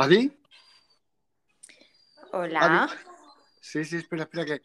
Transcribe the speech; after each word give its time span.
¿Adi? 0.00 0.32
Hola. 2.30 2.60
Adi. 2.60 2.94
Sí, 3.60 3.84
sí, 3.84 3.96
espera, 3.96 4.22
espera, 4.22 4.44
que 4.44 4.62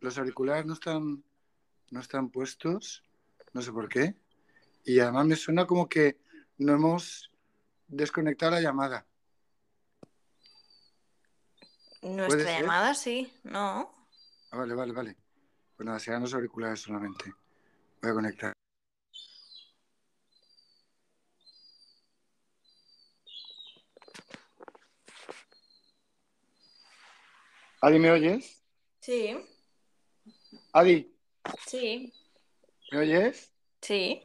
los 0.00 0.16
auriculares 0.16 0.64
no 0.64 0.72
están, 0.72 1.22
no 1.90 2.00
están 2.00 2.30
puestos, 2.30 3.04
no 3.52 3.60
sé 3.60 3.72
por 3.72 3.90
qué. 3.90 4.14
Y 4.82 4.98
además 5.00 5.26
me 5.26 5.36
suena 5.36 5.66
como 5.66 5.86
que 5.86 6.18
no 6.56 6.72
hemos 6.72 7.30
desconectado 7.88 8.52
la 8.52 8.62
llamada. 8.62 9.04
¿Puede 12.00 12.16
Nuestra 12.16 12.60
llamada 12.60 12.94
sí, 12.94 13.30
¿no? 13.42 14.08
Ah, 14.50 14.56
vale, 14.56 14.72
vale, 14.72 14.92
vale. 14.94 15.16
Pues 15.76 15.84
nada, 15.84 15.98
serán 15.98 16.22
los 16.22 16.32
auriculares 16.32 16.80
solamente. 16.80 17.34
Voy 18.00 18.12
a 18.12 18.14
conectar. 18.14 18.59
Adi, 27.82 27.98
¿me 27.98 28.10
oyes? 28.10 28.62
Sí, 29.00 29.36
Adi, 30.72 31.10
sí, 31.66 32.12
¿me 32.92 32.98
oyes? 32.98 33.52
sí. 33.80 34.22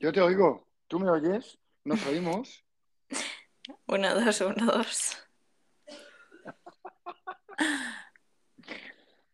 Yo 0.00 0.12
te 0.12 0.20
oigo. 0.20 0.66
¿Tú 0.88 0.98
me 0.98 1.10
oyes? 1.10 1.58
¿Nos 1.84 2.04
oímos? 2.06 2.64
Uno, 3.86 4.14
dos, 4.14 4.40
uno, 4.40 4.66
dos. 4.66 5.16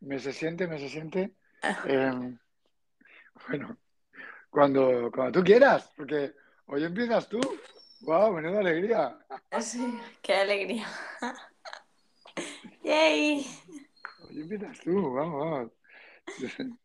¿Me 0.01 0.19
se 0.19 0.33
siente? 0.33 0.66
¿Me 0.66 0.79
se 0.79 0.88
siente? 0.88 1.35
Eh, 1.87 2.37
bueno, 3.49 3.79
cuando, 4.51 5.10
cuando 5.12 5.41
tú 5.41 5.45
quieras, 5.45 5.91
porque 5.96 6.35
hoy 6.66 6.85
empiezas 6.85 7.29
tú. 7.29 7.41
¡Wow! 8.01 8.35
¡Menuda 8.35 8.60
alegría! 8.60 9.19
Sí, 9.60 10.01
qué 10.23 10.35
alegría. 10.35 10.87
¡Yay! 12.88 13.45
Hoy 14.26 14.40
empiezas 14.40 14.80
tú, 14.80 15.13
vamos, 15.13 15.45
vamos. 15.45 15.73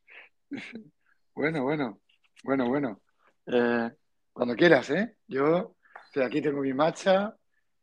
Bueno, 1.33 1.63
bueno, 1.63 1.99
bueno, 2.43 2.67
bueno. 2.67 3.01
Eh, 3.47 3.89
cuando 4.33 4.55
quieras, 4.55 4.89
¿eh? 4.91 5.15
Yo 5.27 5.75
estoy 6.05 6.23
aquí, 6.23 6.41
tengo 6.41 6.59
mi 6.61 6.73
matcha, 6.73 7.35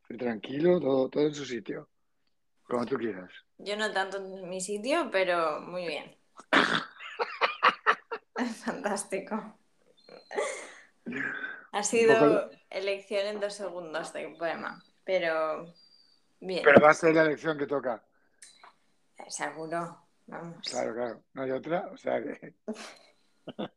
estoy 0.03 0.17
tranquilo, 0.17 0.79
todo, 0.79 1.09
todo 1.09 1.23
en 1.25 1.33
su 1.33 1.45
sitio. 1.45 1.89
Como 2.63 2.85
tú 2.85 2.95
quieras. 2.97 3.29
Yo 3.57 3.75
no 3.75 3.91
tanto 3.91 4.17
en 4.17 4.47
mi 4.47 4.61
sitio, 4.61 5.09
pero 5.11 5.59
muy 5.61 5.87
bien. 5.87 6.15
Fantástico. 8.63 9.57
Ha 11.73 11.83
sido 11.83 12.19
poco- 12.19 12.49
elección 12.69 13.25
en 13.27 13.39
dos 13.39 13.55
segundos 13.55 14.13
de 14.13 14.29
poema, 14.37 14.81
pero 15.03 15.73
bien, 16.39 16.63
Pero 16.63 16.81
va 16.81 16.91
a 16.91 16.93
ser 16.93 17.15
la 17.15 17.23
elección 17.23 17.57
que 17.57 17.65
toca. 17.67 18.01
Seguro. 19.27 19.97
Vamos. 20.27 20.67
Claro, 20.69 20.93
claro. 20.93 21.23
No 21.33 21.43
hay 21.43 21.51
otra, 21.51 21.87
o 21.91 21.97
sea 21.97 22.21
que. 22.21 22.55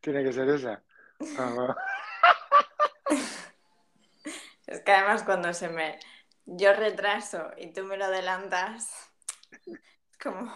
Tiene 0.00 0.22
que 0.24 0.32
ser 0.32 0.48
esa. 0.48 0.82
Vamos. 1.36 1.76
Es 4.66 4.80
que 4.80 4.90
además 4.90 5.22
cuando 5.22 5.54
se 5.54 5.68
me... 5.68 5.98
Yo 6.44 6.72
retraso 6.72 7.50
y 7.56 7.72
tú 7.72 7.84
me 7.84 7.96
lo 7.96 8.06
adelantas, 8.06 9.12
es 9.64 10.18
como 10.20 10.40
un 10.40 10.50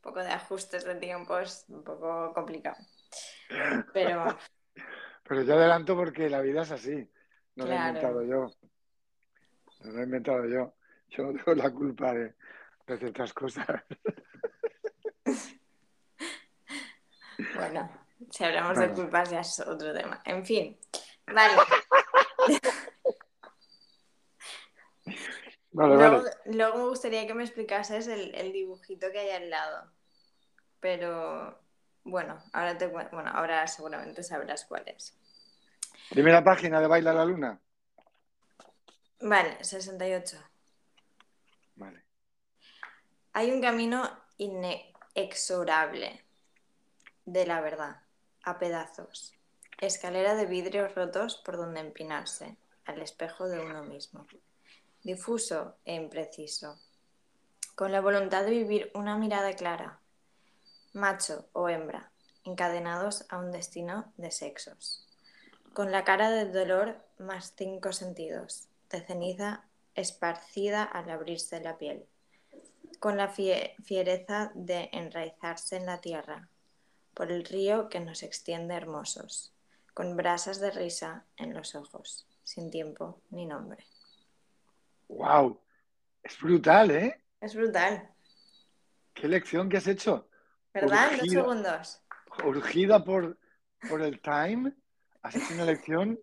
poco 0.00 0.20
de 0.20 0.30
ajustes 0.30 0.84
de 0.84 0.94
tiempos, 0.96 1.64
un 1.68 1.84
poco 1.84 2.32
complicado. 2.34 2.76
Pero 3.92 4.38
Pero 5.26 5.42
yo 5.42 5.54
adelanto 5.54 5.96
porque 5.96 6.28
la 6.28 6.40
vida 6.40 6.62
es 6.62 6.70
así. 6.70 7.10
No 7.56 7.64
lo 7.64 7.72
he 7.72 7.76
inventado 7.76 8.22
yo. 8.22 8.50
No 9.80 9.92
lo 9.92 10.00
he 10.00 10.04
inventado 10.04 10.46
yo. 10.46 10.74
Yo 11.08 11.24
no 11.24 11.32
tengo 11.32 11.54
la 11.54 11.70
culpa 11.70 12.12
de, 12.12 12.34
de 12.86 12.98
ciertas 12.98 13.32
cosas. 13.32 13.66
bueno, 17.56 17.90
si 18.30 18.44
hablamos 18.44 18.78
de 18.78 18.92
culpas 18.92 19.30
ya 19.30 19.40
es 19.40 19.60
otro 19.60 19.92
tema. 19.94 20.20
En 20.24 20.44
fin, 20.44 20.78
vale. 21.26 21.54
Vale, 25.76 25.96
Luego, 25.96 26.18
vale. 26.18 26.30
luego 26.44 26.78
me 26.78 26.84
gustaría 26.84 27.26
que 27.26 27.34
me 27.34 27.42
explicases 27.42 28.06
el, 28.06 28.32
el 28.36 28.52
dibujito 28.52 29.10
que 29.10 29.18
hay 29.18 29.30
al 29.30 29.50
lado. 29.50 29.90
Pero 30.78 31.60
bueno, 32.04 32.40
ahora 32.52 32.78
te 32.78 32.86
bueno, 32.86 33.10
ahora 33.32 33.66
seguramente 33.66 34.22
sabrás 34.22 34.66
cuál 34.66 34.84
es. 34.86 35.18
Dime 36.12 36.30
la 36.30 36.44
página 36.44 36.80
de 36.80 36.86
Baila 36.86 37.12
la 37.12 37.24
Luna. 37.24 37.60
Vale, 39.20 39.64
68. 39.64 40.36
Hay 43.36 43.50
un 43.50 43.60
camino 43.60 44.08
inexorable 44.38 46.24
de 47.24 47.46
la 47.46 47.60
verdad, 47.60 47.96
a 48.44 48.60
pedazos. 48.60 49.34
Escalera 49.80 50.36
de 50.36 50.46
vidrios 50.46 50.94
rotos 50.94 51.42
por 51.44 51.56
donde 51.56 51.80
empinarse, 51.80 52.56
al 52.84 53.02
espejo 53.02 53.48
de 53.48 53.58
uno 53.58 53.82
mismo. 53.82 54.24
Difuso 55.02 55.74
e 55.84 55.94
impreciso. 55.94 56.78
Con 57.74 57.90
la 57.90 58.00
voluntad 58.00 58.44
de 58.44 58.52
vivir 58.52 58.92
una 58.94 59.18
mirada 59.18 59.52
clara. 59.54 59.98
Macho 60.92 61.48
o 61.54 61.68
hembra, 61.68 62.12
encadenados 62.44 63.26
a 63.30 63.38
un 63.38 63.50
destino 63.50 64.12
de 64.16 64.30
sexos. 64.30 65.08
Con 65.72 65.90
la 65.90 66.04
cara 66.04 66.30
del 66.30 66.52
dolor 66.52 67.04
más 67.18 67.52
cinco 67.56 67.92
sentidos, 67.92 68.68
de 68.90 69.00
ceniza 69.00 69.64
esparcida 69.96 70.84
al 70.84 71.10
abrirse 71.10 71.58
la 71.60 71.78
piel 71.78 72.06
con 72.98 73.16
la 73.16 73.28
fie- 73.28 73.74
fiereza 73.82 74.50
de 74.54 74.88
enraizarse 74.92 75.76
en 75.76 75.86
la 75.86 76.00
tierra, 76.00 76.48
por 77.14 77.30
el 77.30 77.44
río 77.44 77.88
que 77.88 78.00
nos 78.00 78.22
extiende 78.22 78.74
hermosos, 78.74 79.52
con 79.94 80.16
brasas 80.16 80.60
de 80.60 80.70
risa 80.70 81.24
en 81.36 81.54
los 81.54 81.74
ojos, 81.74 82.26
sin 82.42 82.70
tiempo 82.70 83.20
ni 83.30 83.46
nombre. 83.46 83.84
¡Wow! 85.08 85.60
Es 86.22 86.38
brutal, 86.40 86.90
¿eh? 86.90 87.22
Es 87.40 87.54
brutal, 87.54 88.10
¿Qué 89.12 89.28
lección 89.28 89.68
que 89.68 89.76
has 89.76 89.86
hecho? 89.86 90.28
¿verdad? 90.72 91.10
Dos 91.18 91.28
segundos. 91.30 92.02
Urgida 92.44 93.04
por, 93.04 93.38
por 93.88 94.02
el 94.02 94.20
time. 94.20 94.72
Has 95.22 95.36
hecho 95.36 95.54
una 95.54 95.64
lección 95.64 96.18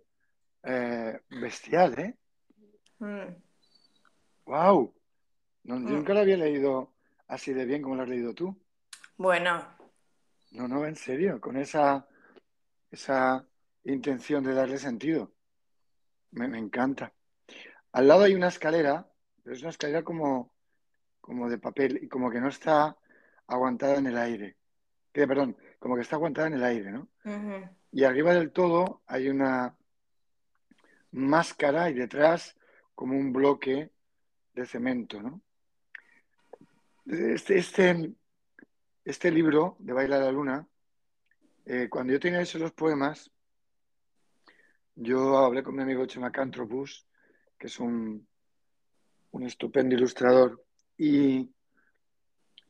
eh, 0.63 1.21
bestial, 1.29 1.97
¿eh? 1.97 2.17
Mm, 2.99 3.33
¡Wow! 4.45 4.93
No, 5.63 5.75
yo 5.75 5.81
Mm. 5.81 5.94
nunca 5.94 6.13
lo 6.13 6.22
había 6.22 6.38
leído 6.38 6.94
así 7.27 7.53
de 7.53 7.66
bien 7.66 7.81
como 7.81 7.95
lo 7.95 8.03
has 8.03 8.09
leído 8.09 8.33
tú. 8.33 8.55
Bueno, 9.17 9.67
No, 10.51 10.67
no, 10.67 10.85
en 10.85 10.95
serio, 10.97 11.39
con 11.39 11.55
esa, 11.55 12.05
esa 12.89 13.45
intención 13.85 14.44
de 14.44 14.53
darle 14.53 14.77
sentido. 14.79 15.31
Me, 16.31 16.47
me 16.50 16.57
encanta. 16.59 17.13
Al 17.94 18.07
lado 18.07 18.23
hay 18.23 18.33
una 18.33 18.50
escalera, 18.50 19.09
pero 19.44 19.55
es 19.55 19.61
una 19.61 19.69
escalera 19.69 20.03
como, 20.03 20.53
como 21.21 21.50
de 21.50 21.57
papel 21.57 22.03
y 22.03 22.09
como 22.09 22.29
que 22.29 22.41
no 22.41 22.50
está 22.50 22.97
aguantada 23.47 23.95
en 23.97 24.07
el 24.07 24.17
aire. 24.17 24.57
Que, 25.13 25.25
perdón, 25.27 25.55
como 25.79 25.95
que 25.95 26.01
está 26.01 26.17
aguantada 26.17 26.47
en 26.47 26.53
el 26.55 26.63
aire, 26.63 26.91
¿no? 26.91 27.07
Y 27.94 28.03
arriba 28.03 28.33
del 28.33 28.51
todo 28.51 29.01
hay 29.07 29.29
una 29.29 29.75
máscara 31.11 31.89
y 31.89 31.94
detrás 31.94 32.55
como 32.95 33.17
un 33.17 33.31
bloque 33.33 33.91
de 34.53 34.66
cemento, 34.66 35.21
¿no? 35.21 35.41
Este, 37.06 37.57
este, 37.57 38.13
este 39.03 39.31
libro 39.31 39.75
de 39.79 39.94
Baila 39.94 40.19
la 40.19 40.31
Luna, 40.31 40.67
eh, 41.66 41.88
cuando 41.89 42.13
yo 42.13 42.19
tenía 42.19 42.41
hecho 42.41 42.59
los 42.59 42.72
poemas, 42.72 43.31
yo 44.95 45.38
hablé 45.39 45.63
con 45.63 45.75
mi 45.75 45.81
amigo 45.81 46.06
Chema 46.06 46.31
Cantropus, 46.31 47.07
que 47.57 47.67
es 47.67 47.79
un, 47.79 48.28
un 49.31 49.44
estupendo 49.44 49.95
ilustrador, 49.95 50.63
y, 50.98 51.50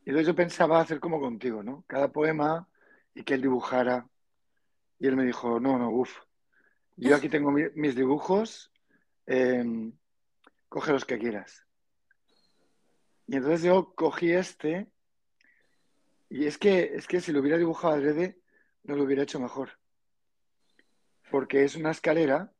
y 0.05 0.23
yo 0.23 0.35
pensaba 0.35 0.79
hacer 0.79 0.99
como 0.99 1.19
contigo, 1.19 1.61
¿no? 1.63 1.83
Cada 1.87 2.11
poema 2.11 2.67
y 3.13 3.23
que 3.23 3.33
él 3.33 3.41
dibujara. 3.41 4.07
Y 4.99 5.07
él 5.07 5.15
me 5.15 5.25
dijo, 5.25 5.59
no, 5.59 5.77
no, 5.77 5.89
uff, 5.89 6.19
yo 6.95 7.15
aquí 7.15 7.27
tengo 7.27 7.51
mi- 7.51 7.69
mis 7.75 7.95
dibujos, 7.95 8.71
eh, 9.25 9.91
coge 10.69 10.91
los 10.93 11.05
que 11.05 11.17
quieras. 11.17 11.65
Y 13.31 13.37
entonces 13.37 13.63
yo 13.63 13.93
cogí 13.95 14.33
este, 14.33 14.87
y 16.29 16.47
es 16.47 16.57
que, 16.57 16.95
es 16.95 17.07
que 17.07 17.21
si 17.21 17.31
lo 17.31 17.39
hubiera 17.39 17.57
dibujado 17.57 17.93
adrede, 17.93 18.41
no 18.83 18.97
lo 18.97 19.03
hubiera 19.05 19.23
hecho 19.23 19.39
mejor. 19.39 19.79
Porque 21.29 21.63
es 21.63 21.77
una 21.77 21.91
escalera, 21.91 22.51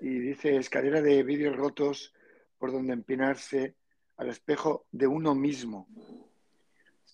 y 0.00 0.18
dice 0.18 0.56
escalera 0.56 1.00
de 1.00 1.22
vidrios 1.22 1.54
rotos 1.56 2.12
por 2.58 2.72
donde 2.72 2.92
empinarse 2.92 3.76
al 4.16 4.30
espejo 4.30 4.84
de 4.90 5.06
uno 5.06 5.36
mismo. 5.36 5.86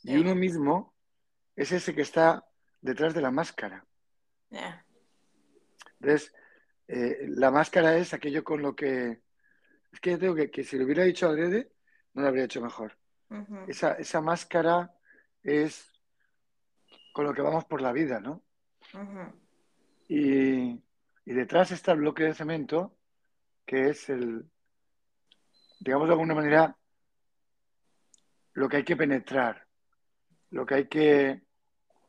Y 0.02 0.12
Sí. 0.12 0.16
uno 0.16 0.34
mismo 0.34 0.94
es 1.56 1.70
ese 1.70 1.94
que 1.94 2.00
está 2.00 2.48
detrás 2.80 3.12
de 3.12 3.20
la 3.20 3.30
máscara. 3.30 3.86
ya, 4.48 4.86
Entonces, 6.00 6.32
eh, 6.88 7.26
la 7.28 7.50
máscara 7.50 7.98
es 7.98 8.14
aquello 8.14 8.42
con 8.42 8.62
lo 8.62 8.74
que 8.74 9.20
Es 9.92 10.00
que 10.00 10.12
yo 10.12 10.18
tengo 10.18 10.34
que, 10.34 10.50
que 10.50 10.64
si 10.64 10.78
lo 10.78 10.86
hubiera 10.86 11.04
dicho 11.04 11.28
adrede, 11.28 11.73
no 12.14 12.22
lo 12.22 12.28
habría 12.28 12.44
hecho 12.44 12.60
mejor. 12.62 12.96
Esa, 13.68 13.92
esa 13.94 14.20
máscara 14.20 14.94
es 15.42 15.90
con 17.12 17.24
lo 17.24 17.34
que 17.34 17.42
vamos 17.42 17.64
por 17.64 17.80
la 17.80 17.92
vida, 17.92 18.20
¿no? 18.20 18.42
Y, 20.08 20.82
y 21.24 21.32
detrás 21.32 21.70
está 21.72 21.92
el 21.92 21.98
bloque 21.98 22.24
de 22.24 22.34
cemento, 22.34 22.96
que 23.66 23.88
es 23.90 24.08
el, 24.08 24.44
digamos 25.80 26.06
de 26.08 26.12
alguna 26.12 26.34
manera, 26.34 26.76
lo 28.52 28.68
que 28.68 28.78
hay 28.78 28.84
que 28.84 28.96
penetrar, 28.96 29.66
lo 30.50 30.64
que 30.64 30.74
hay 30.74 30.88
que, 30.88 31.42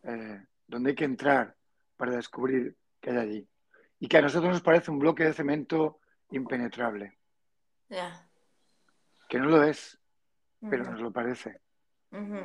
eh, 0.04 0.46
donde 0.68 0.90
hay 0.92 0.96
que 0.96 1.06
entrar 1.06 1.56
para 1.98 2.12
descubrir 2.12 2.78
qué 3.02 3.12
hay 3.12 3.18
allí. 3.18 3.50
Y 4.00 4.08
que 4.08 4.18
a 4.18 4.22
nosotros 4.22 4.52
nos 4.52 4.62
parece 4.62 4.92
un 4.92 5.00
bloque 5.00 5.24
de 5.24 5.34
cemento 5.34 6.00
impenetrable, 6.32 7.18
Ya. 7.90 8.25
Que 9.36 9.42
no 9.42 9.50
lo 9.50 9.64
es, 9.64 10.00
pero 10.70 10.86
nos 10.92 11.02
lo 11.02 11.12
parece. 11.12 11.60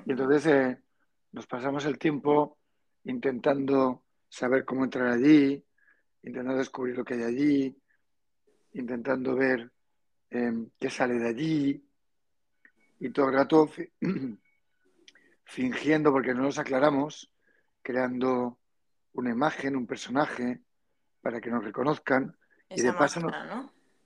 Y 0.07 0.11
entonces 0.11 0.47
eh, 0.47 0.83
nos 1.31 1.47
pasamos 1.47 1.85
el 1.85 1.99
tiempo 2.01 2.59
intentando 3.05 4.03
saber 4.29 4.65
cómo 4.65 4.83
entrar 4.83 5.07
allí, 5.07 5.65
intentando 6.25 6.59
descubrir 6.59 6.97
lo 6.97 7.05
que 7.05 7.15
hay 7.15 7.23
allí, 7.23 7.83
intentando 8.73 9.37
ver 9.37 9.71
eh, 10.31 10.53
qué 10.81 10.91
sale 10.91 11.15
de 11.15 11.29
allí, 11.29 11.89
y 12.99 13.11
todo 13.11 13.29
el 13.29 13.35
rato 13.35 13.69
fi- 13.69 13.89
fingiendo, 15.45 16.11
porque 16.13 16.35
no 16.35 16.43
nos 16.43 16.59
aclaramos, 16.59 17.31
creando 17.83 18.59
una 19.13 19.31
imagen, 19.31 19.77
un 19.77 19.87
personaje, 19.87 20.61
para 21.21 21.41
que 21.41 21.51
nos 21.51 21.63
reconozcan, 21.63 22.37
y 22.71 22.81
de 22.83 22.89
paso, 22.99 23.21
¿no? 23.21 23.29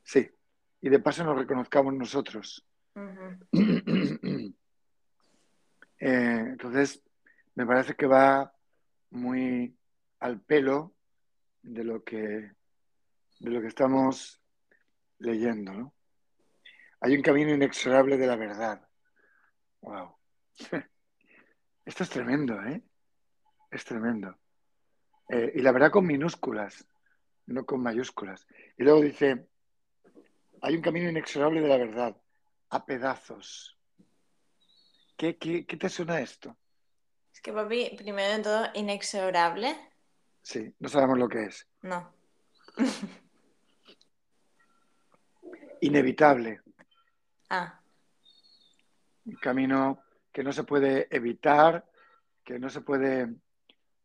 sí, 0.02 0.30
y 0.82 0.88
de 0.90 0.98
paso 0.98 1.24
nos 1.24 1.38
reconozcamos 1.38 1.94
nosotros. 1.94 2.66
Eh, 6.00 6.48
entonces, 6.50 7.02
me 7.54 7.64
parece 7.64 7.94
que 7.94 8.06
va 8.06 8.52
muy 9.10 9.74
al 10.18 10.38
pelo 10.40 10.92
de 11.62 11.82
lo 11.82 12.04
que, 12.04 12.16
de 13.40 13.50
lo 13.50 13.62
que 13.62 13.68
estamos 13.68 14.42
leyendo, 15.18 15.72
¿no? 15.72 15.94
Hay 17.00 17.16
un 17.16 17.22
camino 17.22 17.54
inexorable 17.54 18.18
de 18.18 18.26
la 18.26 18.36
verdad. 18.36 18.86
Wow. 19.80 20.16
Esto 21.86 22.02
es 22.02 22.10
tremendo, 22.10 22.62
¿eh? 22.64 22.82
Es 23.70 23.84
tremendo. 23.86 24.36
Eh, 25.30 25.52
y 25.54 25.62
la 25.62 25.72
verdad 25.72 25.90
con 25.90 26.06
minúsculas, 26.06 26.86
no 27.46 27.64
con 27.64 27.82
mayúsculas. 27.82 28.46
Y 28.76 28.82
luego 28.82 29.00
dice, 29.00 29.46
hay 30.60 30.76
un 30.76 30.82
camino 30.82 31.08
inexorable 31.08 31.62
de 31.62 31.68
la 31.68 31.78
verdad, 31.78 32.16
a 32.74 32.84
pedazos. 32.84 33.78
¿Qué, 35.16 35.36
qué, 35.36 35.64
qué 35.64 35.76
te 35.76 35.88
suena 35.88 36.20
esto? 36.20 36.56
Es 37.32 37.40
que, 37.40 37.52
papi, 37.52 37.94
primero 37.96 38.36
de 38.36 38.42
todo, 38.42 38.66
inexorable. 38.74 39.76
Sí, 40.42 40.74
no 40.80 40.88
sabemos 40.88 41.18
lo 41.18 41.28
que 41.28 41.44
es. 41.44 41.68
No. 41.82 42.12
Inevitable, 45.80 46.60
Ah, 47.50 47.78
un 49.26 49.36
camino 49.36 50.02
que 50.32 50.42
no 50.42 50.52
se 50.52 50.64
puede 50.64 51.14
evitar, 51.14 51.84
que 52.42 52.58
no 52.58 52.70
se 52.70 52.80
puede 52.80 53.34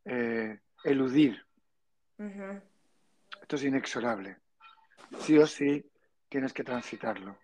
eh, 0.05 0.59
eludir. 0.83 1.43
Esto 3.41 3.55
es 3.55 3.63
inexorable. 3.63 4.37
Sí 5.21 5.37
o 5.37 5.47
sí 5.47 5.89
tienes 6.27 6.53
que 6.53 6.63
transitarlo. 6.63 7.37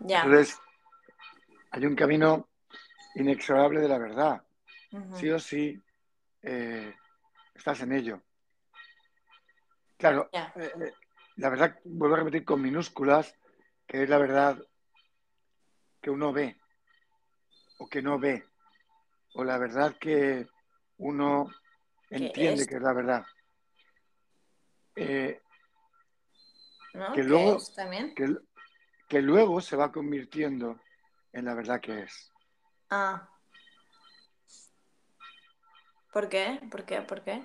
Entonces, 0.00 0.58
hay 1.70 1.86
un 1.86 1.96
camino 1.96 2.48
inexorable 3.14 3.80
de 3.80 3.88
la 3.88 3.98
verdad. 3.98 4.42
ujú, 4.92 5.16
Sí 5.16 5.30
o 5.30 5.38
sí 5.38 5.82
eh, 6.42 6.94
estás 7.54 7.80
en 7.80 7.92
ello. 7.92 8.22
Claro, 9.96 10.28
eh, 10.32 10.48
eh, 10.56 10.92
la 11.36 11.48
verdad, 11.48 11.78
vuelvo 11.84 12.16
a 12.16 12.18
repetir 12.18 12.44
con 12.44 12.60
minúsculas, 12.60 13.34
que 13.86 14.02
es 14.02 14.08
la 14.08 14.18
verdad 14.18 14.58
que 16.02 16.10
uno 16.10 16.32
ve 16.32 16.56
o 17.78 17.88
que 17.88 18.02
no 18.02 18.18
ve, 18.18 18.44
o 19.34 19.44
la 19.44 19.58
verdad 19.58 19.96
que 19.98 20.46
uno 20.98 21.50
entiende 22.10 22.62
es. 22.62 22.68
que 22.68 22.76
es 22.76 22.82
la 22.82 22.92
verdad. 22.92 23.24
Eh, 24.96 25.40
¿No? 26.94 27.12
que 27.12 27.22
¿Qué 27.22 27.28
luego- 27.28 27.56
es 27.56 27.74
también? 27.74 28.14
que, 28.14 28.34
que 29.08 29.22
luego 29.22 29.60
se 29.60 29.76
va 29.76 29.92
convirtiendo 29.92 30.80
en 31.32 31.44
la 31.44 31.54
verdad 31.54 31.80
que 31.80 32.00
es. 32.02 32.32
Ah. 32.90 33.28
¿Por 36.12 36.28
qué? 36.28 36.60
¿Por 36.70 36.84
qué? 36.84 37.02
¿Por 37.02 37.22
qué? 37.22 37.42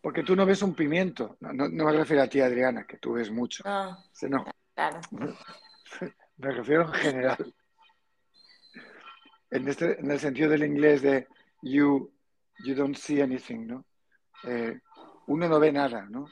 Porque 0.00 0.22
tú 0.22 0.34
no 0.36 0.46
ves 0.46 0.62
un 0.62 0.74
pimiento. 0.74 1.36
No, 1.40 1.52
no- 1.52 1.68
no 1.68 1.84
me 1.84 1.92
refiero 1.92 2.22
a 2.22 2.26
ti, 2.28 2.40
Adriana, 2.40 2.84
que 2.86 2.98
tú 2.98 3.12
ves 3.14 3.30
mucho. 3.30 3.62
No, 3.64 3.96
Sí, 4.12 4.28
No, 4.28 4.44
claro. 4.74 5.00
me 6.38 6.50
refiero 6.50 6.86
en 6.86 6.92
general. 6.94 7.54
En, 9.50 9.68
este, 9.68 10.00
en 10.00 10.10
el 10.10 10.18
sentido 10.18 10.50
del 10.50 10.64
inglés 10.64 11.02
de 11.02 11.28
you, 11.60 12.10
you 12.64 12.74
don't 12.74 12.96
see 12.96 13.20
anything, 13.20 13.66
¿no? 13.66 13.84
Eh, 14.44 14.80
uno 15.26 15.48
no 15.48 15.60
ve 15.60 15.70
nada, 15.72 16.06
¿no? 16.08 16.26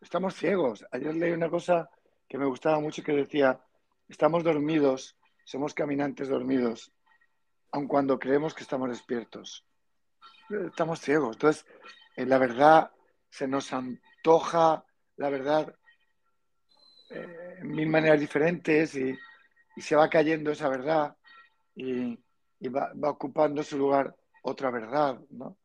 Estamos 0.00 0.34
ciegos. 0.34 0.84
Ayer 0.92 1.14
leí 1.14 1.32
una 1.32 1.48
cosa 1.48 1.88
que 2.34 2.38
me 2.38 2.46
gustaba 2.46 2.80
mucho 2.80 3.04
que 3.04 3.12
decía, 3.12 3.60
estamos 4.08 4.42
dormidos, 4.42 5.16
somos 5.44 5.72
caminantes 5.72 6.28
dormidos, 6.28 6.90
aun 7.70 7.86
cuando 7.86 8.18
creemos 8.18 8.52
que 8.54 8.64
estamos 8.64 8.88
despiertos. 8.88 9.64
Estamos 10.50 10.98
ciegos. 10.98 11.36
Entonces, 11.36 11.64
eh, 12.16 12.26
la 12.26 12.38
verdad 12.38 12.90
se 13.30 13.46
nos 13.46 13.72
antoja, 13.72 14.84
la 15.14 15.30
verdad, 15.30 15.76
eh, 17.10 17.58
en 17.60 17.68
mil 17.68 17.88
maneras 17.88 18.18
diferentes 18.18 18.96
y, 18.96 19.16
se 19.76 19.94
va 19.94 20.10
cayendo 20.10 20.50
esa 20.50 20.68
verdad 20.68 21.16
y, 21.76 22.18
va, 22.68 22.90
ocupando 23.10 23.62
su 23.62 23.78
lugar 23.78 24.12
otra 24.42 24.72
verdad, 24.72 25.20
¿no? 25.30 25.56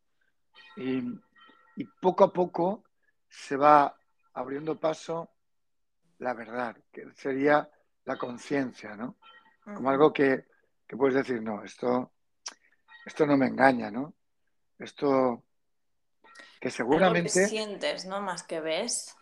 Y 0.75 1.83
poco 1.99 2.25
a 2.25 2.31
poco 2.31 2.83
se 3.27 3.57
va 3.57 3.97
abriendo 4.33 4.79
paso 4.79 5.31
la 6.19 6.33
verdad, 6.33 6.77
que 6.91 7.11
sería 7.15 7.69
la 8.05 8.17
conciencia, 8.17 8.95
¿no? 8.95 9.17
Como 9.63 9.89
algo 9.89 10.11
que, 10.13 10.45
que 10.87 10.97
puedes 10.97 11.15
decir, 11.15 11.41
no, 11.41 11.63
esto, 11.63 12.13
esto 13.05 13.25
no 13.25 13.37
me 13.37 13.47
engaña, 13.47 13.91
¿no? 13.91 14.15
Esto 14.77 15.43
que 16.59 16.67
Algo 16.67 16.69
que 16.69 16.69
seguramente 16.71 17.47
sientes, 17.47 18.05
¿no? 18.05 18.21
Más 18.21 18.43
que 18.43 18.59
ves. 18.59 19.15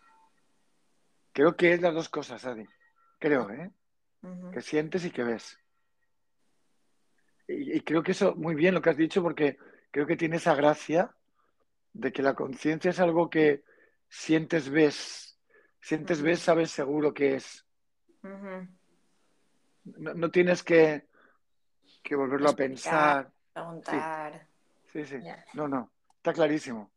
creo 1.34 1.56
que 1.56 1.74
es 1.74 1.82
las 1.82 1.94
dos 1.94 2.10
cosas, 2.10 2.46
Adi. 2.46 2.66
Creo, 3.20 3.50
¿eh? 3.52 3.72
Que 4.52 4.62
sientes 4.62 5.06
y 5.06 5.12
que 5.12 5.24
ves. 5.24 5.58
Y, 7.48 7.78
y 7.78 7.82
creo 7.82 8.04
que 8.04 8.12
eso, 8.12 8.36
muy 8.36 8.56
bien 8.56 8.74
lo 8.74 8.82
que 8.82 8.90
has 8.90 8.98
dicho, 8.98 9.22
porque 9.22 9.58
creo 9.92 10.06
que 10.06 10.18
tiene 10.18 10.38
esa 10.38 10.56
gracia 10.56 11.16
de 11.94 12.12
que 12.12 12.22
la 12.22 12.36
conciencia 12.36 12.92
es 12.92 13.00
algo 13.00 13.30
que 13.30 13.64
sientes, 14.10 14.70
ves. 14.70 15.27
Sientes, 15.88 16.22
ves, 16.22 16.40
sabes 16.42 16.72
seguro 16.72 17.14
que 17.14 17.36
es. 17.36 17.66
No, 19.86 20.14
no 20.16 20.30
tienes 20.30 20.62
que, 20.62 21.08
que 22.04 22.14
volverlo 22.14 22.50
a 22.50 22.56
pensar. 22.58 23.32
Preguntar. 23.54 24.50
Sí, 24.92 25.06
sí. 25.06 25.16
No, 25.54 25.70
no. 25.70 25.90
Está 26.18 26.34
clarísimo. 26.34 26.92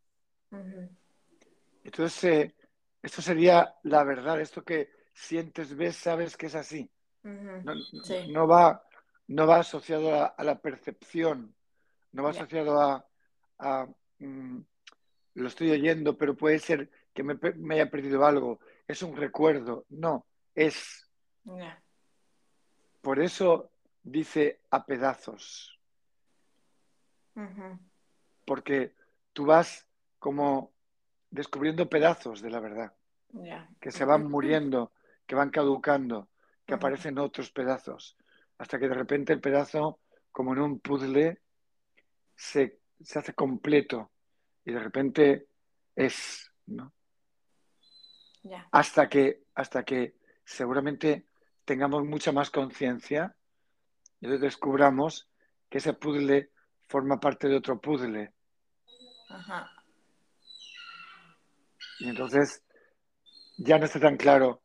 Entonces, 1.84 2.24
eh, 2.24 2.56
esto 3.00 3.22
sería 3.22 3.72
la 3.84 4.02
verdad, 4.02 4.40
esto 4.40 4.64
que 4.64 4.90
sientes, 5.14 5.76
ves, 5.76 5.94
sabes 5.94 6.36
que 6.36 6.46
es 6.46 6.56
así. 6.56 6.90
No, 7.22 7.76
Sí. 8.02 8.32
no 8.32 8.48
va, 8.48 8.84
no 9.28 9.46
va 9.46 9.58
asociado 9.60 10.12
a, 10.16 10.26
a 10.26 10.42
la 10.42 10.60
percepción, 10.60 11.54
no 12.10 12.24
va 12.24 12.30
asociado 12.30 12.80
a, 12.80 13.06
a, 13.58 13.86
mm, 14.18 14.58
lo 15.34 15.46
estoy 15.46 15.70
oyendo, 15.70 16.18
pero 16.18 16.36
puede 16.36 16.58
ser 16.58 16.90
que 17.14 17.22
me 17.22 17.74
haya 17.76 17.88
perdido 17.88 18.26
algo. 18.26 18.58
Es 18.90 19.04
un 19.04 19.16
recuerdo. 19.16 19.86
No, 19.90 20.26
es. 20.52 21.08
Por 23.00 23.20
eso 23.20 23.70
dice 24.02 24.62
a 24.68 24.84
pedazos, 24.84 25.78
porque 28.44 28.96
tú 29.32 29.46
vas 29.46 29.86
como 30.18 30.72
descubriendo 31.30 31.88
pedazos 31.88 32.42
de 32.42 32.50
la 32.50 32.58
verdad. 32.58 32.92
Que 33.80 33.92
se 33.92 34.04
van 34.04 34.28
muriendo, 34.28 34.92
que 35.24 35.36
van 35.36 35.50
caducando, 35.50 36.28
que 36.66 36.74
aparecen 36.74 37.16
otros 37.18 37.52
pedazos, 37.52 38.16
hasta 38.58 38.80
que 38.80 38.88
de 38.88 38.94
repente 38.94 39.32
el 39.32 39.40
pedazo, 39.40 40.00
como 40.32 40.52
en 40.52 40.62
un 40.62 40.80
puzzle, 40.80 41.40
se, 42.34 42.80
se 43.00 43.18
hace 43.20 43.34
completo 43.34 44.10
y 44.64 44.72
de 44.72 44.80
repente 44.80 45.46
es, 45.94 46.52
¿no? 46.66 46.92
Ya. 48.42 48.68
Hasta 48.72 49.08
que, 49.08 49.44
hasta 49.54 49.84
que 49.84 50.16
seguramente 50.44 51.26
tengamos 51.64 52.04
mucha 52.04 52.32
más 52.32 52.50
conciencia 52.50 53.36
y 54.20 54.26
descubramos 54.26 55.28
que 55.68 55.78
ese 55.78 55.92
puzzle 55.94 56.50
forma 56.88 57.20
parte 57.20 57.48
de 57.48 57.56
otro 57.56 57.80
puzzle. 57.80 58.32
Ajá. 59.28 59.70
Y 62.00 62.08
entonces 62.08 62.62
ya 63.58 63.78
no 63.78 63.84
está 63.84 64.00
tan 64.00 64.16
claro 64.16 64.62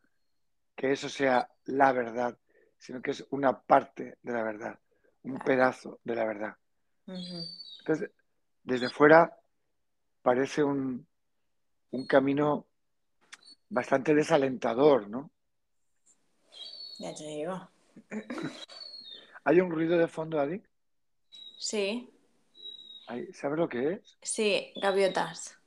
que 0.75 0.91
eso 0.91 1.09
sea 1.09 1.49
la 1.65 1.91
verdad, 1.91 2.37
sino 2.77 3.01
que 3.01 3.11
es 3.11 3.25
una 3.29 3.59
parte 3.61 4.17
de 4.21 4.33
la 4.33 4.43
verdad, 4.43 4.79
un 5.23 5.37
pedazo 5.39 5.99
de 6.03 6.15
la 6.15 6.25
verdad. 6.25 6.55
Entonces, 7.05 8.09
desde 8.63 8.89
fuera 8.89 9.37
parece 10.21 10.63
un, 10.63 11.05
un 11.91 12.07
camino 12.07 12.65
bastante 13.69 14.13
desalentador, 14.13 15.09
¿no? 15.09 15.31
Ya 16.97 17.13
te 17.13 17.25
digo. 17.25 17.69
¿Hay 19.43 19.61
un 19.61 19.69
ruido 19.69 19.97
de 19.97 20.07
fondo, 20.07 20.39
Adi? 20.39 20.61
Sí. 21.57 22.09
¿Sabes 23.33 23.59
lo 23.59 23.69
que 23.69 23.93
es? 23.93 24.17
Sí, 24.21 24.73
gaviotas. 24.75 25.57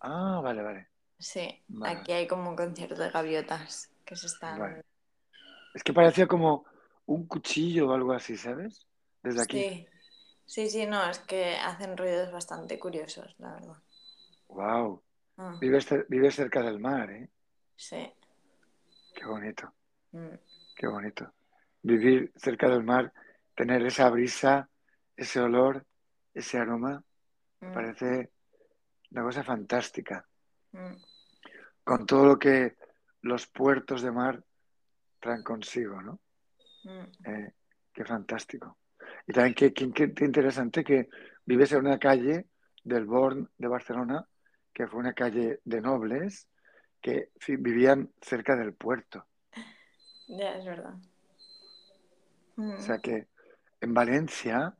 Ah, 0.00 0.40
vale, 0.42 0.62
vale. 0.62 0.88
Sí, 1.18 1.62
aquí 1.84 2.12
hay 2.12 2.26
como 2.26 2.50
un 2.50 2.56
concierto 2.56 2.94
de 2.94 3.10
gaviotas 3.10 3.90
que 4.04 4.16
se 4.16 4.26
están... 4.26 4.82
Es 5.74 5.82
que 5.82 5.92
parecía 5.92 6.26
como 6.26 6.64
un 7.06 7.26
cuchillo 7.26 7.88
o 7.88 7.92
algo 7.92 8.12
así, 8.12 8.36
¿sabes? 8.36 8.86
Desde 9.22 9.42
aquí. 9.42 9.62
Sí. 9.62 9.86
Sí, 10.50 10.68
sí, 10.68 10.84
no, 10.84 11.08
es 11.08 11.20
que 11.20 11.54
hacen 11.58 11.96
ruidos 11.96 12.32
bastante 12.32 12.76
curiosos, 12.76 13.36
la 13.38 13.52
verdad. 13.52 13.76
Wow. 14.48 15.00
Ah. 15.42 15.56
Vives, 15.58 16.34
cerca 16.34 16.62
del 16.62 16.78
mar, 16.78 17.10
¿eh? 17.10 17.30
Sí. 17.74 18.12
Qué 19.14 19.24
bonito. 19.24 19.72
Mm. 20.12 20.34
Qué 20.76 20.86
bonito. 20.86 21.32
Vivir 21.82 22.30
cerca 22.36 22.68
del 22.68 22.84
mar, 22.84 23.10
tener 23.54 23.86
esa 23.86 24.10
brisa, 24.10 24.68
ese 25.16 25.40
olor, 25.40 25.86
ese 26.34 26.58
aroma, 26.58 27.02
me 27.60 27.68
mm. 27.68 27.72
parece 27.72 28.30
una 29.12 29.22
cosa 29.22 29.42
fantástica. 29.42 30.28
Mm. 30.72 30.96
Con 31.84 32.04
todo 32.04 32.26
lo 32.26 32.38
que 32.38 32.76
los 33.22 33.46
puertos 33.46 34.02
de 34.02 34.12
mar 34.12 34.44
traen 35.20 35.42
consigo, 35.42 36.02
¿no? 36.02 36.20
Eh, 37.24 37.54
qué 37.94 38.04
fantástico. 38.04 38.76
Y 39.26 39.32
también 39.32 39.54
qué, 39.54 39.72
qué 39.72 40.24
interesante 40.26 40.84
que 40.84 41.08
vives 41.46 41.72
en 41.72 41.86
una 41.86 41.98
calle 41.98 42.48
del 42.84 43.06
Born 43.06 43.48
de 43.56 43.68
Barcelona 43.68 44.26
que 44.80 44.86
fue 44.86 45.00
una 45.00 45.12
calle 45.12 45.60
de 45.62 45.82
nobles 45.82 46.48
que 47.02 47.32
vivían 47.48 48.10
cerca 48.22 48.56
del 48.56 48.72
puerto. 48.72 49.26
Ya, 50.26 50.56
es 50.56 50.64
verdad. 50.64 50.94
O 52.56 52.80
sea 52.80 52.98
que 52.98 53.28
en 53.82 53.92
Valencia 53.92 54.74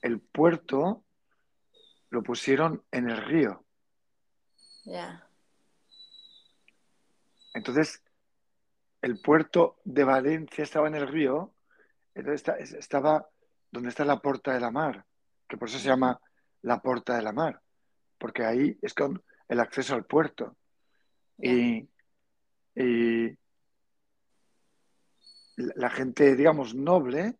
el 0.00 0.18
puerto 0.18 1.04
lo 2.08 2.22
pusieron 2.22 2.82
en 2.90 3.10
el 3.10 3.18
río. 3.18 3.66
Ya. 4.86 5.28
Entonces, 7.52 8.02
el 9.02 9.20
puerto 9.20 9.76
de 9.84 10.04
Valencia 10.04 10.64
estaba 10.64 10.88
en 10.88 10.94
el 10.94 11.06
río, 11.06 11.52
entonces 12.14 12.72
estaba 12.72 13.28
donde 13.70 13.90
está 13.90 14.06
la 14.06 14.22
Porta 14.22 14.54
de 14.54 14.60
la 14.60 14.70
Mar, 14.70 15.04
que 15.46 15.58
por 15.58 15.68
eso 15.68 15.78
se 15.78 15.88
llama 15.88 16.18
la 16.62 16.80
Porta 16.80 17.14
de 17.14 17.22
la 17.22 17.32
Mar 17.32 17.60
porque 18.24 18.42
ahí 18.42 18.78
es 18.80 18.94
con 18.94 19.22
el 19.48 19.60
acceso 19.60 19.94
al 19.94 20.06
puerto. 20.06 20.56
Y, 21.36 21.86
la 25.56 25.90
gente, 25.90 26.34
digamos, 26.34 26.74
noble, 26.74 27.36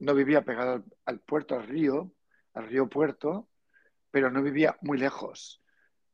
no 0.00 0.12
vivía 0.12 0.42
pegado 0.42 0.84
al, 1.04 1.20
puerto, 1.20 1.54
al 1.54 1.68
río, 1.68 2.12
al 2.52 2.66
río 2.66 2.88
puerto, 2.88 3.48
pero 4.10 4.28
no 4.28 4.42
vivía 4.42 4.76
muy 4.80 4.98
lejos. 4.98 5.62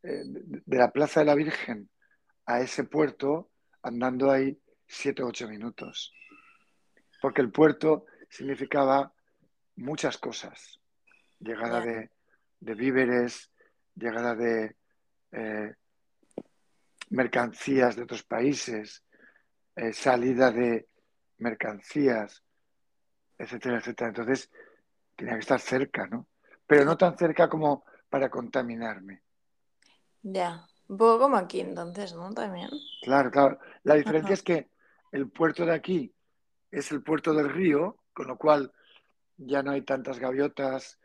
Eh, 0.03 0.21
de, 0.27 0.77
la 0.77 0.93
Plaza 0.93 1.21
de 1.21 1.27
la 1.27 1.35
Virgen 1.35 1.89
a 2.45 2.61
ese 2.61 2.85
puerto, 2.85 3.51
andando 3.81 4.31
ahí 4.31 4.61
siete 4.87 5.23
o 5.23 5.29
ocho 5.29 5.49
minutos. 5.49 6.13
Porque 7.23 7.41
el 7.41 7.51
puerto 7.51 8.05
significaba 8.29 9.15
muchas 9.77 10.19
cosas. 10.19 10.79
Llegada 11.39 11.81
de, 11.81 12.11
de 12.61 12.75
víveres, 12.75 13.50
llegada 13.95 14.35
de 14.35 14.77
eh, 15.33 15.75
mercancías 17.11 17.97
de 17.97 18.03
otros 18.03 18.23
países, 18.23 19.05
eh, 19.77 19.93
salida 19.93 20.51
de 20.51 20.89
mercancías, 21.39 22.43
etcétera, 23.39 23.79
etcétera. 23.79 24.09
Entonces, 24.09 24.51
tenía 25.17 25.35
que 25.35 25.41
estar 25.41 25.61
cerca, 25.61 26.07
¿no? 26.07 26.27
Pero 26.67 26.85
no 26.85 26.97
tan 26.97 27.17
cerca 27.17 27.49
como 27.49 27.85
para 28.09 28.31
contaminarme. 28.31 29.23
Ya, 30.23 30.67
un 30.89 30.97
poco 30.97 31.21
como 31.21 31.37
aquí 31.37 31.61
entonces, 31.61 32.15
¿no? 32.15 32.33
También. 32.33 32.71
Claro, 33.03 33.31
claro. 33.31 33.59
La 33.85 33.95
diferencia 33.95 34.35
es 34.35 34.43
que 34.43 34.71
el 35.13 35.31
puerto 35.31 35.65
de 35.65 35.75
aquí 35.75 36.15
es 36.71 36.93
el 36.93 37.03
puerto 37.03 37.33
del 37.33 37.49
río, 37.49 38.03
con 38.13 38.29
lo 38.29 38.37
cual 38.37 38.73
ya 39.37 39.63
no 39.63 39.73
hay 39.73 39.83
tantas 39.83 40.19
gaviotas, 40.19 40.99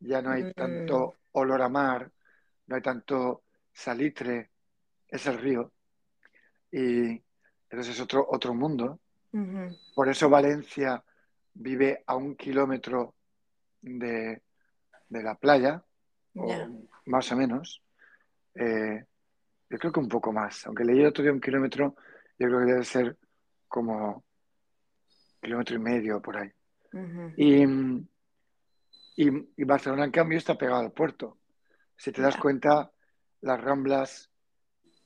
ya 0.00 0.22
no 0.22 0.30
hay 0.30 0.52
tanto 0.54 1.16
mm. 1.16 1.38
olor 1.38 1.62
a 1.62 1.68
mar, 1.68 2.10
no 2.66 2.76
hay 2.76 2.82
tanto 2.82 3.44
salitre, 3.72 4.50
es 5.08 5.26
el 5.26 5.38
río. 5.38 5.72
Y 6.70 7.22
entonces 7.70 7.94
es 7.94 8.00
otro, 8.00 8.26
otro 8.28 8.54
mundo. 8.54 9.00
Por 9.94 10.08
eso 10.08 10.30
Valencia 10.30 11.02
vive 11.54 12.04
a 12.06 12.14
un 12.14 12.36
kilómetro 12.36 13.14
de, 13.80 14.42
la 15.10 15.34
playa, 15.34 15.82
más 17.06 17.32
o 17.32 17.36
menos. 17.36 17.82
Eh, 18.54 19.04
yo 19.68 19.78
creo 19.78 19.92
que 19.92 20.00
un 20.00 20.08
poco 20.08 20.32
más. 20.32 20.66
Aunque 20.66 20.84
leí 20.84 21.04
otro 21.04 21.22
día 21.22 21.32
un 21.32 21.40
kilómetro, 21.40 21.96
yo 22.38 22.46
creo 22.46 22.60
que 22.60 22.66
debe 22.66 22.84
ser 22.84 23.18
como 23.68 24.24
kilómetro 25.40 25.76
y 25.76 25.80
medio 25.80 26.22
por 26.22 26.36
ahí. 26.36 26.50
y, 27.36 27.64
y, 29.16 29.64
Barcelona, 29.64 30.04
en 30.04 30.10
cambio, 30.12 30.38
está 30.38 30.56
pegado 30.56 30.80
al 30.80 30.92
puerto. 30.92 31.38
Si 31.96 32.12
te 32.12 32.22
das 32.22 32.36
cuenta, 32.36 32.90
las 33.40 33.60
ramblas, 33.60 34.30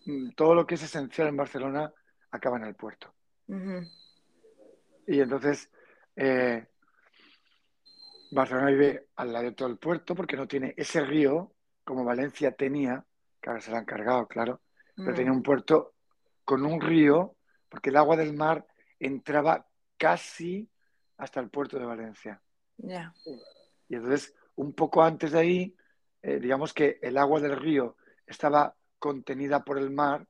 mm, 0.06 0.30
todo 0.30 0.54
lo 0.54 0.66
que 0.66 0.76
es 0.76 0.82
esencial 0.82 1.28
en 1.28 1.36
Barcelona 1.36 1.92
acaba 2.30 2.56
en 2.56 2.64
el 2.64 2.74
puerto. 2.74 3.14
Y 5.06 5.20
entonces, 5.20 5.70
eh, 6.16 6.66
Barcelona 8.30 8.66
vive 8.66 9.08
al 9.16 9.32
lado 9.32 9.44
de 9.46 9.52
todo 9.52 9.68
el 9.68 9.78
puerto 9.78 10.14
porque 10.14 10.36
no 10.36 10.46
tiene 10.46 10.74
ese 10.76 11.00
río 11.00 11.54
como 11.84 12.04
Valencia 12.04 12.52
tenía, 12.52 13.02
que 13.40 13.48
ahora 13.48 13.62
se 13.62 13.70
lo 13.70 13.78
han 13.78 13.86
cargado, 13.86 14.26
claro, 14.26 14.60
pero 14.94 15.14
tenía 15.14 15.32
un 15.32 15.42
puerto 15.42 15.94
con 16.44 16.66
un 16.66 16.80
río, 16.80 17.36
porque 17.68 17.88
el 17.88 17.96
agua 17.96 18.16
del 18.16 18.34
mar 18.34 18.66
entraba 18.98 19.66
casi 19.96 20.68
hasta 21.16 21.40
el 21.40 21.48
puerto 21.48 21.78
de 21.78 21.86
Valencia. 21.86 22.42
Y 23.88 23.94
entonces, 23.94 24.34
un 24.56 24.74
poco 24.74 25.02
antes 25.02 25.32
de 25.32 25.38
ahí, 25.38 25.76
eh, 26.22 26.38
digamos 26.40 26.72
que 26.74 26.98
el 27.02 27.16
agua 27.16 27.40
del 27.40 27.56
río 27.56 27.96
estaba 28.26 28.74
contenida 28.98 29.64
por 29.64 29.78
el 29.78 29.90
mar, 29.90 30.26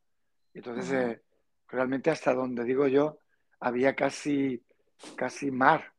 y 0.53 0.59
entonces 0.59 0.93
eh, 0.93 1.23
realmente 1.69 2.11
hasta 2.11 2.35
donde 2.35 2.65
digo 2.65 2.87
yo 2.87 3.19
había 3.61 3.95
casi, 3.95 4.63
casi 5.17 5.51
mar. 5.51 5.93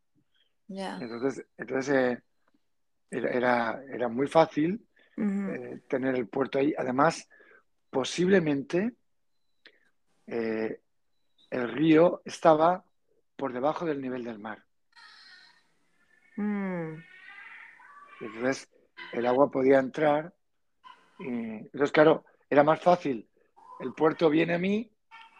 Entonces, 0.67 1.45
entonces 1.57 1.95
eh, 1.95 2.21
era, 3.09 3.83
era, 3.91 4.07
muy 4.07 4.27
fácil 4.27 4.85
tener 5.15 6.15
el 6.15 6.27
puerto 6.27 6.59
ahí. 6.59 6.73
Además, 6.77 7.27
posiblemente 7.89 8.93
el 10.27 10.77
río 11.49 12.21
estaba 12.23 12.85
por 13.35 13.51
debajo 13.51 13.85
del 13.85 13.99
nivel 13.99 14.23
del 14.23 14.37
mar. 14.37 14.63
Mm. 16.37 17.03
Entonces, 18.21 18.69
el 19.13 19.25
agua 19.25 19.49
podía 19.49 19.79
entrar. 19.79 20.33
Y, 21.19 21.27
entonces, 21.27 21.91
claro, 21.91 22.25
era 22.49 22.63
más 22.63 22.81
fácil. 22.81 23.27
El 23.79 23.93
puerto 23.93 24.29
viene 24.29 24.55
a 24.55 24.59
mí 24.59 24.91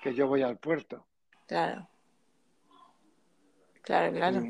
que 0.02 0.14
yo 0.14 0.28
voy 0.28 0.42
al 0.42 0.58
puerto. 0.58 1.06
Claro. 1.48 1.88
Claro, 3.82 4.14
claro. 4.14 4.44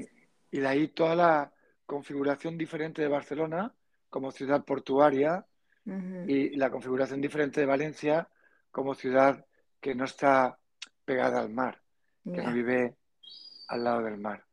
Y, 0.52 0.60
de 0.60 0.68
ahí 0.68 0.88
toda 0.90 1.16
la 1.16 1.54
configuración 1.86 2.58
diferente 2.58 3.02
de 3.02 3.08
Barcelona 3.08 3.74
como 4.10 4.32
ciudad 4.32 4.66
portuaria 4.66 5.46
y 6.28 6.56
la 6.56 6.70
configuración 6.70 7.20
diferente 7.20 7.62
de 7.62 7.66
Valencia 7.66 8.30
como 8.72 8.94
ciudad 8.94 9.44
que 9.80 9.96
no 9.96 10.06
está 10.06 10.60
pegada 11.06 11.40
al 11.40 11.50
mar, 11.50 11.82
que 12.24 12.42
no 12.44 12.52
vive 12.52 12.96
al 13.70 13.84
lado 13.84 14.04
del 14.04 14.18
mar. 14.18 14.46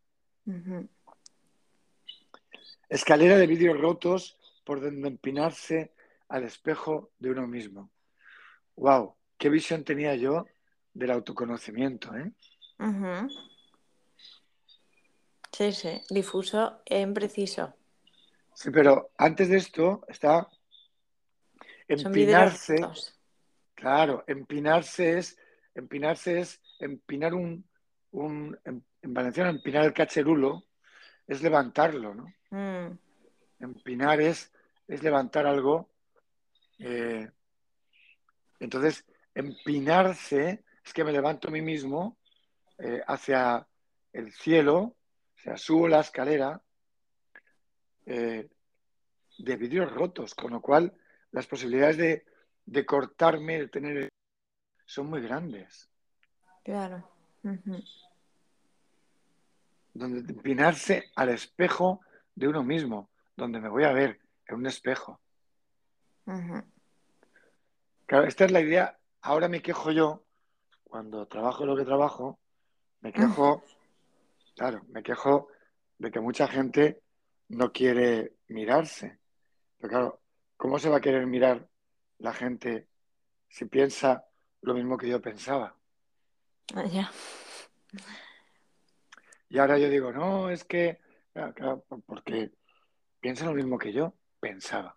Escalera 2.88 3.36
de 3.36 3.46
vidrios 3.46 3.78
rotos 3.78 4.38
por 4.66 4.80
donde 4.80 5.08
empinarse 5.08 5.92
al 6.28 6.42
espejo 6.42 7.12
de 7.20 7.30
uno 7.30 7.46
mismo. 7.46 7.90
¡Wow! 8.74 9.14
¿Qué 9.38 9.48
visión 9.48 9.84
tenía 9.84 10.16
yo 10.16 10.44
del 10.92 11.12
autoconocimiento. 11.12 12.14
¿eh? 12.16 12.32
Sí, 15.52 15.72
sí, 15.72 16.02
difuso 16.10 16.82
en 16.84 17.14
preciso. 17.14 17.72
Sí, 18.54 18.70
pero 18.70 19.10
antes 19.16 19.48
de 19.48 19.58
esto 19.58 20.04
está 20.08 20.48
empinarse. 21.86 22.76
Claro, 23.74 24.24
empinarse 24.26 25.18
es, 25.18 25.38
empinarse 25.74 26.40
es 26.40 26.60
empinar 26.80 27.34
un, 27.34 27.64
un 28.10 28.58
en, 28.64 28.84
en 29.02 29.14
valenciano, 29.14 29.50
empinar 29.50 29.84
el 29.84 29.92
cacherulo 29.92 30.64
es 31.26 31.42
levantarlo, 31.42 32.14
¿no? 32.14 32.34
Mm, 32.50 32.98
Empinar 33.60 34.20
es, 34.20 34.52
es 34.88 35.02
levantar 35.02 35.46
algo. 35.46 35.90
eh, 36.78 37.30
entonces, 38.60 39.04
empinarse 39.34 40.64
es 40.84 40.92
que 40.92 41.04
me 41.04 41.12
levanto 41.12 41.48
a 41.48 41.50
mí 41.50 41.60
mismo 41.60 42.18
eh, 42.78 43.02
hacia 43.06 43.66
el 44.12 44.32
cielo, 44.32 44.78
o 44.78 45.38
sea, 45.38 45.56
subo 45.56 45.88
la 45.88 46.00
escalera 46.00 46.62
eh, 48.06 48.48
de 49.38 49.56
vidrios 49.56 49.92
rotos, 49.92 50.34
con 50.34 50.52
lo 50.52 50.60
cual 50.62 50.94
las 51.32 51.46
posibilidades 51.46 51.96
de, 51.98 52.24
de 52.64 52.86
cortarme, 52.86 53.58
de 53.58 53.68
tener, 53.68 54.08
son 54.86 55.08
muy 55.08 55.20
grandes. 55.20 55.90
claro. 56.64 57.06
Donde 59.92 60.32
empinarse 60.32 61.10
al 61.14 61.30
espejo 61.30 62.00
de 62.34 62.48
uno 62.48 62.62
mismo, 62.62 63.10
donde 63.36 63.60
me 63.60 63.68
voy 63.68 63.84
a 63.84 63.92
ver 63.92 64.20
en 64.48 64.56
un 64.56 64.66
espejo. 64.66 65.20
Claro, 68.06 68.26
esta 68.26 68.44
es 68.44 68.52
la 68.52 68.60
idea. 68.60 68.98
Ahora 69.22 69.48
me 69.48 69.62
quejo 69.62 69.90
yo, 69.90 70.24
cuando 70.84 71.26
trabajo 71.26 71.66
lo 71.66 71.76
que 71.76 71.84
trabajo, 71.84 72.38
me 73.00 73.12
quejo, 73.12 73.64
claro, 74.56 74.82
me 74.88 75.02
quejo 75.02 75.48
de 75.98 76.10
que 76.10 76.20
mucha 76.20 76.46
gente 76.46 77.02
no 77.48 77.72
quiere 77.72 78.36
mirarse. 78.48 79.18
Pero 79.78 79.88
claro, 79.88 80.20
¿cómo 80.56 80.78
se 80.78 80.88
va 80.88 80.98
a 80.98 81.00
querer 81.00 81.26
mirar 81.26 81.68
la 82.18 82.32
gente 82.32 82.88
si 83.48 83.64
piensa 83.66 84.24
lo 84.62 84.74
mismo 84.74 84.96
que 84.96 85.08
yo 85.08 85.20
pensaba? 85.20 85.74
Ah, 86.74 86.84
Ya. 86.86 87.10
Y 89.48 89.58
ahora 89.58 89.78
yo 89.78 89.88
digo, 89.88 90.12
no, 90.12 90.50
es 90.50 90.64
que, 90.64 90.98
claro, 91.32 91.54
claro, 91.54 91.84
porque 92.04 92.50
piensa 93.20 93.44
lo 93.46 93.54
mismo 93.54 93.78
que 93.78 93.92
yo 93.92 94.12
pensaba. 94.40 94.96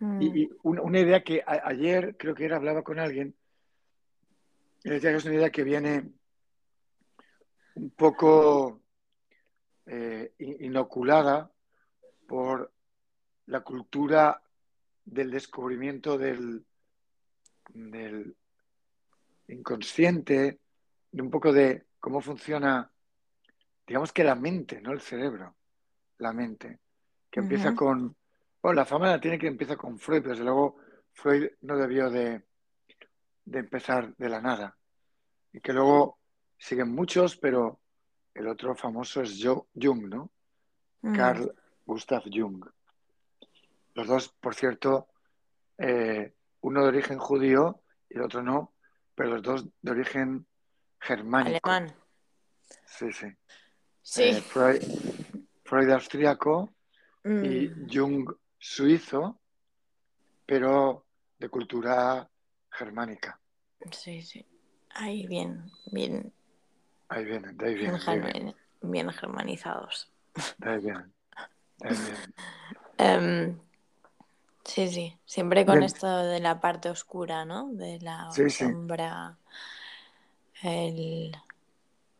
Mm, 0.00 0.22
Y, 0.22 0.42
y 0.44 0.50
una, 0.62 0.82
una 0.82 1.00
idea 1.00 1.22
que 1.22 1.42
a- 1.46 1.62
ayer 1.68 2.16
creo 2.16 2.34
que 2.34 2.44
era, 2.44 2.56
hablaba 2.56 2.82
con 2.82 2.98
alguien, 2.98 3.34
y 4.84 4.90
decía 4.90 5.10
que 5.10 5.16
es 5.16 5.24
una 5.24 5.34
idea 5.34 5.50
que 5.50 5.64
viene 5.64 6.12
un 7.74 7.90
poco 7.90 8.80
eh, 9.86 10.32
in- 10.38 10.56
inoculada 10.64 11.50
por 12.26 12.72
la 13.46 13.60
cultura 13.60 14.42
del 15.04 15.30
descubrimiento 15.30 16.18
del, 16.18 16.64
del 17.70 18.36
inconsciente, 19.48 20.60
de 21.10 21.22
un 21.22 21.30
poco 21.30 21.52
de 21.52 21.86
cómo 21.98 22.20
funciona, 22.20 22.90
digamos 23.86 24.12
que 24.12 24.24
la 24.24 24.34
mente, 24.34 24.80
no 24.82 24.92
el 24.92 25.00
cerebro, 25.00 25.56
la 26.18 26.32
mente, 26.32 26.80
que 27.30 27.40
empieza 27.40 27.74
con, 27.74 28.14
bueno, 28.68 28.82
la 28.82 28.84
fama 28.84 29.06
la 29.06 29.18
tiene 29.18 29.38
que 29.38 29.46
empieza 29.46 29.76
con 29.76 29.98
Freud, 29.98 30.20
pero 30.20 30.32
desde 30.32 30.44
luego 30.44 30.76
Freud 31.14 31.48
no 31.62 31.78
debió 31.78 32.10
de, 32.10 32.42
de 33.46 33.58
empezar 33.58 34.14
de 34.16 34.28
la 34.28 34.42
nada, 34.42 34.76
y 35.54 35.60
que 35.60 35.72
luego 35.72 36.18
siguen 36.58 36.94
muchos, 36.94 37.38
pero 37.38 37.80
el 38.34 38.46
otro 38.46 38.74
famoso 38.74 39.22
es 39.22 39.42
Jung, 39.42 40.08
¿no? 40.08 40.30
Mm, 41.00 41.16
Carl 41.16 41.54
Gustav 41.86 42.24
Jung. 42.30 42.62
Los 43.94 44.06
dos, 44.06 44.28
por 44.38 44.54
cierto, 44.54 45.08
eh, 45.78 46.34
uno 46.60 46.82
de 46.82 46.88
origen 46.88 47.18
judío 47.18 47.80
y 48.10 48.18
el 48.18 48.22
otro 48.24 48.42
no, 48.42 48.74
pero 49.14 49.30
los 49.30 49.42
dos 49.42 49.66
de 49.80 49.90
origen 49.92 50.46
germánico. 51.00 51.70
Alemán. 51.70 51.96
Sí, 52.84 53.10
sí. 53.12 53.28
Sí. 54.02 54.24
Eh, 54.24 54.42
Freud, 54.42 54.82
Freud 55.64 55.88
austríaco 55.88 56.74
y 57.24 57.68
Mm, 57.68 57.88
Jung 57.90 58.30
suizo, 58.58 59.40
pero 60.46 61.06
de 61.38 61.48
cultura 61.48 62.28
germánica. 62.70 63.40
Sí, 63.92 64.22
sí. 64.22 64.46
Ahí 64.90 65.26
bien, 65.26 65.70
bien, 65.92 66.32
Ahí 67.08 67.24
vienen, 67.24 67.56
de 67.56 67.66
ahí 67.66 67.74
bien, 67.74 67.92
vienen, 68.20 68.56
bien 68.82 69.10
germanizados. 69.10 70.10
de 70.58 70.70
ahí 70.70 70.78
vienen, 70.80 71.14
de 71.78 71.88
ahí 71.88 71.96
vienen. 71.96 72.34
Em, 72.98 73.58
sí, 74.64 74.88
sí. 74.88 75.18
Siempre 75.24 75.64
con 75.64 75.78
Bien. 75.78 75.84
esto 75.84 76.06
de 76.24 76.40
la 76.40 76.60
parte 76.60 76.90
oscura, 76.90 77.44
¿no? 77.44 77.68
De 77.72 77.98
la 78.00 78.28
Sí, 78.32 78.50
sí. 78.50 78.64
sombra, 78.64 79.38
el 80.62 81.32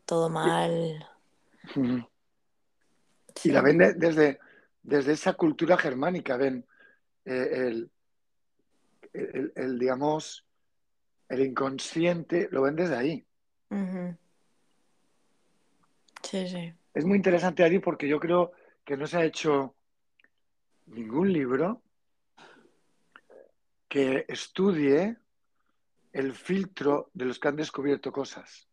todo 0.06 0.28
mal. 0.30 1.06
Ujú. 1.76 2.08
Sí. 3.34 3.48
Y 3.50 3.52
la 3.52 3.62
ven 3.62 3.78
de- 3.78 3.94
desde, 3.94 4.38
desde 4.88 5.12
esa 5.12 5.34
cultura 5.34 5.76
germánica, 5.76 6.38
ven 6.38 6.66
eh, 7.26 7.48
el, 7.52 7.90
el- 9.12 9.52
el, 9.54 9.78
digamos, 9.78 10.46
el 11.28 11.42
inconsciente, 11.42 12.48
lo 12.50 12.62
ven 12.62 12.74
desde 12.76 12.96
ahí. 12.96 13.26
Sí, 16.22 16.48
sí. 16.48 16.72
Es 16.94 17.04
muy 17.04 17.16
interesante 17.16 17.62
ahí 17.62 17.78
porque 17.78 18.08
yo 18.08 18.18
creo 18.18 18.52
que 18.84 18.96
no 18.96 19.06
se 19.06 19.18
ha 19.18 19.24
hecho 19.24 19.74
ningún 20.86 21.32
libro 21.32 21.82
que 23.88 24.24
estudie 24.28 25.16
el 26.12 26.32
filtro 26.32 27.10
de 27.12 27.26
los 27.26 27.38
que 27.38 27.48
han 27.48 27.56
descubierto 27.56 28.10
cosas. 28.10 28.68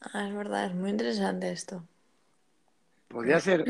Ah, 0.00 0.26
es 0.28 0.34
verdad, 0.34 0.66
es 0.66 0.74
muy 0.74 0.90
interesante 0.90 1.50
esto. 1.52 1.84
Podría 3.08 3.40
ser 3.40 3.64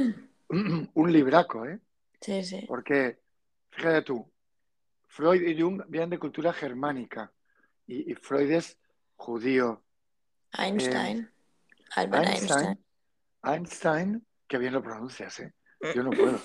un, 0.94 1.12
libraco, 1.12 1.66
¿eh? 1.66 1.80
Sí, 2.20 2.42
sí. 2.44 2.64
Porque, 2.66 3.20
fíjate 3.70 4.02
tú, 4.02 4.30
Freud 5.06 5.42
y 5.42 5.60
Jung 5.60 5.82
vienen 5.88 6.10
de 6.10 6.18
cultura 6.18 6.52
germánica 6.52 7.32
y, 7.86 8.12
y 8.12 8.14
Freud 8.14 8.50
es 8.50 8.78
judío. 9.16 9.82
Einstein. 10.52 11.30
Albert 11.96 12.28
Einstein. 12.28 12.66
Einstein, 12.66 12.78
Einstein, 13.42 14.26
que 14.46 14.58
bien 14.58 14.72
lo 14.72 14.82
pronuncias, 14.82 15.40
¿eh? 15.40 15.54
Yo 15.94 16.02
no 16.02 16.10
puedo. 16.10 16.40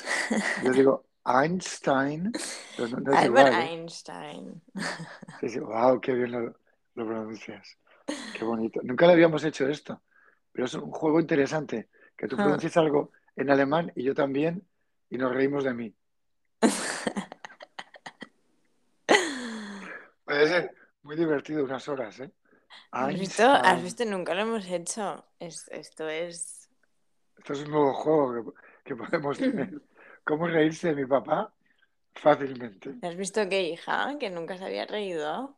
Yo 0.64 0.72
digo 0.72 1.06
Einstein, 1.26 2.32
pero 2.76 2.90
no, 2.90 2.98
no 2.98 3.12
es 3.12 3.18
Albert 3.18 3.48
igual, 3.48 3.54
¿eh? 3.54 3.74
Einstein. 3.74 4.62
Sí, 5.40 5.50
sí, 5.50 5.60
wow, 5.60 6.00
qué 6.00 6.14
bien 6.14 6.32
lo, 6.32 6.56
lo 6.96 7.08
pronuncias. 7.08 7.78
Qué 8.38 8.44
bonito. 8.44 8.82
Nunca 8.84 9.08
le 9.08 9.14
habíamos 9.14 9.44
hecho 9.44 9.68
esto, 9.68 10.02
pero 10.52 10.66
es 10.66 10.74
un 10.74 10.92
juego 10.92 11.20
interesante, 11.20 11.90
que 12.18 12.28
tú 12.28 12.36
Ah. 12.38 12.44
pronuncies 12.44 12.76
algo 12.78 13.12
en 13.36 13.50
alemán 13.50 13.92
y 13.96 14.04
yo 14.04 14.14
también, 14.14 14.68
y 15.10 15.18
nos 15.18 15.34
reímos 15.34 15.64
de 15.64 15.74
mí. 15.74 15.94
Puede 20.26 20.48
ser 20.48 20.72
muy 21.04 21.16
divertido 21.16 21.64
unas 21.64 21.88
horas, 21.88 22.20
¿eh? 22.20 22.32
¿Has 22.92 23.14
visto? 23.20 23.44
¿Has 23.44 23.64
Einstein. 23.64 23.84
visto? 23.84 24.06
Nunca 24.06 24.34
lo 24.34 24.42
hemos 24.42 24.66
hecho. 24.68 25.26
Es- 25.40 25.68
esto 25.70 26.08
es. 26.08 26.70
Esto 27.38 27.54
es 27.54 27.60
un 27.64 27.72
nuevo 27.72 27.94
juego 27.94 28.34
que, 28.34 28.52
que 28.86 28.96
podemos 28.96 29.38
tener. 29.38 29.82
¿Cómo 30.24 30.48
reírse 30.48 30.90
de 30.90 30.96
mi 30.96 31.06
papá? 31.06 31.54
Fácilmente. 32.16 32.96
¿Has 33.02 33.16
visto 33.16 33.48
qué 33.50 33.62
hija? 33.64 34.18
Que 34.20 34.30
nunca 34.30 34.58
se 34.58 34.66
había 34.66 34.86
reído. 34.86 35.56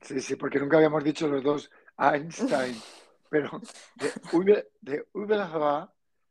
Sí, 0.00 0.20
sí, 0.20 0.36
porque 0.36 0.58
nunca 0.58 0.76
habíamos 0.78 1.04
dicho 1.04 1.26
los 1.28 1.42
dos 1.42 1.70
Einstein, 1.98 2.80
pero 3.30 3.60
de 3.96 4.12
Uber, 4.32 4.70
de 4.80 5.06
Uber 5.12 5.40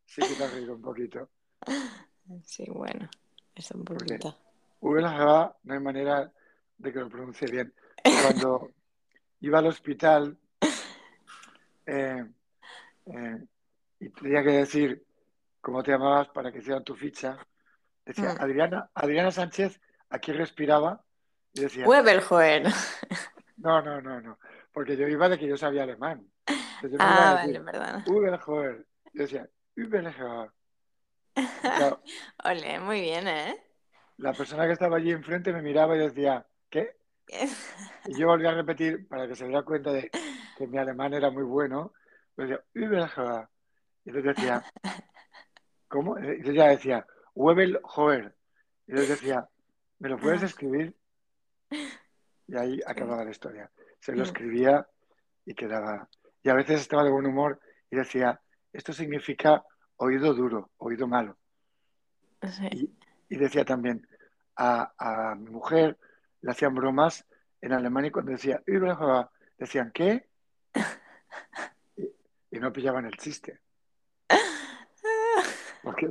sí 0.06 0.22
que 0.22 0.36
te 0.36 0.44
has 0.44 0.54
reído 0.54 0.76
un 0.76 0.82
poquito. 0.82 1.30
Sí, 2.44 2.66
bueno. 2.68 3.08
Es 3.54 3.70
un 3.70 3.86
poquito. 3.86 4.36
Uber 4.80 5.04
no 5.04 5.74
hay 5.74 5.80
manera 5.80 6.32
de 6.78 6.92
que 6.92 7.00
lo 7.00 7.08
pronuncie 7.08 7.48
bien. 7.48 7.72
Cuando 8.04 8.72
iba 9.42 9.60
al 9.60 9.68
hospital 9.68 10.36
eh, 11.86 12.26
eh, 13.06 13.46
y 14.00 14.10
tenía 14.10 14.44
que 14.44 14.50
decir 14.50 15.06
cómo 15.62 15.84
te 15.84 15.92
llamabas 15.92 16.30
para 16.30 16.52
que 16.52 16.60
hicieran 16.60 16.84
tu 16.84 16.96
ficha, 16.96 17.38
decía 18.06 18.34
Mm. 18.34 18.42
Adriana, 18.42 18.90
Adriana 18.94 19.32
Sánchez, 19.32 19.80
aquí 20.10 20.32
respiraba 20.32 21.04
y 21.54 21.62
decía, 21.62 21.88
Weberjoer. 21.88 22.64
no, 23.58 23.82
no, 23.82 24.02
no, 24.02 24.22
no, 24.22 24.40
porque 24.74 24.98
yo 24.98 25.08
iba 25.08 25.30
de 25.30 25.38
que 25.38 25.48
yo 25.48 25.58
sabía 25.58 25.84
alemán. 25.84 26.28
Entonces 26.48 26.92
yo 26.92 26.98
Ah, 27.00 27.34
vale, 27.36 27.48
decir 27.54 27.66
perdona. 27.66 28.04
Uberjoer. 28.08 28.86
Yo 29.14 29.22
decía 29.24 29.50
Uberjoer. 29.78 30.52
Claro, 31.34 32.02
Ole, 32.46 32.80
muy 32.80 33.02
bien, 33.02 33.28
¿eh? 33.28 33.62
la 34.18 34.32
persona 34.34 34.66
que 34.66 34.72
estaba 34.74 34.96
allí 34.98 35.12
enfrente 35.12 35.52
me 35.52 35.62
miraba 35.62 35.96
y 35.96 36.00
decía, 36.00 36.46
¿qué? 36.70 36.96
Y 38.08 38.18
yo 38.20 38.28
volví 38.28 38.46
a 38.46 38.54
repetir 38.54 39.08
para 39.08 39.28
que 39.28 39.36
se 39.36 39.46
diera 39.48 39.64
cuenta 39.64 39.92
de 39.92 40.12
que 40.58 40.68
mi 40.68 40.78
alemán 40.78 41.14
era 41.14 41.32
muy 41.32 41.44
bueno. 41.44 41.92
Pues 42.36 42.50
decía, 42.50 42.64
Überhauer. 42.76 43.48
Y 44.06 44.10
entonces 44.10 44.36
decía, 44.36 44.64
¿cómo? 45.88 46.18
Y 46.20 46.54
ya 46.54 46.68
decía, 46.68 47.06
Webel 47.34 47.80
Hoer. 47.84 48.36
Y 48.88 48.92
entonces 48.92 49.20
decía, 49.20 49.50
¿me 50.00 50.10
lo 50.10 50.20
puedes 50.20 50.44
Ah. 50.44 50.46
escribir? 50.46 50.96
Y 52.48 52.56
ahí 52.56 52.80
acababa 52.86 53.24
la 53.24 53.32
historia. 53.32 53.72
Se 54.00 54.12
lo 54.12 54.20
Mm. 54.20 54.26
escribía 54.26 54.88
y 55.46 55.56
quedaba. 55.56 56.08
Y 56.44 56.50
a 56.50 56.54
veces 56.54 56.82
estaba 56.82 57.04
de 57.04 57.10
buen 57.10 57.26
humor 57.26 57.60
y 57.90 57.96
decía, 57.96 58.40
esto 58.76 58.94
significa 58.94 59.64
oído 59.98 60.34
duro, 60.34 60.72
oído 60.78 61.08
malo. 61.08 61.38
Sí. 62.52 62.68
Y, 62.72 63.36
y 63.36 63.38
decía 63.38 63.66
también, 63.66 64.08
a, 64.56 64.94
a 64.98 65.36
mi 65.36 65.50
mujer 65.50 65.98
le 66.42 66.52
hacían 66.52 66.76
bromas 66.76 67.26
en 67.62 67.74
alemán 67.74 68.06
y 68.06 68.12
cuando 68.12 68.32
decía, 68.32 68.62
decían, 69.58 69.92
¿qué? 69.94 70.28
Y, 71.98 72.12
y 72.52 72.60
no 72.60 72.72
pillaban 72.72 73.06
el 73.06 73.18
chiste. 73.18 73.60
Porque 75.84 76.10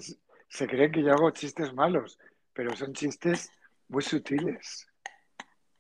se 0.48 0.66
creen 0.66 0.92
que 0.92 1.03
yo 1.03 1.12
hago 1.12 1.31
chistes 1.31 1.72
malos, 1.72 2.18
pero 2.53 2.74
son 2.77 2.92
chistes 2.92 3.50
muy 3.88 4.03
sutiles. 4.03 4.87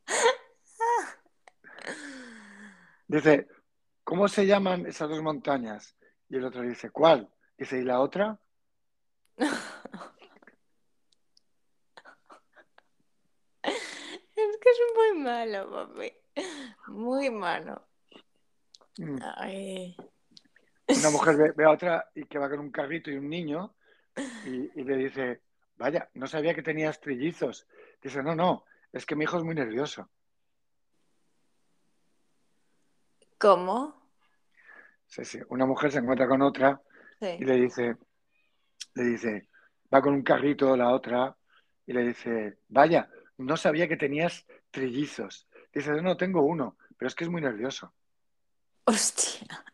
Dice, 3.08 3.48
¿cómo 4.02 4.28
se 4.28 4.46
llaman 4.46 4.86
esas 4.86 5.08
dos 5.08 5.22
montañas? 5.22 5.96
Y 6.28 6.36
el 6.36 6.44
otro 6.44 6.62
dice, 6.62 6.90
¿cuál? 6.90 7.28
Dice, 7.56 7.78
¿y 7.78 7.82
la 7.82 8.00
otra? 8.00 8.38
Es 14.36 14.58
que 14.58 14.68
es 14.68 14.78
muy 14.96 15.22
malo, 15.22 15.70
papi. 15.70 16.12
Muy 16.88 17.30
malo. 17.30 17.86
Mm. 18.98 19.18
Ay. 19.36 19.96
Una 20.88 21.10
mujer 21.10 21.36
ve, 21.36 21.52
ve 21.56 21.64
a 21.64 21.70
otra 21.70 22.10
y 22.14 22.24
que 22.26 22.38
va 22.38 22.50
con 22.50 22.58
un 22.58 22.72
carrito 22.72 23.10
y 23.10 23.16
un 23.16 23.28
niño 23.28 23.74
y, 24.44 24.80
y 24.80 24.84
le 24.84 24.96
dice, 24.96 25.42
vaya, 25.76 26.10
no 26.14 26.26
sabía 26.26 26.54
que 26.54 26.62
tenías 26.62 27.00
trillizos. 27.00 27.66
Dice, 28.02 28.22
no, 28.22 28.34
no, 28.34 28.64
es 28.92 29.06
que 29.06 29.16
mi 29.16 29.24
hijo 29.24 29.38
es 29.38 29.44
muy 29.44 29.54
nervioso. 29.54 30.08
¿Cómo? 33.38 34.03
Sí. 35.22 35.38
Una 35.48 35.66
mujer 35.66 35.92
se 35.92 35.98
encuentra 35.98 36.26
con 36.26 36.42
otra 36.42 36.80
Sí. 37.20 37.36
y 37.38 37.44
le 37.44 37.54
dice, 37.54 37.96
le 38.94 39.04
dice, 39.04 39.48
va 39.92 40.02
con 40.02 40.14
un 40.14 40.22
carrito 40.22 40.76
la 40.76 40.90
otra 40.90 41.36
y 41.86 41.92
le 41.92 42.02
dice, 42.02 42.58
vaya, 42.68 43.08
no 43.38 43.56
sabía 43.56 43.86
que 43.86 43.96
tenías 43.96 44.44
trillizos. 44.70 45.48
Dice, 45.72 45.92
no, 45.92 46.02
no, 46.02 46.16
tengo 46.16 46.42
uno, 46.42 46.76
pero 46.96 47.08
es 47.08 47.14
que 47.14 47.24
es 47.24 47.30
muy 47.30 47.40
nervioso. 47.40 47.94
Hostia. 48.84 49.64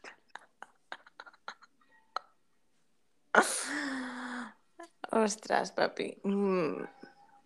Ostras, 5.12 5.72
papi. 5.72 6.20
Mm, 6.24 6.82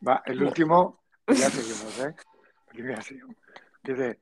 Va, 0.07 0.23
el 0.27 0.43
último, 0.43 1.05
ya 1.29 1.49
seguimos, 1.51 1.99
¿eh? 2.01 2.15
Porque 2.67 2.83
ya 2.83 3.01
seguimos. 3.01 3.37
Dice, 3.83 4.21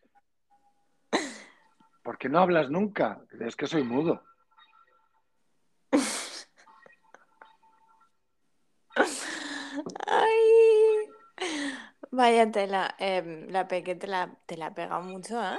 ¿por 2.03 2.19
qué 2.19 2.29
no 2.29 2.39
hablas 2.41 2.71
nunca? 2.71 3.21
Es 3.41 3.57
que 3.57 3.67
soy 3.67 3.83
mudo. 3.85 4.23
Ay. 10.07 11.09
Vaya 12.11 12.51
tela. 12.51 12.95
Em, 12.99 13.49
la 13.49 13.67
peque 13.67 13.95
te 13.95 14.07
la, 14.07 14.31
te 14.47 14.57
la 14.57 14.67
ha 14.67 14.75
pegado 14.75 15.03
mucho, 15.03 15.43
¿eh? 15.43 15.59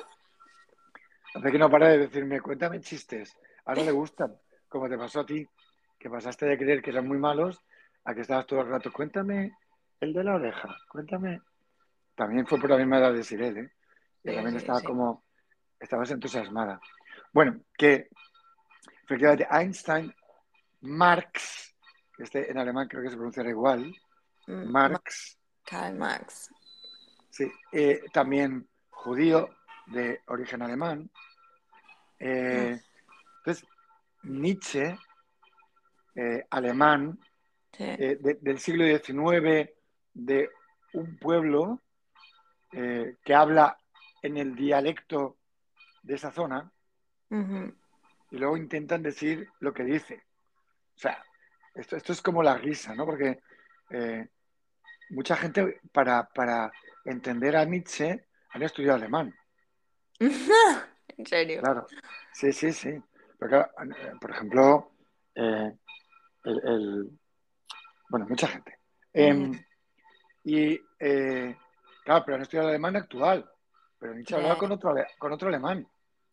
Hace 1.36 1.52
que 1.52 1.58
no 1.58 1.70
para 1.70 1.90
de 1.90 1.98
decirme, 1.98 2.40
cuéntame 2.42 2.80
chistes. 2.80 3.36
Ahora 3.66 3.84
le 3.84 3.92
gustan, 3.92 4.38
como 4.70 4.88
te 4.88 4.98
pasó 4.98 5.22
a 5.22 5.26
ti, 5.26 5.48
que 5.98 6.10
pasaste 6.10 6.46
de 6.46 6.58
creer 6.58 6.82
que 6.82 6.92
eran 6.92 7.08
muy 7.08 7.18
malos 7.18 7.60
a 8.06 8.14
que 8.14 8.22
estabas 8.22 8.46
todo 8.46 8.62
el 8.62 8.68
rato, 8.70 8.92
cuéntame 8.92 9.58
el 10.00 10.14
de 10.14 10.24
la 10.24 10.36
oreja, 10.36 10.76
cuéntame. 10.90 11.42
También 12.16 12.46
fue 12.46 12.60
por 12.60 12.70
la 12.70 12.78
misma 12.78 13.00
edad 13.00 13.14
de 13.14 13.24
Sirel, 13.24 13.58
¿eh? 13.58 13.72
Y 14.24 14.30
Sí, 14.30 14.36
también 14.36 14.52
sí, 14.52 14.58
estaba 14.58 14.80
sí. 14.80 14.86
como, 14.86 15.23
estabas 15.84 16.10
entusiasmada. 16.12 16.80
Bueno, 17.32 17.60
que 17.78 18.10
efectivamente 19.04 19.48
Einstein, 19.52 20.14
Marx, 20.82 21.76
que 22.16 22.24
este 22.24 22.50
en 22.52 22.58
alemán 22.58 22.88
creo 22.88 23.04
que 23.04 23.10
se 23.10 23.16
pronunciará 23.16 23.50
igual, 23.50 23.94
Mm, 24.46 24.70
Marx, 24.72 25.38
Karl 25.66 25.98
Marx. 25.98 26.50
sí, 27.30 27.50
eh, 27.72 28.02
también 28.12 28.68
judío 28.90 29.50
de 29.86 30.20
origen 30.28 30.62
alemán. 30.62 31.10
Eh, 32.20 32.78
entonces, 33.38 33.66
Nietzsche, 34.24 34.98
eh, 36.16 36.46
alemán, 36.50 37.18
Sí. 37.72 37.86
de- 37.86 38.38
del 38.42 38.60
siglo 38.60 38.84
XIX, 38.86 39.74
de 40.14 40.50
un 40.94 41.18
pueblo 41.18 41.80
que 42.70 43.34
habla 43.36 43.78
en 44.24 44.38
el 44.38 44.56
dialecto 44.56 45.38
de 46.04 46.16
esa 46.16 46.32
zona 46.32 46.72
y 48.30 48.38
luego 48.38 48.58
intentan 48.58 49.02
decir 49.02 49.50
lo 49.60 49.74
que 49.74 49.84
dice. 49.84 50.24
O 50.96 51.00
sea, 51.00 51.24
esto, 51.74 51.96
esto 51.98 52.14
es 52.14 52.22
como 52.22 52.44
la 52.44 52.58
risa, 52.58 52.94
¿no? 52.94 53.06
Porque 53.06 53.40
eh, 53.90 54.28
mucha 55.10 55.36
gente 55.36 55.80
para, 55.92 56.28
para 56.30 56.72
entender 57.06 57.56
a 57.56 57.66
Nietzsche 57.66 58.28
han 58.52 58.62
estudiado 58.64 58.98
alemán. 58.98 59.34
¿En 60.20 61.26
serio? 61.26 61.62
Claro, 61.62 61.88
sí, 62.34 62.52
sí, 62.52 62.72
sí. 62.72 63.02
Claro, 63.40 63.70
eh, 63.98 64.14
por 64.22 64.32
ejemplo, 64.32 64.92
eh, 65.36 65.76
el, 66.46 66.62
el- 66.68 67.20
bueno, 68.10 68.28
mucha 68.28 68.48
gente. 68.48 68.78
Em, 69.12 69.52
y 70.44 70.78
claro, 72.04 72.24
pero 72.26 72.36
han 72.36 72.42
estudiado 72.44 72.70
alemán 72.70 72.96
actual. 72.96 73.50
Pero 74.04 74.16
Nietzsche 74.16 74.36
hablaba 74.36 74.58
con 74.58 74.70
otro, 74.70 74.94
con 75.18 75.32
otro 75.32 75.48
alemán 75.48 75.88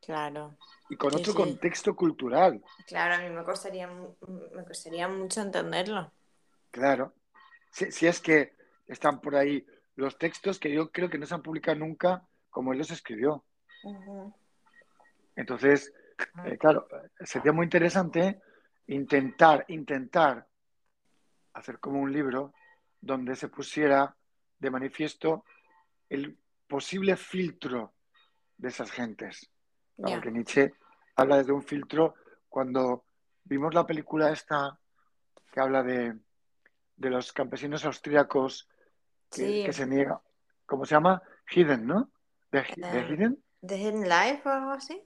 Claro. 0.04 0.56
y 0.88 0.96
con 0.96 1.14
otro 1.14 1.30
sí. 1.30 1.36
contexto 1.38 1.94
cultural. 1.94 2.60
Claro, 2.84 3.14
a 3.14 3.18
mí 3.18 3.30
me 3.30 3.44
costaría, 3.44 3.86
me 3.86 4.64
costaría 4.64 5.06
mucho 5.06 5.40
entenderlo. 5.40 6.10
Claro. 6.72 7.14
Si, 7.70 7.92
si 7.92 8.08
es 8.08 8.18
que 8.20 8.56
están 8.88 9.20
por 9.20 9.36
ahí 9.36 9.64
los 9.94 10.18
textos 10.18 10.58
que 10.58 10.72
yo 10.72 10.90
creo 10.90 11.08
que 11.08 11.16
no 11.18 11.26
se 11.26 11.34
han 11.34 11.42
publicado 11.42 11.78
nunca 11.78 12.26
como 12.50 12.72
él 12.72 12.78
los 12.78 12.90
escribió. 12.90 13.44
Entonces, 15.36 15.94
eh, 16.46 16.58
claro, 16.58 16.88
sería 17.20 17.52
muy 17.52 17.66
interesante 17.66 18.40
intentar, 18.88 19.64
intentar 19.68 20.44
hacer 21.52 21.78
como 21.78 22.00
un 22.00 22.12
libro 22.12 22.52
donde 23.00 23.36
se 23.36 23.46
pusiera 23.46 24.16
de 24.58 24.70
manifiesto 24.70 25.44
el 26.08 26.36
posible 26.70 27.16
filtro 27.16 27.92
de 28.56 28.68
esas 28.68 28.90
gentes. 28.92 29.50
Claro, 29.96 30.30
Nietzsche 30.30 30.72
habla 31.16 31.38
desde 31.38 31.52
un 31.52 31.62
filtro 31.62 32.14
cuando 32.48 33.04
vimos 33.44 33.74
la 33.74 33.84
película 33.84 34.30
esta 34.30 34.78
que 35.52 35.60
habla 35.60 35.82
de, 35.82 36.16
de 36.96 37.10
los 37.10 37.32
campesinos 37.32 37.84
austríacos 37.84 38.68
que, 39.30 39.42
Sí. 39.46 39.62
que 39.64 39.72
se 39.72 39.86
niegan. 39.86 40.18
¿Cómo 40.64 40.84
se 40.86 40.94
llama? 40.94 41.20
Hidden, 41.50 41.86
¿no? 41.86 42.10
¿De, 42.52 42.60
de 42.76 42.98
Eh, 43.00 43.06
Hidden? 43.10 43.44
¿The 43.66 43.76
Hidden 43.76 44.02
Life 44.08 44.48
o 44.48 44.52
algo 44.52 44.70
así? 44.70 45.02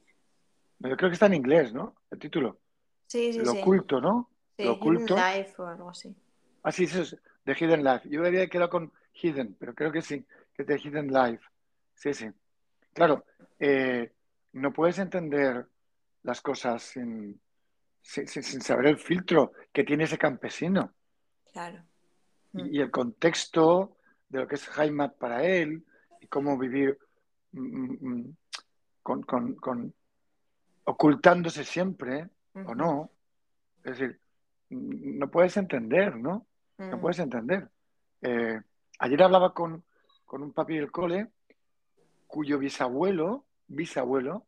Yo 0.80 0.96
creo 0.96 1.08
que 1.10 1.14
está 1.14 1.26
en 1.26 1.34
inglés, 1.34 1.72
¿no? 1.72 1.96
El 2.10 2.18
título. 2.18 2.60
Sí, 3.06 3.32
sí, 3.32 3.38
Lo 3.40 3.52
sí. 3.52 3.58
oculto, 3.60 4.00
¿no? 4.00 4.30
Sí, 4.56 4.64
Lo 4.64 4.72
Hidden 4.74 4.80
oculto. 4.82 5.16
Life 5.16 5.54
o 5.62 5.66
algo 5.66 5.88
así. 5.90 6.14
Ah, 6.62 6.70
sí, 6.72 6.84
eso 6.84 7.00
es 7.02 7.16
The 7.44 7.54
Hidden 7.54 7.82
Life. 7.82 8.08
Yo 8.08 8.24
había 8.24 8.46
quedado 8.48 8.68
con 8.70 8.92
Hidden, 9.14 9.56
pero 9.58 9.74
creo 9.74 9.90
que 9.90 10.02
sí, 10.02 10.24
que 10.54 10.62
es 10.62 10.66
The 10.68 10.78
Hidden 10.78 11.08
Life. 11.08 11.44
Sí, 11.94 12.12
sí. 12.14 12.28
Claro, 12.92 13.24
eh, 13.58 14.12
no 14.52 14.72
puedes 14.72 14.98
entender 14.98 15.66
las 16.22 16.40
cosas 16.40 16.82
sin, 16.82 17.40
sin, 18.02 18.26
saber 18.60 18.86
el 18.86 18.98
filtro 18.98 19.52
que 19.72 19.84
tiene 19.84 20.04
ese 20.04 20.18
campesino 20.18 20.92
Claro. 21.52 21.82
Mm. 22.52 22.60
y, 22.60 22.78
y 22.78 22.80
el 22.80 22.90
contexto 22.90 23.96
de 24.28 24.40
lo 24.40 24.48
que 24.48 24.54
es 24.56 24.78
Heimat 24.78 25.16
para 25.16 25.42
él 25.44 25.84
y 26.20 26.26
cómo 26.26 26.56
vivir 26.58 26.98
mm, 27.52 27.60
mm, 27.60 27.98
mm, 28.00 28.36
con, 29.02 29.22
con- 29.22 29.54
con- 29.56 29.94
ocultándose 30.84 31.64
siempre 31.64 32.28
o 32.54 32.74
no. 32.74 33.10
Es 33.82 33.98
decir, 33.98 34.20
mm, 34.70 35.18
no 35.18 35.30
puedes 35.30 35.56
entender, 35.56 36.16
¿no? 36.16 36.46
No 36.78 36.96
Mm. 36.96 37.00
puedes 37.00 37.18
entender. 37.18 37.68
Eh, 38.22 38.60
ayer 38.98 39.22
hablaba 39.22 39.52
con, 39.52 39.84
con 40.24 40.42
un 40.42 40.52
papi 40.52 40.76
del 40.76 40.90
cole 40.90 41.28
cuyo 42.34 42.58
bisabuelo, 42.58 43.46
bisabuelo, 43.68 44.44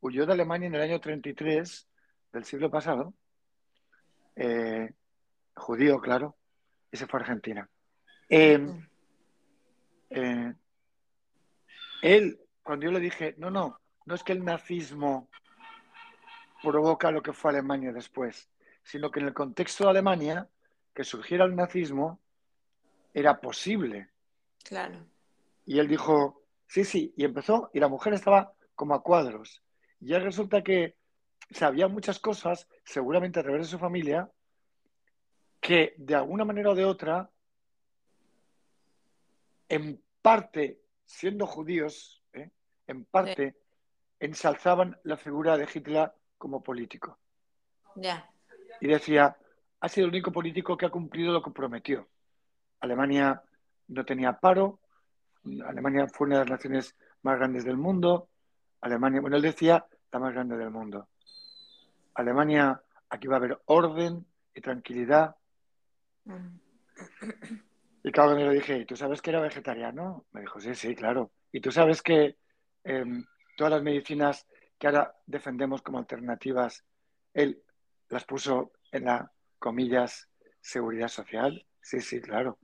huyó 0.00 0.24
de 0.24 0.34
Alemania 0.34 0.68
en 0.68 0.76
el 0.76 0.82
año 0.82 1.00
33 1.00 1.88
del 2.32 2.44
siglo 2.44 2.70
pasado, 2.70 3.12
eh, 4.36 4.92
judío, 5.56 5.98
claro, 6.00 6.36
y 6.92 6.96
se 6.96 7.08
fue 7.08 7.18
a 7.18 7.22
Argentina. 7.22 7.68
Eh, 8.28 8.58
Mm. 8.58 8.88
eh, 10.10 10.54
él, 12.02 12.38
cuando 12.62 12.86
yo 12.86 12.92
le 12.92 13.00
dije, 13.00 13.34
no, 13.36 13.50
no, 13.50 13.80
no 14.06 14.14
es 14.14 14.22
que 14.22 14.32
el 14.32 14.44
nazismo 14.44 15.28
provoca 16.62 17.10
lo 17.10 17.20
que 17.20 17.32
fue 17.32 17.50
Alemania 17.50 17.92
después, 17.92 18.48
sino 18.84 19.10
que 19.10 19.18
en 19.18 19.26
el 19.26 19.34
contexto 19.34 19.82
de 19.84 19.90
Alemania, 19.90 20.48
que 20.94 21.02
surgiera 21.02 21.44
el 21.46 21.56
nazismo, 21.56 22.20
era 23.12 23.40
posible. 23.40 24.10
Claro. 24.62 25.04
Y 25.66 25.80
él 25.80 25.88
dijo, 25.88 26.43
sí, 26.66 26.84
sí, 26.84 27.12
y 27.16 27.24
empezó, 27.24 27.70
y 27.72 27.80
la 27.80 27.88
mujer 27.88 28.14
estaba 28.14 28.54
como 28.74 28.94
a 28.94 29.02
cuadros. 29.02 29.62
Y 30.00 30.08
ya 30.08 30.18
resulta 30.18 30.62
que 30.62 30.96
sabía 31.50 31.88
muchas 31.88 32.18
cosas, 32.18 32.68
seguramente 32.84 33.40
a 33.40 33.42
través 33.42 33.62
de 33.62 33.68
su 33.68 33.78
familia, 33.78 34.30
que 35.60 35.94
de 35.96 36.14
alguna 36.14 36.44
manera 36.44 36.70
o 36.70 36.74
de 36.74 36.84
otra, 36.84 37.30
en 39.68 40.02
parte, 40.20 40.80
siendo 41.04 41.46
judíos, 41.46 42.22
¿eh? 42.32 42.50
en 42.86 43.04
parte, 43.04 43.56
ensalzaban 44.20 44.98
la 45.04 45.16
figura 45.16 45.56
de 45.56 45.68
Hitler 45.72 46.12
como 46.38 46.62
político. 46.62 47.18
Ya. 47.96 48.30
Y 48.80 48.88
decía, 48.88 49.36
ha 49.80 49.88
sido 49.88 50.06
el 50.06 50.12
único 50.12 50.32
político 50.32 50.76
que 50.76 50.86
ha 50.86 50.90
cumplido 50.90 51.32
lo 51.32 51.42
que 51.42 51.50
prometió. 51.50 52.08
Alemania 52.80 53.42
no 53.88 54.04
tenía 54.04 54.38
paro, 54.40 54.80
Alemania 55.66 56.06
fue 56.08 56.26
una 56.26 56.38
de 56.38 56.44
las 56.44 56.50
naciones 56.50 56.96
más 57.22 57.38
grandes 57.38 57.64
del 57.64 57.76
mundo, 57.76 58.28
Alemania, 58.80 59.20
bueno, 59.20 59.36
él 59.36 59.42
decía, 59.42 59.86
la 60.12 60.18
más 60.18 60.34
grande 60.34 60.56
del 60.56 60.70
mundo. 60.70 61.08
Alemania, 62.14 62.80
aquí 63.08 63.26
va 63.26 63.36
a 63.36 63.38
haber 63.38 63.58
orden 63.64 64.26
y 64.54 64.60
tranquilidad. 64.60 65.36
Y 68.02 68.12
claro, 68.12 68.32
cuando 68.32 68.50
le 68.50 68.54
dije, 68.54 68.78
¿y 68.78 68.84
tú 68.84 68.94
sabes 68.94 69.22
que 69.22 69.30
era 69.30 69.40
vegetariano? 69.40 70.26
Me 70.32 70.42
dijo, 70.42 70.60
sí, 70.60 70.74
sí, 70.74 70.94
claro. 70.94 71.32
¿Y 71.50 71.60
tú 71.60 71.72
sabes 71.72 72.02
que 72.02 72.36
em, 72.84 73.24
todas 73.56 73.72
las 73.72 73.82
medicinas 73.82 74.46
que 74.78 74.86
ahora 74.86 75.14
defendemos 75.26 75.80
como 75.80 75.98
alternativas, 75.98 76.84
él 77.32 77.62
las 78.10 78.24
puso 78.24 78.72
en 78.92 79.06
la, 79.06 79.32
comillas, 79.58 80.28
seguridad 80.60 81.08
social? 81.08 81.66
Sí, 81.80 82.00
sí, 82.00 82.20
claro. 82.20 82.58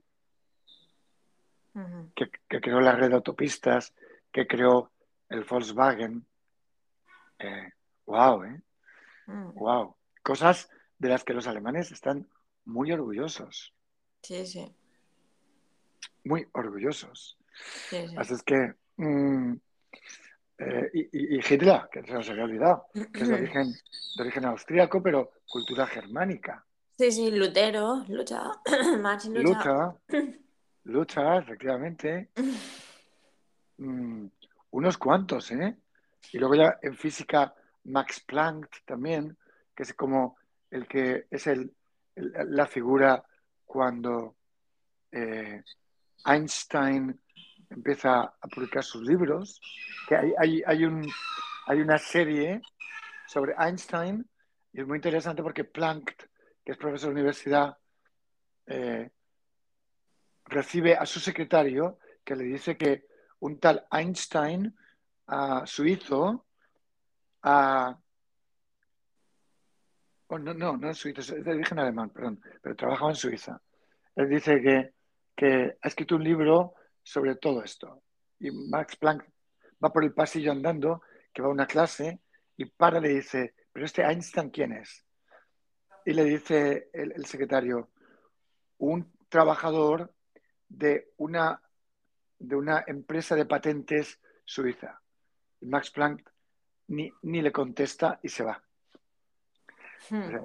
Que, 2.15 2.29
que 2.49 2.59
creó 2.61 2.81
la 2.81 2.93
red 2.93 3.09
de 3.09 3.15
autopistas, 3.15 3.93
que 4.31 4.45
creó 4.47 4.91
el 5.29 5.43
Volkswagen. 5.45 6.25
Eh, 7.39 7.71
wow, 8.05 8.43
¿eh? 8.43 8.61
Mm. 9.27 9.53
Wow. 9.55 9.95
Cosas 10.21 10.69
de 10.99 11.09
las 11.09 11.23
que 11.23 11.33
los 11.33 11.47
alemanes 11.47 11.91
están 11.91 12.27
muy 12.65 12.91
orgullosos, 12.91 13.73
Sí, 14.21 14.45
sí. 14.45 14.71
muy 16.23 16.47
orgullosos. 16.51 17.37
sí, 17.89 18.07
sí. 18.07 18.15
Así 18.17 18.33
es 18.35 18.43
que, 18.43 18.75
mm, 18.97 19.53
eh, 20.59 20.89
y, 20.93 21.37
Hitler, 21.37 21.81
que 21.91 22.03
se 22.03 22.13
nos 22.13 22.29
había 22.29 22.43
olvidado, 22.43 22.85
que 22.93 23.21
es 23.21 23.27
de 23.27 23.33
origen, 23.33 23.71
de 23.71 24.21
origen 24.23 24.45
austríaco, 24.45 25.01
pero 25.01 25.31
cultura 25.49 25.87
germánica. 25.87 26.63
Sí, 26.99 27.11
sí, 27.11 27.31
Lutero, 27.31 28.05
lucha, 28.09 28.43
Martin 29.01 29.33
Luther. 29.33 29.55
Lucha, 29.55 29.95
lucha, 30.85 31.37
efectivamente. 31.37 32.29
Mm, 33.77 34.27
unos 34.71 34.97
cuantos, 34.97 35.51
¿eh? 35.51 35.75
Y 36.31 36.37
luego 36.37 36.55
ya 36.55 36.77
en 36.81 36.95
física, 36.95 37.53
Max 37.85 38.19
Planck 38.21 38.83
también, 38.85 39.37
que 39.75 39.83
es 39.83 39.93
como 39.93 40.37
el 40.69 40.87
que 40.87 41.25
es 41.29 41.47
el, 41.47 41.73
la 42.15 42.67
figura 42.67 43.23
cuando 43.65 44.35
eh, 45.11 45.63
Einstein 46.25 47.19
empieza 47.69 48.21
a 48.21 48.47
publicar 48.53 48.83
sus 48.83 49.01
libros, 49.01 49.59
que 50.07 50.15
hay, 50.15 50.33
hay, 50.37 50.63
hay, 50.65 50.85
un, 50.85 51.09
hay 51.67 51.81
una 51.81 51.97
serie 51.97 52.61
sobre 53.27 53.55
Einstein 53.57 54.27
y 54.73 54.81
es 54.81 54.87
muy 54.87 54.97
interesante 54.97 55.41
porque 55.41 55.63
Planck, 55.63 56.29
que 56.63 56.71
es 56.71 56.77
profesor 56.77 57.09
de 57.09 57.15
universidad, 57.15 57.77
eh, 58.67 59.09
recibe 60.51 60.95
a 60.95 61.05
su 61.05 61.19
secretario 61.19 61.97
que 62.23 62.35
le 62.35 62.43
dice 62.43 62.77
que 62.77 63.07
un 63.39 63.59
tal 63.59 63.87
Einstein 63.89 64.75
suizo 65.65 66.45
ah, 67.43 67.97
oh, 70.27 70.37
no, 70.39 70.53
no, 70.53 70.77
no 70.77 70.89
es 70.89 70.97
suizo, 70.97 71.21
es 71.21 71.43
de 71.43 71.51
origen 71.51 71.79
alemán, 71.79 72.09
perdón, 72.09 72.41
pero 72.61 72.75
trabajaba 72.75 73.11
en 73.11 73.15
Suiza. 73.15 73.61
Él 74.15 74.29
dice 74.29 74.61
que, 74.61 74.93
que 75.35 75.77
ha 75.81 75.87
escrito 75.87 76.15
un 76.15 76.23
libro 76.23 76.75
sobre 77.01 77.35
todo 77.35 77.63
esto. 77.63 78.03
Y 78.39 78.51
Max 78.51 78.95
Planck 78.97 79.25
va 79.83 79.91
por 79.91 80.03
el 80.03 80.13
pasillo 80.13 80.51
andando, 80.51 81.01
que 81.33 81.41
va 81.41 81.47
a 81.47 81.51
una 81.51 81.65
clase, 81.65 82.21
y 82.57 82.65
para 82.65 82.99
le 82.99 83.09
dice, 83.09 83.55
pero 83.71 83.85
este 83.85 84.03
Einstein, 84.03 84.49
¿quién 84.49 84.73
es? 84.73 85.05
Y 86.05 86.13
le 86.13 86.23
dice 86.23 86.89
el 86.93 87.25
secretario, 87.25 87.89
un 88.77 89.11
trabajador 89.29 90.13
de 90.71 91.11
una, 91.17 91.61
de 92.39 92.55
una 92.55 92.83
empresa 92.87 93.35
de 93.35 93.45
patentes 93.45 94.19
suiza. 94.45 95.01
Y 95.59 95.65
Max 95.67 95.91
Planck 95.91 96.29
ni, 96.87 97.11
ni 97.23 97.41
le 97.41 97.51
contesta 97.51 98.19
y 98.23 98.29
se 98.29 98.43
va. 98.43 98.61
Hmm. 100.09 100.35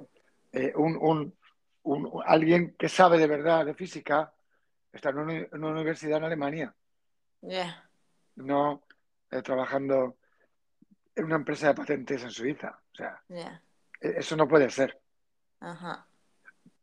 Eh, 0.51 0.73
un, 0.75 0.97
un- 0.97 1.37
un- 1.83 2.21
alguien 2.25 2.75
que 2.77 2.89
sabe 2.89 3.17
de 3.17 3.27
verdad 3.27 3.65
de 3.65 3.73
física 3.73 4.33
está 4.91 5.09
en 5.09 5.17
una, 5.19 5.33
en 5.33 5.47
una 5.53 5.71
universidad 5.71 6.17
en 6.19 6.23
Alemania, 6.25 6.75
Ya. 7.41 7.89
no 8.35 8.83
eh, 9.31 9.41
trabajando 9.41 10.17
en 11.15 11.25
una 11.25 11.35
empresa 11.35 11.67
de 11.67 11.73
patentes 11.73 12.23
en 12.23 12.31
Suiza. 12.31 12.79
O 12.91 12.95
sea, 12.95 13.21
Ya. 13.29 13.61
eh, 14.01 14.15
eso 14.17 14.35
no 14.35 14.47
puede 14.47 14.69
ser. 14.69 14.99
Ajá. 15.59 16.05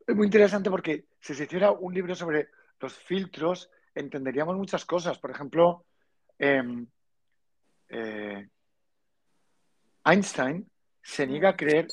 Es 0.05 0.15
muy 0.15 0.25
interesante 0.27 0.69
porque 0.69 1.05
si 1.19 1.33
se 1.33 1.45
hiciera 1.45 1.71
un 1.71 1.93
libro 1.93 2.13
sobre 2.15 2.49
los 2.79 2.93
filtros, 2.93 3.69
entenderíamos 3.93 4.55
muchas 4.55 4.85
cosas. 4.85 5.17
Por 5.19 5.31
ejemplo, 5.31 5.85
em, 6.37 6.87
eh, 7.89 8.47
Einstein 10.03 10.69
se 11.01 11.27
niega 11.27 11.49
a 11.49 11.55
creer, 11.55 11.87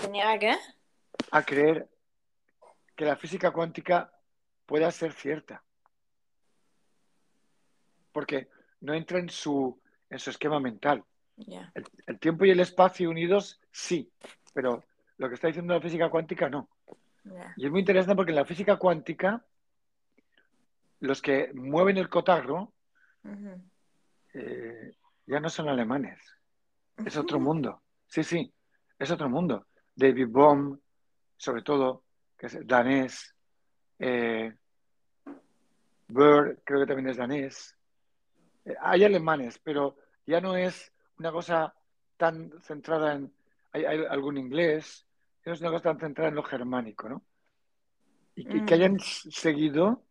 ¿Tenía 0.00 0.38
qué? 0.38 0.56
a 1.30 1.42
creer 1.42 1.88
que 2.94 3.04
la 3.04 3.16
física 3.16 3.50
cuántica 3.50 4.12
pueda 4.66 4.90
ser 4.90 5.12
cierta. 5.12 5.62
Porque 8.12 8.48
no 8.80 8.94
entra 8.94 9.18
en 9.18 9.28
su, 9.28 9.80
en 10.10 10.18
su 10.18 10.30
esquema 10.30 10.60
mental. 10.60 11.04
El 12.06 12.18
tiempo 12.20 12.44
y 12.44 12.50
el 12.50 12.60
espacio 12.60 13.10
unidos, 13.10 13.60
sí, 13.72 14.10
pero 14.52 14.84
lo 15.16 15.28
que 15.28 15.34
está 15.34 15.48
diciendo 15.48 15.74
la 15.74 15.80
física 15.80 16.08
cuántica, 16.10 16.48
no. 16.48 16.68
Y 17.56 17.64
es 17.64 17.70
muy 17.70 17.80
interesante 17.80 18.16
porque 18.16 18.32
en 18.32 18.36
la 18.36 18.44
física 18.44 18.76
cuántica, 18.76 19.44
los 21.00 21.22
que 21.22 21.52
mueven 21.54 21.96
el 21.96 22.08
cotarro 22.08 22.72
eh, 24.34 24.94
ya 25.26 25.40
no 25.40 25.48
son 25.48 25.68
alemanes. 25.68 26.18
Es 27.04 27.16
otro 27.16 27.40
mundo. 27.40 27.82
Sí, 28.06 28.22
sí, 28.22 28.52
es 28.98 29.10
otro 29.10 29.28
mundo. 29.28 29.66
David 29.94 30.28
Bohm, 30.28 30.78
sobre 31.36 31.62
todo, 31.62 32.04
que 32.36 32.46
es 32.46 32.66
danés. 32.66 33.34
Eh, 33.98 34.54
Burr, 36.08 36.60
creo 36.64 36.80
que 36.80 36.86
también 36.86 37.08
es 37.08 37.16
danés. 37.16 37.76
Eh, 38.64 38.74
hay 38.80 39.04
alemanes, 39.04 39.58
pero 39.58 39.96
ya 40.26 40.40
no 40.40 40.56
es 40.56 40.92
una 41.18 41.32
cosa 41.32 41.74
tan 42.16 42.52
centrada 42.62 43.14
en. 43.14 43.32
Hay, 43.72 43.84
hay 43.84 44.04
algún 44.08 44.36
inglés, 44.38 45.04
es 45.52 45.60
una 45.60 45.70
cosa 45.70 45.82
tan 45.84 45.98
centrada 46.00 46.28
en 46.30 46.36
lo 46.36 46.42
germánico, 46.42 47.08
¿no? 47.08 47.22
Y 48.34 48.44
que, 48.44 48.64
que 48.64 48.74
Mm. 48.74 48.78
hayan 48.78 48.98
seguido, 49.00 50.02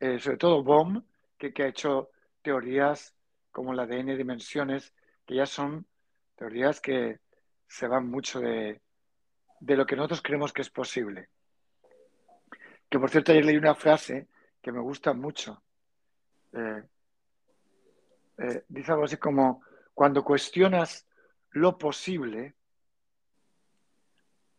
eh, 0.00 0.18
sobre 0.18 0.38
todo 0.38 0.62
Bohm, 0.62 1.04
que, 1.38 1.52
que 1.52 1.64
ha 1.64 1.68
hecho 1.68 2.10
teorías 2.42 3.14
como 3.52 3.74
la 3.74 3.86
de 3.86 4.00
n 4.00 4.16
dimensiones, 4.16 4.94
que 5.26 5.34
ya 5.36 5.46
son 5.46 5.86
teorías 6.36 6.80
que 6.80 7.20
se 7.68 7.86
van 7.86 8.08
mucho 8.08 8.40
de, 8.40 8.80
de 9.60 9.76
lo 9.76 9.86
que 9.86 9.96
nosotros 9.96 10.22
creemos 10.22 10.52
que 10.52 10.62
es 10.62 10.70
posible. 10.70 11.28
Que 12.88 12.98
por 12.98 13.10
cierto, 13.10 13.32
ayer 13.32 13.44
leí 13.44 13.56
una 13.56 13.74
frase 13.74 14.28
que 14.60 14.72
me 14.72 14.80
gusta 14.80 15.12
mucho. 15.12 15.62
Eh, 16.52 16.82
eh, 18.38 18.64
dice 18.68 18.92
algo 18.92 19.04
así 19.04 19.16
como, 19.18 19.62
cuando 19.94 20.24
cuestionas 20.24 21.06
lo 21.50 21.78
posible, 21.78 22.54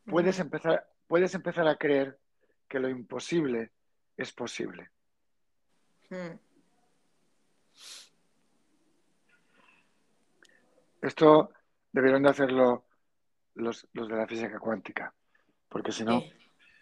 puedes 0.06 0.40
empezar, 0.40 0.88
puedes 1.08 1.34
empezar 1.36 1.68
a 1.68 1.78
creer 1.78 2.20
que 2.68 2.80
lo 2.80 2.90
imposible 2.90 3.72
es 4.18 4.32
posible. 4.32 4.90
Hmm. 6.10 6.38
Esto 11.02 11.52
deberían 11.92 12.24
de 12.24 12.30
hacerlo 12.30 12.86
los, 13.56 13.88
los 13.94 14.08
de 14.08 14.16
la 14.16 14.28
física 14.28 14.60
cuántica, 14.60 15.14
porque 15.68 15.92
si 15.92 16.04
no, 16.04 16.22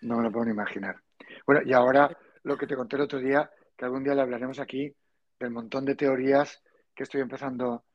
no 0.01 0.17
me 0.17 0.23
lo 0.23 0.31
puedo 0.31 0.45
ni 0.45 0.51
imaginar. 0.51 1.01
Bueno, 1.45 1.61
y 1.65 1.73
ahora 1.73 2.15
lo 2.43 2.57
que 2.57 2.67
te 2.67 2.75
conté 2.75 2.97
el 2.97 3.03
otro 3.03 3.19
día, 3.19 3.49
que 3.77 3.85
algún 3.85 4.03
día 4.03 4.13
le 4.13 4.21
hablaremos 4.21 4.59
aquí 4.59 4.93
del 5.39 5.51
montón 5.51 5.85
de 5.85 5.95
teorías 5.95 6.61
que 6.93 7.03
estoy 7.03 7.21
empezando 7.21 7.85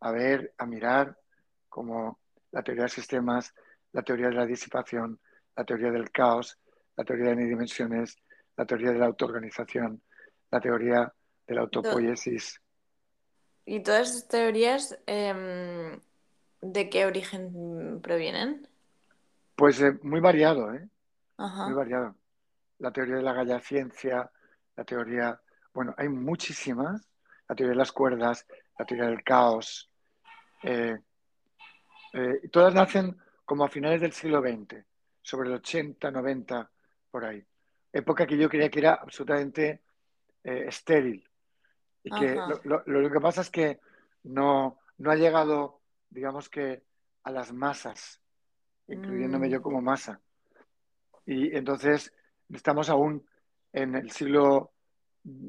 a 0.00 0.10
ver, 0.12 0.54
a 0.58 0.66
mirar, 0.66 1.18
como 1.68 2.20
la 2.52 2.62
teoría 2.62 2.84
de 2.84 2.88
sistemas, 2.88 3.54
la 3.96 4.02
teoría 4.02 4.28
de 4.28 4.34
la 4.34 4.44
disipación, 4.44 5.18
la 5.56 5.64
teoría 5.64 5.90
del 5.90 6.10
caos, 6.10 6.58
la 6.96 7.02
teoría 7.02 7.34
de 7.34 7.46
dimensiones, 7.46 8.14
la 8.54 8.66
teoría 8.66 8.92
de 8.92 8.98
la 8.98 9.06
autoorganización, 9.06 10.02
la 10.50 10.60
teoría 10.60 11.10
de 11.46 11.54
la 11.54 11.62
autopoiesis. 11.62 12.60
¿Y 13.64 13.82
todas 13.82 14.10
estas 14.10 14.28
teorías 14.28 14.98
em, 15.06 15.98
de 16.60 16.90
qué 16.90 17.06
origen 17.06 18.00
provienen? 18.02 18.68
Pues 19.54 19.80
eh, 19.80 19.98
muy 20.02 20.20
variado, 20.20 20.74
¿eh? 20.74 20.86
Muy 21.38 21.72
variado. 21.72 22.16
La 22.78 22.92
teoría 22.92 23.16
de 23.16 23.22
la 23.22 23.32
galla 23.32 23.60
ciencia, 23.60 24.30
la 24.76 24.84
teoría, 24.84 25.40
bueno, 25.72 25.94
hay 25.96 26.10
muchísimas, 26.10 27.08
la 27.48 27.56
teoría 27.56 27.70
de 27.70 27.78
las 27.78 27.92
cuerdas, 27.92 28.46
la 28.78 28.84
teoría 28.84 29.06
del 29.06 29.24
caos, 29.24 29.90
eh, 30.64 30.98
eh, 32.12 32.48
todas 32.52 32.74
nacen 32.74 33.16
como 33.46 33.64
a 33.64 33.68
finales 33.68 34.02
del 34.02 34.12
siglo 34.12 34.42
XX, 34.42 34.84
sobre 35.22 35.48
el 35.48 35.54
80, 35.54 36.10
90, 36.10 36.70
por 37.10 37.24
ahí. 37.24 37.42
Época 37.92 38.26
que 38.26 38.36
yo 38.36 38.50
creía 38.50 38.68
que 38.68 38.80
era 38.80 38.94
absolutamente 38.94 39.80
estéril. 40.44 41.26
Y 42.02 42.10
que 42.10 42.36
lo, 42.64 42.82
lo, 42.84 43.10
que 43.10 43.20
pasa 43.20 43.40
es 43.40 43.50
que 43.50 43.80
no, 44.24 44.78
no 44.98 45.10
ha 45.10 45.16
llegado, 45.16 45.80
digamos 46.10 46.48
que, 46.48 46.82
a 47.24 47.30
las 47.32 47.52
masas, 47.52 48.20
incluyéndome 48.86 49.50
yo 49.50 49.58
mm. 49.58 49.62
como 49.62 49.80
masa. 49.80 50.20
Y 51.24 51.56
entonces 51.56 52.12
estamos 52.52 52.88
aún 52.88 53.26
en 53.72 53.96
el 53.96 54.10
siglo 54.12 54.72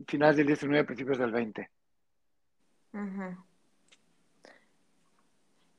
final 0.08 0.36
del 0.36 0.56
XIX, 0.56 0.86
principios 0.86 1.20
del 1.20 1.32
XX. 1.32 1.70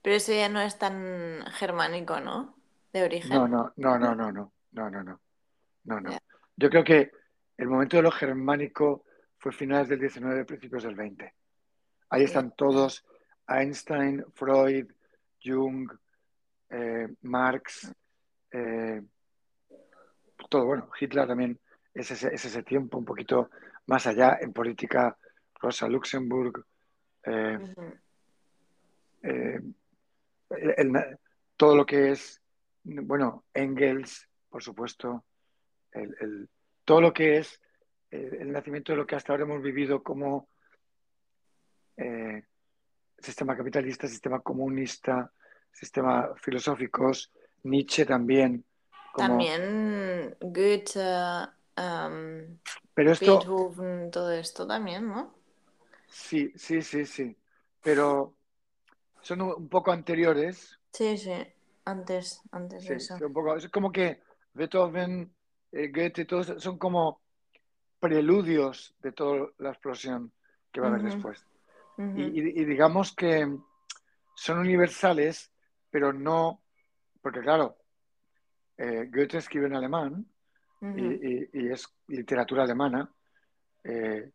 Pero 0.09 0.17
eso 0.17 0.33
ya 0.33 0.49
no 0.49 0.63
es 0.63 0.79
tan 0.79 1.45
germánico, 1.51 2.19
¿no? 2.19 2.57
De 2.95 3.03
origen. 3.03 3.29
No, 3.29 3.47
no, 3.47 3.75
no, 3.77 3.99
no, 3.99 4.15
no, 4.15 4.33
no, 4.33 4.53
no, 4.73 4.91
no, 4.91 5.03
no. 5.03 5.21
no, 5.85 6.01
no. 6.01 6.19
Yo 6.57 6.71
creo 6.71 6.83
que 6.83 7.11
el 7.59 7.69
momento 7.69 7.99
de 7.99 8.05
lo 8.05 8.11
germánico 8.11 9.05
fue 9.37 9.53
finales 9.53 9.87
del 9.91 10.01
19, 10.01 10.47
principios 10.47 10.85
del 10.85 10.95
20. 10.95 11.35
Ahí 12.09 12.23
están 12.23 12.53
todos, 12.57 13.05
Einstein, 13.47 14.25
Freud, 14.33 14.87
Jung, 15.45 15.93
eh, 16.71 17.09
Marx, 17.21 17.93
eh, 18.51 19.03
todo, 20.49 20.65
bueno, 20.65 20.89
Hitler 20.99 21.27
también 21.27 21.61
es 21.93 22.11
ese, 22.13 22.35
ese, 22.35 22.63
tiempo 22.63 22.97
un 22.97 23.05
poquito 23.05 23.51
más 23.85 24.07
allá 24.07 24.39
en 24.41 24.55
política, 24.55 25.19
Rosa 25.61 25.87
Luxemburg, 25.87 26.65
eh, 27.25 27.59
todo 31.57 31.77
lo 31.77 31.87
que 31.87 32.13
es, 32.13 32.41
bueno, 32.83 33.45
Engels, 33.55 34.29
por 34.49 34.63
supuesto, 34.63 35.25
todo 36.85 37.01
lo 37.01 37.13
que 37.13 37.39
es 37.39 37.61
el 38.11 38.51
nacimiento 38.53 38.93
de 38.93 38.99
lo 38.99 39.07
que 39.07 39.17
hasta 39.17 39.33
ahora 39.33 39.45
hemos 39.45 39.63
vivido 39.63 40.03
como 40.03 40.49
sistema 43.19 43.57
capitalista, 43.57 44.07
sistema 44.07 44.41
comunista, 44.41 45.33
sistemas 45.73 46.41
filosóficos, 46.41 47.33
Nietzsche 47.65 48.05
también. 48.05 48.65
También 49.17 50.37
Goethe, 50.41 51.01
um, 51.77 52.59
pero 52.95 53.13
esto, 53.13 53.39
Beethoven, 53.39 54.11
todo 54.11 54.31
esto 54.33 54.67
también, 54.67 55.09
¿no? 55.09 55.35
Sí, 56.09 56.53
sí, 56.57 56.83
sí, 56.83 57.05
sí. 57.05 57.37
Pero 57.83 58.37
son 59.21 59.41
un 59.43 59.69
poco 59.69 59.93
anteriores. 59.93 60.79
Sí, 60.93 61.17
sí, 61.19 61.33
antes, 61.85 62.41
antes 62.51 62.85
de 62.85 62.97
eso. 62.97 63.17
un 63.21 63.33
poco, 63.33 63.57
es 63.57 63.69
como 63.69 63.93
que 63.93 64.23
Beethoven, 64.53 65.33
eh, 65.73 65.91
Goethe, 65.93 66.25
todos 66.25 66.63
son 66.63 66.79
como 66.79 67.21
preludios 68.01 68.95
de 69.03 69.13
toda 69.13 69.49
la 69.59 69.71
explosión 69.71 70.33
que 70.73 70.81
va 70.81 70.87
a 70.87 70.91
haber 70.91 71.03
después. 71.03 71.45
y, 71.99 72.65
digamos 72.65 73.13
que 73.15 73.59
son 74.35 74.59
universales 74.59 75.51
pero 75.91 76.13
no, 76.13 76.63
porque 77.21 77.41
claro, 77.41 77.79
eh, 78.77 79.09
Goethe 79.13 79.39
escribe 79.39 79.67
en 79.67 79.75
alemán 79.75 80.27
y, 80.81 81.69
es 81.71 81.89
literatura 82.07 82.63
alemana. 82.63 83.11
Eh, 83.83 84.31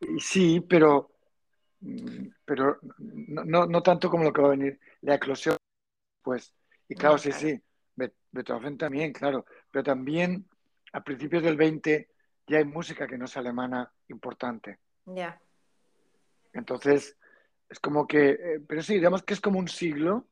y 0.00 0.20
sí, 0.20 0.60
pero, 0.60 1.11
pero 2.44 2.78
no, 2.98 3.66
no, 3.66 3.82
tanto 3.82 4.08
como 4.08 4.24
lo 4.24 4.32
que 4.32 4.42
va 4.42 4.48
a 4.48 4.56
venir, 4.56 4.78
la 5.00 5.16
eclosión, 5.16 5.56
pues. 6.22 6.54
Y 6.88 6.94
claro, 6.94 7.18
sí, 7.18 7.32
sí, 7.32 7.60
Beethoven 8.32 8.78
también, 8.78 9.12
claro, 9.12 9.44
pero 9.70 9.84
también 9.84 10.48
a 10.92 11.02
principios 11.02 11.42
del 11.42 11.56
20 11.56 12.08
ya 12.46 12.58
hay 12.58 12.64
música 12.64 13.06
que 13.06 13.18
no 13.18 13.26
es 13.26 13.36
alemana 13.36 13.92
importante. 14.08 14.78
Ya. 15.04 15.40
Entonces, 16.52 17.16
es 17.68 17.78
como 17.78 18.06
que, 18.06 18.30
eh, 18.30 18.60
pero 18.66 18.82
sí, 18.82 18.94
digamos 18.94 19.22
que 19.22 19.34
es 19.34 19.40
como 19.40 19.58
un 19.58 19.68
siglo 19.68 20.26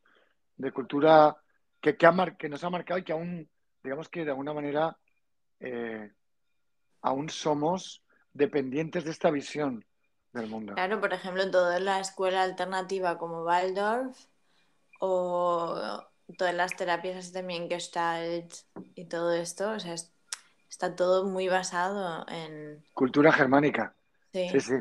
de 0.57 0.73
cultura 0.73 1.37
que, 1.81 1.97
que, 1.97 2.49
nos 2.49 2.65
ha 2.65 2.71
marcado 2.71 2.99
y 2.99 3.05
que 3.05 3.13
aún, 3.13 3.49
digamos 3.83 4.09
que 4.09 4.25
de 4.25 4.31
alguna 4.31 4.53
manera, 4.53 4.99
eh, 5.61 6.11
aún 7.03 7.29
somos 7.29 8.03
dependientes 8.33 9.05
de 9.05 9.11
esta 9.11 9.31
visión 9.31 9.85
del 10.33 10.49
mundo. 10.49 10.75
Claro, 10.75 11.01
por 11.01 11.12
ejemplo, 11.12 11.51
toda 11.51 11.81
la 11.81 12.01
escuela 12.01 12.43
alternativa 12.43 13.19
como 13.19 13.45
Waldorf 13.45 14.19
o 15.01 16.05
todas 16.38 16.55
las 16.55 16.77
terapias 16.77 17.16
así 17.16 17.33
también 17.33 17.69
Gestalt 17.69 18.53
y 18.95 19.07
todo 19.07 19.33
esto, 19.35 19.73
o 19.73 19.81
sea, 19.81 19.95
está 20.69 20.95
todo 20.95 21.25
muy 21.25 21.49
basado 21.49 22.25
en... 22.29 22.85
Cultura 22.95 23.33
germánica. 23.33 23.95
Sí. 24.33 24.49
Sí, 24.51 24.61
sí. 24.61 24.75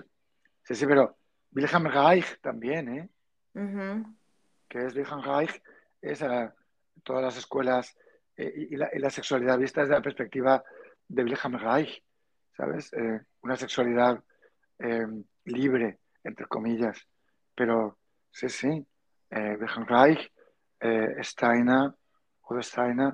Sí, 0.64 0.76
sí, 0.76 0.86
pero 0.86 1.18
Wilhelm 1.52 1.88
Reich 1.88 2.40
también, 2.42 2.90
¿eh? 2.90 3.10
Que 4.68 4.86
es 4.86 4.96
Wilhelm 4.96 5.24
Reich, 5.24 5.62
es 6.02 6.22
a 6.22 6.54
todas 7.04 7.24
las 7.24 7.38
escuelas 7.38 7.98
eh, 8.38 8.68
y, 8.70 8.76
la, 8.76 9.10
sexualidad 9.10 9.58
vista 9.58 9.82
desde 9.82 9.96
la 9.96 10.02
perspectiva 10.02 10.64
de 11.08 11.24
Wilhelm 11.24 11.58
Reich, 11.58 12.04
¿sabes? 12.56 12.94
Eh, 12.94 13.22
una 13.42 13.56
sexualidad 13.56 14.24
em, 14.78 15.24
libre, 15.50 16.00
entre 16.24 16.46
comillas. 16.46 17.08
Pero 17.56 17.98
sí, 18.32 18.50
sí, 18.50 18.88
eh, 19.30 19.58
Reich, 19.88 20.32
Steiner, 21.22 21.92
o 22.42 22.62
Steiner, 22.62 23.14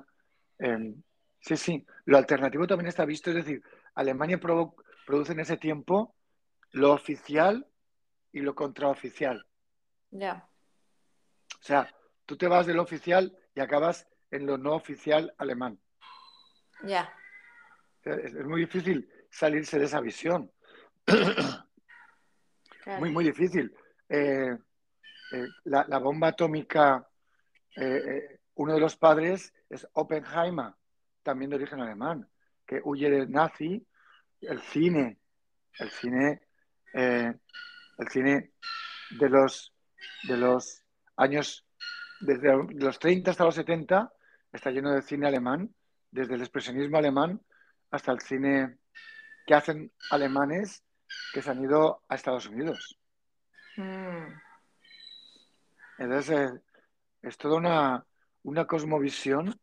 em, 0.60 1.02
sí, 1.40 1.58
sí. 1.58 1.86
Lo 2.06 2.18
alternativo 2.18 2.68
también 2.68 2.88
está 2.88 3.06
visto, 3.06 3.32
es 3.32 3.38
decir, 3.38 3.64
Alemania 3.96 4.40
produce 4.40 5.34
en 5.34 5.40
ese 5.40 5.58
tiempo 5.58 6.16
lo 6.72 6.92
oficial 6.92 7.66
y 8.32 8.42
lo 8.42 8.54
contraoficial. 8.54 9.46
Ya. 10.12 10.48
O 11.60 11.64
sea, 11.64 11.90
tú 12.26 12.38
te 12.38 12.48
vas 12.48 12.66
de 12.66 12.74
lo 12.74 12.84
oficial 12.84 13.38
y 13.56 13.62
acabas 13.62 14.08
en 14.30 14.46
lo 14.46 14.58
no 14.58 14.76
oficial 14.76 15.34
alemán. 15.38 15.80
Ya. 16.84 17.12
Es, 18.04 18.34
muy 18.46 18.62
difícil 18.62 19.10
salirse 19.30 19.80
de 19.80 19.86
esa 19.86 20.02
visión. 20.02 20.52
Muy, 23.00 23.12
muy 23.12 23.24
difícil. 23.24 23.74
Eh, 24.10 24.56
eh, 25.32 25.48
la, 25.66 26.00
bomba 26.00 26.30
atómica, 26.30 27.08
eh, 27.76 28.40
uno 28.56 28.74
de 28.74 28.80
los 28.80 28.96
padres 28.96 29.54
es 29.70 29.88
Oppenheimer, 29.94 30.74
también 31.24 31.50
de 31.50 31.58
origen 31.58 31.82
alemán, 31.82 32.30
que 32.66 32.82
huye 32.84 33.10
del 33.10 33.32
nazi, 33.32 33.86
el 34.42 34.62
cine, 34.62 35.20
el 35.80 35.90
cine 35.90 36.42
el 37.98 38.10
cine 38.10 38.52
de 39.12 39.30
los, 39.30 39.74
de 40.24 40.38
los 40.38 40.84
años, 41.18 41.66
desde 42.20 42.52
los 42.74 43.00
30 43.00 43.32
hasta 43.32 43.46
los 43.46 43.56
70, 43.56 44.12
está 44.52 44.72
lleno 44.72 44.92
de 44.94 45.02
cine 45.02 45.28
alemán, 45.28 45.74
desde 46.12 46.36
el 46.36 46.42
expresionismo 46.42 46.98
alemán 46.98 47.42
hasta 47.92 48.12
el 48.12 48.22
cine 48.22 48.78
que 49.46 49.54
hacen 49.54 49.92
alemanes 50.10 50.84
que 51.34 51.42
se 51.42 51.52
han 51.52 51.64
ido 51.64 52.04
a 52.08 52.16
Estados 52.16 52.48
Unidos. 52.48 52.98
Mm. 53.78 54.28
Entonces, 55.98 56.52
eh, 56.52 56.62
es 57.22 57.38
toda 57.38 57.56
una, 57.58 58.06
una, 58.44 58.66
cosmovisión 58.66 59.60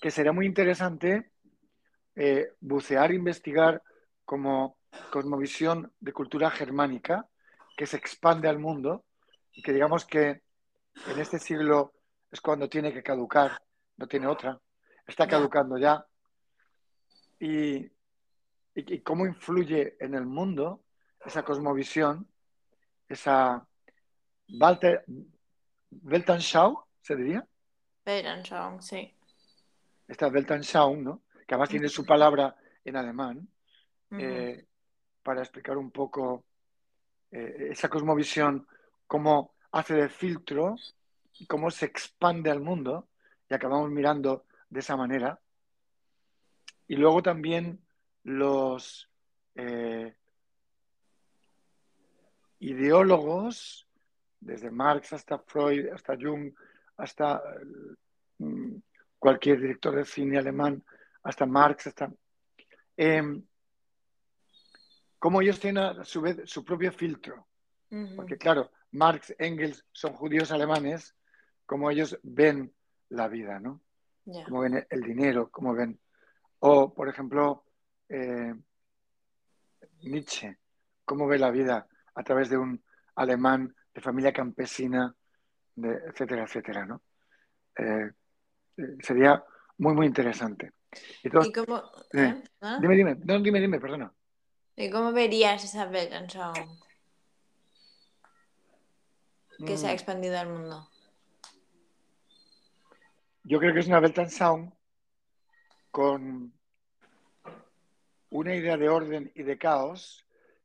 que 0.00 0.10
sería 0.10 0.32
muy 0.32 0.46
interesante 0.46 1.30
eh, 2.14 2.52
bucear, 2.60 3.12
investigar 3.12 3.82
como 4.24 4.78
cosmovisión 5.10 5.92
de 6.00 6.12
cultura 6.12 6.50
germánica, 6.50 7.28
que 7.76 7.86
se 7.86 7.96
expande 7.96 8.48
al 8.48 8.58
mundo 8.58 9.04
y 9.52 9.62
que 9.62 9.72
digamos 9.72 10.04
que 10.04 10.42
en 11.06 11.18
este 11.18 11.38
siglo 11.38 11.94
es 12.30 12.40
cuando 12.40 12.68
tiene 12.68 12.92
que 12.92 13.02
caducar, 13.02 13.62
no 13.96 14.06
tiene 14.06 14.26
otra, 14.26 14.60
está 15.06 15.26
caducando 15.26 15.78
ya. 15.78 16.04
Y, 17.40 17.88
y, 18.86 19.00
cómo 19.00 19.26
influye 19.26 19.96
en 20.00 20.14
el 20.14 20.26
mundo 20.26 20.84
esa 21.24 21.44
cosmovisión 21.44 22.28
esa 23.08 23.66
Walter, 24.60 25.04
Weltanschauung, 25.90 26.76
¿se 27.00 27.16
diría? 27.16 27.46
Weltanschauung, 28.06 28.82
sí. 28.82 29.14
Esta 30.06 30.28
Weltanschauung, 30.28 31.02
¿no? 31.02 31.22
Que 31.46 31.54
además 31.54 31.70
tiene 31.70 31.88
su 31.88 32.04
palabra 32.04 32.54
en 32.84 32.96
alemán, 32.96 33.48
eh, 34.10 34.66
para 35.22 35.40
explicar 35.40 35.76
un 35.76 35.90
poco 35.90 36.44
eh, 37.30 37.68
esa 37.70 37.88
cosmovisión, 37.88 38.66
cómo 39.06 39.54
hace 39.72 39.94
de 39.94 40.08
filtro, 40.08 40.76
cómo 41.46 41.70
se 41.70 41.86
expande 41.86 42.50
al 42.50 42.60
mundo, 42.60 43.08
y 43.48 43.54
acabamos 43.54 43.90
mirando 43.90 44.44
de 44.68 44.80
esa 44.80 44.96
manera. 44.96 45.40
Y 46.86 46.96
luego 46.96 47.22
también 47.22 47.80
los 48.24 49.10
eh, 49.54 50.14
ideólogos, 52.60 53.86
desde 54.40 54.70
Marx 54.70 55.12
hasta 55.12 55.38
Freud, 55.38 55.88
hasta 55.88 56.16
Jung, 56.16 56.52
hasta 56.96 57.42
mm, 58.38 58.76
cualquier 59.18 59.60
director 59.60 59.94
de 59.94 60.04
cine 60.04 60.38
alemán, 60.38 60.84
hasta 61.22 61.46
Marx, 61.46 61.88
hasta... 61.88 62.12
Em, 62.96 63.44
como 65.18 65.42
ellos 65.42 65.58
tienen 65.58 65.82
a 65.82 66.04
su 66.04 66.20
vez 66.20 66.40
su 66.44 66.64
propio 66.64 66.92
filtro. 66.92 67.46
Porque 68.14 68.36
claro, 68.36 68.70
Marx, 68.92 69.34
Engels 69.38 69.84
son 69.92 70.12
judíos 70.12 70.52
alemanes, 70.52 71.16
como 71.66 71.90
ellos 71.90 72.18
ven 72.22 72.72
la 73.08 73.28
vida, 73.28 73.58
¿no? 73.58 73.82
Cómo 74.44 74.60
ven 74.60 74.86
el 74.88 75.02
dinero, 75.02 75.50
cómo 75.50 75.74
ven... 75.74 75.98
O, 76.60 76.92
por 76.92 77.08
ejemplo, 77.08 77.64
eh, 78.08 78.54
Nietzsche, 80.02 80.58
cómo 81.04 81.26
ve 81.26 81.38
la 81.38 81.50
vida 81.50 81.86
a 82.14 82.22
través 82.22 82.48
de 82.48 82.56
un 82.58 82.82
alemán 83.14 83.74
de 83.94 84.00
familia 84.00 84.32
campesina, 84.32 85.14
de, 85.74 85.92
etcétera, 86.08 86.44
etcétera, 86.44 86.86
¿no? 86.86 87.02
Eh, 87.76 88.10
eh, 88.76 88.96
sería 89.00 89.42
muy, 89.78 89.94
muy 89.94 90.06
interesante. 90.06 90.72
¿Y 91.22 91.30
cómo, 91.30 91.82
dime, 92.12 92.42
dime, 92.96 93.16
no, 93.24 93.40
dime, 93.40 93.60
dime, 93.60 93.80
perdona. 93.80 94.12
¿Y 94.76 94.90
cómo 94.90 95.12
verías 95.12 95.64
esa 95.64 95.86
Weltanschauung 95.88 96.78
que 99.66 99.76
se 99.76 99.86
ha 99.86 99.90
mm. 99.90 99.92
expandido 99.92 100.38
al 100.38 100.48
mundo? 100.48 100.88
Yo 103.42 103.58
creo 103.58 103.74
que 103.74 103.80
es 103.80 103.86
una 103.86 104.00
Weltanschauung 104.00 104.72
con 105.90 106.57
una 108.30 108.54
idea 108.54 108.76
de 108.76 108.88
orden 108.88 109.32
y 109.34 109.42
de 109.42 109.58
caos 109.58 110.24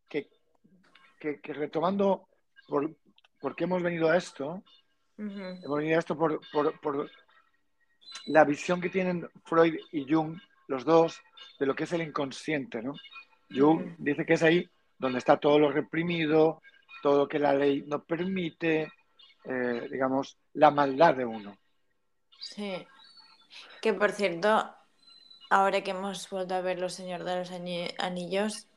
que, 0.09 1.39
retomando 1.53 2.27
por, 2.67 3.55
qué 3.55 3.63
hemos 3.63 3.81
venido 3.81 4.09
a 4.09 4.17
esto, 4.17 4.61
hemos 5.17 5.77
venido 5.77 5.95
a 5.95 5.99
esto 5.99 6.17
por, 6.17 6.41
por, 6.51 7.09
la 8.25 8.43
visión 8.43 8.81
que 8.81 8.89
tienen 8.89 9.29
Freud 9.45 9.75
y 9.91 10.11
Jung, 10.11 10.37
los 10.67 10.83
dos, 10.83 11.21
de 11.59 11.65
lo 11.65 11.75
que 11.75 11.85
es 11.85 11.93
el 11.93 12.01
inconsciente, 12.01 12.81
¿no? 12.81 12.93
Jung 13.49 13.95
dice 13.97 14.25
que 14.25 14.33
es 14.33 14.43
ahí 14.43 14.69
donde 14.97 15.19
está 15.19 15.37
todo 15.37 15.59
lo 15.59 15.71
reprimido, 15.71 16.61
todo 17.01 17.19
lo 17.19 17.27
que 17.27 17.39
la 17.39 17.53
ley 17.53 17.83
no 17.87 18.03
permite, 18.03 18.91
eh, 19.45 19.87
digamos, 19.91 20.37
la 20.53 20.71
maldad 20.71 21.15
de 21.15 21.25
uno. 21.25 21.57
Sí. 22.39 22.85
Que 23.81 23.93
por 23.93 24.11
cierto, 24.11 24.73
ahora 25.53 25.81
que 25.81 25.91
hemos 25.91 26.29
vuelto 26.29 26.55
a 26.55 26.61
ver 26.61 26.79
Los 26.79 26.93
Señor 26.93 27.23
de 27.23 27.37
los 27.37 27.51
Anillos, 27.99 28.67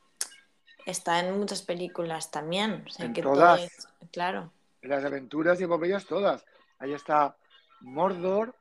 está 0.84 1.20
en 1.20 1.38
muchas 1.38 1.62
películas 1.62 2.30
también. 2.30 2.84
en 2.98 3.12
todas. 3.14 3.88
Claro. 4.12 4.52
En 4.82 4.90
las 4.90 5.04
aventuras 5.04 5.60
y 5.60 5.64
epopeyas 5.64 6.06
todas. 6.06 6.44
Ahí 6.78 6.92
está 6.92 7.36
Mordor. 7.80 8.54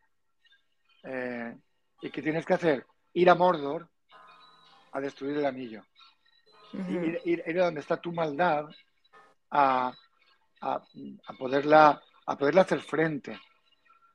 Eh, 1.03 1.55
¿Y 2.01 2.09
qué 2.09 2.21
tienes 2.21 2.45
que 2.45 2.53
hacer? 2.53 2.85
Ir 3.13 3.29
a 3.29 3.35
Mordor 3.35 3.87
a 4.91 5.01
destruir 5.01 5.37
el 5.37 5.45
anillo 5.45 5.83
ir, 7.23 7.59
a 7.59 7.65
donde 7.65 7.81
está 7.81 7.97
tu 7.97 8.11
maldad 8.11 8.65
a, 9.51 9.93
poderla, 11.37 12.01
a 12.25 12.37
poderla 12.37 12.61
hacer 12.61 12.81
frente. 12.81 13.39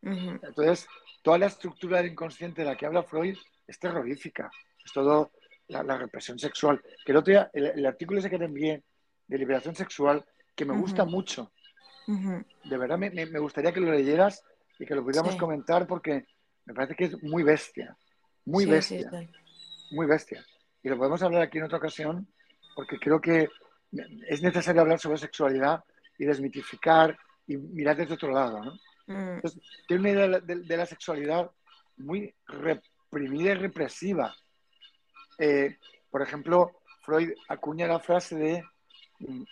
Entonces, 0.03 0.87
toda 1.23 1.39
la 1.39 1.47
estructura 1.47 1.99
del 1.99 2.13
inconsciente 2.13 2.63
de 2.63 2.69
la 2.69 2.77
que 2.77 2.87
habla 2.87 3.03
Freud 3.03 3.37
es 3.71 3.79
terrorífica. 3.79 4.51
Es 4.85 4.93
todo 4.93 5.33
la, 5.69 5.97
represión 5.97 6.39
sexual. 6.39 6.83
Que 7.05 7.13
el 7.13 7.19
otro 7.19 7.33
día, 7.33 7.51
el, 7.53 7.87
artículo 7.87 8.19
ese 8.19 8.29
que 8.29 8.39
te 8.39 8.45
envié 8.45 8.83
de 9.27 9.39
liberación 9.39 9.75
sexual, 9.75 10.25
que 10.55 10.65
me 10.65 10.77
gusta 10.77 11.05
mucho. 11.05 11.53
De 12.07 12.77
verdad, 12.77 12.99
me, 12.99 13.39
gustaría 13.39 13.73
que 13.73 13.81
lo 13.81 13.93
leyeras 13.93 14.43
y 14.79 14.85
que 14.85 14.95
lo 14.95 15.05
pudiéramos 15.05 15.37
comentar 15.37 15.87
porque 15.87 16.27
me 16.65 16.75
parece 16.75 16.97
que 16.97 17.05
es 17.05 17.23
muy 17.23 17.45
bestia. 17.45 17.97
Muy 18.45 18.67
bestia. 18.67 19.11
muy 19.93 20.07
bestia. 20.07 20.45
Y 20.83 20.89
lo 20.89 20.97
podemos 20.97 21.23
hablar 21.23 21.43
aquí 21.43 21.59
en 21.59 21.65
otra 21.65 21.79
ocasión 21.79 22.27
porque 22.75 22.99
creo 22.99 23.21
que 23.21 23.49
es 24.29 24.43
necesario 24.43 24.81
hablar 24.81 24.99
sobre 24.99 25.19
sexualidad 25.19 25.85
y 26.19 26.25
desmitificar 26.25 27.17
y 27.47 27.57
mirar 27.57 27.97
desde 27.97 28.15
otro 28.15 28.33
lado. 28.33 28.65
¿no? 28.65 28.73
Mm. 29.07 29.41
tiene 29.87 30.01
una 30.01 30.11
idea 30.11 30.41
de, 30.41 30.77
la 30.77 30.87
sexualidad 30.87 31.51
muy 31.97 32.35
reprimida 33.11 33.53
y 33.53 33.55
represiva. 33.55 34.35
Eh, 35.39 35.79
por 36.11 36.23
ejemplo, 36.23 36.81
Freud 37.03 37.33
acuña 37.49 37.87
la 37.87 37.99
frase 37.99 38.37
de 38.37 38.65
mm, 39.19 39.43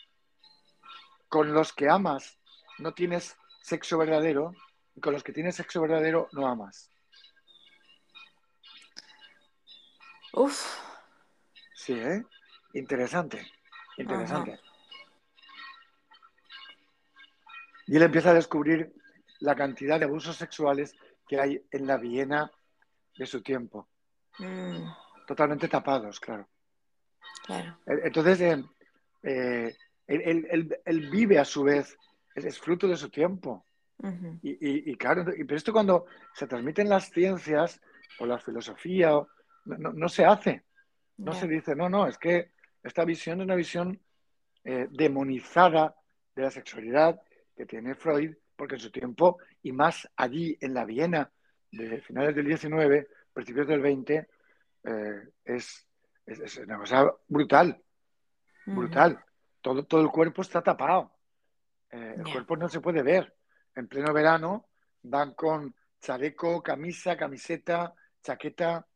con 1.29 1.53
los 1.53 1.73
que 1.73 1.89
amas 1.89 2.39
no 2.79 2.95
tienes 2.95 3.37
sexo 3.63 3.99
verdadero 3.99 4.55
y 4.95 5.01
con 5.01 5.13
los 5.13 5.25
que 5.25 5.33
tienes 5.33 5.57
sexo 5.57 5.81
verdadero 5.81 6.29
no 6.33 6.47
amas. 6.47 6.91
Uf. 10.33 10.79
Sí, 11.75 11.95
¿eh? 11.95 12.25
Interesante, 12.75 13.51
interesante. 13.97 14.61
Y 17.87 17.97
él 17.97 18.03
empieza 18.03 18.31
a 18.31 18.35
descubrir 18.35 18.93
la 19.41 19.57
cantidad 19.57 19.99
de 19.99 20.05
abusos 20.05 20.37
sexuales 20.37 20.95
que 21.27 21.41
hay 21.41 21.67
en 21.71 21.87
la 21.87 21.97
Viena 21.97 22.53
de 23.19 23.27
su 23.27 23.43
tiempo. 23.43 23.89
Mm. 24.39 24.89
Totalmente 25.27 25.69
tapados, 25.69 26.21
claro. 26.21 26.49
claro. 27.45 27.79
E, 27.87 28.07
entonces, 28.07 28.41
eh, 28.41 28.65
eh, 29.23 29.75
él, 30.07 31.11
vive 31.11 31.39
a 31.39 31.45
su 31.45 31.65
vez, 31.65 31.97
es, 32.35 32.59
fruto 32.59 32.89
de 32.89 32.97
su 32.97 33.11
tiempo. 33.11 33.67
y, 34.43 34.97
claro, 34.97 35.25
pero 35.25 35.57
esto 35.57 35.73
cuando 35.73 36.07
se 36.33 36.47
transmiten 36.47 36.89
las 36.89 37.11
ciencias 37.11 37.81
o 38.21 38.27
la 38.27 38.39
filosofía, 38.39 39.11
no, 39.65 40.09
se 40.09 40.25
hace. 40.25 40.65
No 41.19 41.33
se 41.33 41.49
dice, 41.49 41.75
no, 41.75 41.89
no, 41.89 42.07
es 42.07 42.17
que 42.17 42.53
esta 42.83 43.05
visión 43.05 43.41
es 43.41 43.45
una 43.45 43.57
visión 43.57 44.01
eh, 44.65 44.87
demonizada 44.91 45.97
de 46.35 46.43
la 46.43 46.51
sexualidad 46.51 47.21
que 47.57 47.67
tiene 47.67 47.97
Freud, 47.97 48.35
porque 48.57 48.77
en 48.77 48.81
su 48.81 48.91
tiempo, 48.91 49.39
y 49.63 49.73
más 49.73 50.09
allí 50.17 50.57
en 50.61 50.75
la 50.75 50.85
Viena 50.85 51.31
de 51.71 52.01
finales 52.01 52.35
del 52.35 52.47
19, 52.47 53.09
principios 53.33 53.67
del 53.67 53.81
20, 53.81 54.29
eh, 54.85 55.29
es, 55.45 55.87
una 56.63 56.79
cosa 56.79 57.11
brutal, 57.27 57.83
brutal. 58.67 59.25
todo, 59.61 59.85
todo 59.85 60.03
el 60.03 60.11
cuerpo 60.11 60.43
está 60.43 60.63
tapado. 60.63 61.13
Eh, 61.91 62.17
el 62.19 62.31
cuerpo 62.31 62.57
no 62.57 62.69
se 62.69 62.81
puede 62.81 63.03
ver. 63.03 63.35
En 63.75 63.89
pleno 63.89 64.13
verano 64.13 64.69
van 65.03 65.35
con 65.35 65.75
chaleco, 66.01 66.63
camisa, 66.63 67.17
camiseta, 67.17 67.95
chaqueta. 68.23 68.87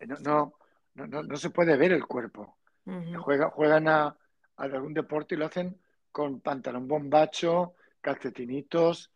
no, 0.00 0.54
no, 0.94 1.36
se 1.36 1.50
puede 1.50 1.76
ver 1.76 1.92
el 1.92 2.06
cuerpo. 2.06 2.58
juegan 2.84 3.88
a, 3.88 4.16
algún 4.56 4.94
deporte 4.94 5.34
y 5.34 5.38
lo 5.38 5.46
hacen 5.46 5.80
con 6.10 6.40
pantalón 6.40 6.86
bombacho, 6.86 7.74
calcetinitos. 8.00 9.12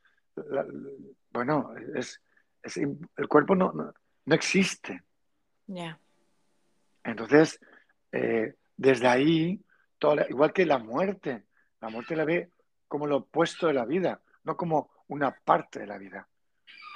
Bueno, 1.39 1.73
es, 1.95 2.21
el 2.63 3.29
cuerpo 3.29 3.55
no, 3.55 3.73
no, 3.73 4.35
existe. 4.35 5.03
Entonces, 7.05 7.61
eh, 8.13 8.55
desde 8.77 9.07
ahí, 9.07 9.63
igual 10.29 10.53
que 10.53 10.67
la 10.67 10.79
muerte, 10.79 11.45
la 11.81 11.91
muerte 11.91 12.17
la 12.17 12.25
ve 12.25 12.51
como 12.89 13.07
lo 13.07 13.19
opuesto 13.19 13.69
de 13.69 13.75
la 13.75 13.85
vida, 13.85 14.21
no 14.45 14.57
como 14.57 14.91
una 15.09 15.31
parte 15.31 15.81
de 15.81 15.87
la 15.87 15.99
vida. 15.99 16.29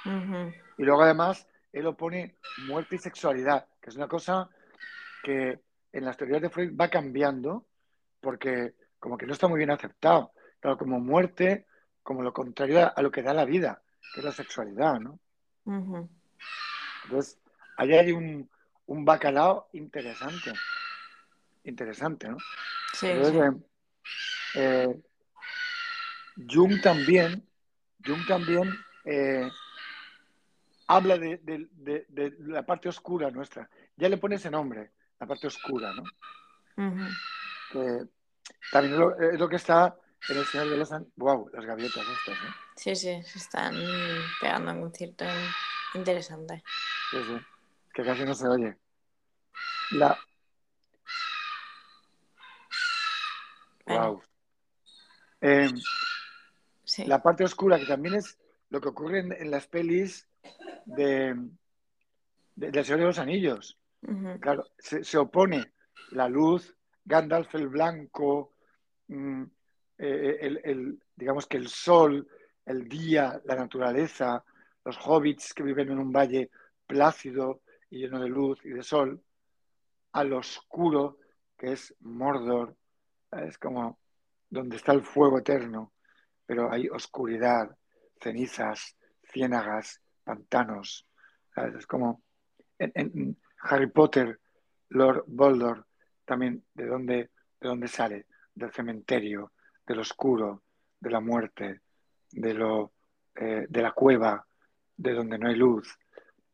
Y 0.04 0.82
luego 0.82 1.02
además, 1.02 1.46
él 1.72 1.86
opone 1.86 2.36
muerte 2.66 2.96
y 2.96 2.98
sexualidad, 2.98 3.68
que 3.80 3.90
es 3.90 3.96
una 3.96 4.08
cosa 4.08 4.50
que 5.22 5.60
en 5.92 6.04
las 6.04 6.16
teorías 6.16 6.42
de 6.42 6.50
Freud 6.50 6.76
va 6.78 6.88
cambiando 6.88 7.66
porque 8.20 8.74
como 8.98 9.16
que 9.16 9.26
no 9.26 9.32
está 9.32 9.46
muy 9.46 9.58
bien 9.58 9.70
aceptado. 9.70 10.32
Claro, 10.58 10.76
como 10.76 10.98
muerte, 10.98 11.66
como 12.02 12.22
lo 12.22 12.32
contrario 12.32 12.92
a 12.94 13.02
lo 13.02 13.10
que 13.12 13.22
da 13.22 13.32
la 13.32 13.44
vida, 13.44 13.82
que 14.12 14.20
es 14.20 14.24
la 14.24 14.32
sexualidad, 14.32 15.00
¿no? 15.00 15.18
Entonces, 17.04 17.38
ahí 17.76 17.92
hay 17.92 18.12
un, 18.12 18.48
un, 18.86 19.04
bacalao 19.04 19.68
interesante. 19.72 20.52
Interesante, 21.64 22.28
¿no? 22.28 22.38
Sí, 22.92 23.06
eh, 23.08 23.50
Eh, 24.54 25.00
Jung 26.48 26.80
también, 26.80 27.42
Jung 28.04 28.24
también 28.26 28.84
eh, 29.04 29.52
habla 30.86 31.16
de, 31.16 31.38
de- 31.38 31.68
de- 31.72 32.06
de 32.08 32.34
la 32.40 32.64
parte 32.66 32.88
oscura 32.88 33.30
nuestra. 33.30 33.68
Ya 33.96 34.08
le 34.08 34.18
pone 34.18 34.34
ese 34.36 34.50
nombre, 34.50 34.90
la 35.18 35.26
parte 35.26 35.46
oscura, 35.46 35.92
¿no? 35.94 36.10
Ujú. 36.76 37.16
Que 37.70 38.08
también 38.70 38.94
es 38.94 38.98
lo, 38.98 39.20
es 39.20 39.38
lo 39.38 39.48
que 39.48 39.56
está 39.56 39.96
en 40.28 40.36
el 40.38 40.44
Señor 40.46 40.68
de 40.70 40.76
los 40.76 40.92
An- 40.92 41.10
Wow, 41.16 41.50
las 41.52 41.64
gaviotas 41.64 42.06
estas, 42.08 42.42
¿no? 42.42 42.54
Sí, 42.76 42.94
sí, 42.96 43.22
se 43.22 43.38
están 43.38 43.74
pegando 44.40 44.72
un 44.72 44.80
concierto 44.82 45.24
interesante. 45.94 46.62
Sí, 47.10 47.18
sí. 47.24 47.36
Que 47.94 48.04
casi 48.04 48.24
no 48.24 48.34
se 48.34 48.48
oye. 48.48 48.76
La. 49.92 50.18
Bueno. 53.86 54.12
Wow. 54.12 54.22
Eh, 55.40 55.70
Sí. 56.84 57.04
la 57.06 57.22
parte 57.22 57.44
oscura, 57.44 57.78
que 57.78 57.86
también 57.86 58.14
es 58.16 58.38
lo 58.68 58.80
que 58.80 58.88
ocurre 58.88 59.20
en, 59.20 59.32
en 59.32 59.50
las 59.50 59.66
pelis 59.66 60.28
de, 60.84 61.34
de, 62.56 62.70
del 62.70 62.84
Señor 62.84 63.00
de 63.00 63.06
los 63.06 63.18
Anillos. 63.18 63.78
Claro, 64.40 64.66
se, 64.78 65.04
se 65.04 65.16
opone 65.16 65.72
la 66.10 66.28
luz, 66.28 66.74
Gandalf 67.04 67.54
el 67.54 67.68
blanco, 67.68 68.54
mm, 69.08 69.44
eh, 70.02 70.38
el, 70.40 70.60
el- 70.64 71.02
digamos 71.16 71.46
que 71.46 71.56
el 71.58 71.68
sol, 71.68 72.26
el 72.66 72.88
día, 72.88 73.40
la 73.44 73.56
naturaleza, 73.56 74.44
los 74.84 74.98
hobbits 75.06 75.54
que 75.54 75.62
viven 75.62 75.90
en 75.90 75.98
un 75.98 76.12
valle 76.12 76.50
plácido 76.86 77.62
y 77.90 77.98
lleno 78.00 78.20
de 78.20 78.28
luz 78.28 78.58
y 78.64 78.70
de 78.70 78.82
sol, 78.82 79.22
al 80.12 80.32
oscuro 80.32 81.18
que 81.56 81.72
es 81.72 81.94
Mordor, 82.00 82.76
es 83.32 83.58
como 83.58 83.98
donde 84.50 84.76
está 84.76 84.92
el 84.92 85.02
fuego 85.02 85.38
eterno, 85.38 85.92
pero 86.46 86.70
hay 86.70 86.88
oscuridad, 86.88 87.76
cenizas, 88.20 88.96
ciénagas, 89.32 90.00
pantanos. 90.24 91.06
Es 91.78 91.86
como 91.86 92.22
en, 92.78 92.92
en 92.94 93.36
Harry 93.60 93.88
Potter, 93.90 94.40
Lord 94.90 95.24
Voldemort, 95.26 95.86
también 96.24 96.64
de 96.74 96.86
dónde, 96.86 97.14
de 97.60 97.68
dónde 97.68 97.88
sale, 97.88 98.26
del 98.54 98.72
cementerio, 98.72 99.51
del 99.86 100.00
oscuro, 100.00 100.62
de 101.00 101.10
la 101.10 101.20
muerte, 101.20 101.80
de, 102.30 102.54
lo, 102.54 102.92
eh, 103.34 103.66
de 103.68 103.82
la 103.82 103.92
cueva, 103.92 104.46
de 104.96 105.14
donde 105.14 105.38
no 105.38 105.48
hay 105.48 105.56
luz, 105.56 105.98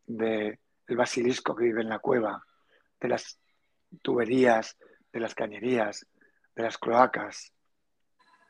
del 0.06 0.58
basilisco 0.88 1.54
que 1.54 1.64
vive 1.64 1.82
en 1.82 1.88
la 1.90 1.98
cueva, 1.98 2.42
de 3.00 3.08
las 3.08 3.38
tuberías, 4.02 4.76
de 5.12 5.20
las 5.20 5.34
cañerías, 5.34 6.06
de 6.54 6.62
las 6.62 6.78
cloacas. 6.78 7.52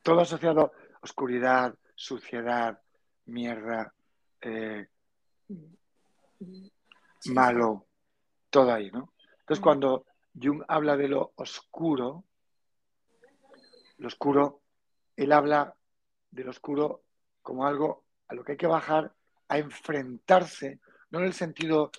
Todo 0.03 0.21
asociado 0.21 0.61
a 0.61 0.73
oscuridad, 1.03 1.75
suciedad, 1.95 2.81
mierda, 3.27 3.93
eh, 4.41 4.87
malo, 7.27 7.87
todo 8.51 8.73
ahí, 8.73 8.91
¿no? 8.91 9.13
Entonces, 9.41 9.59
Ujú. 9.59 9.63
cuando 9.63 10.07
Jung 10.41 10.63
habla 10.69 10.97
de 10.97 11.09
lo 11.09 11.33
oscuro, 11.37 12.25
lo 13.99 14.07
oscuro, 14.07 14.63
él 15.23 15.33
habla 15.33 15.75
del 16.31 16.49
oscuro 16.49 17.03
como 17.43 17.67
algo 17.67 18.05
a 18.29 18.35
lo 18.35 18.45
que 18.45 18.53
hay 18.53 18.59
que 18.59 18.67
bajar 18.67 19.13
a 19.49 19.59
enfrentarse, 19.59 20.81
no 21.11 21.19
en 21.21 21.25
el 21.27 21.33
sentido 21.33 21.91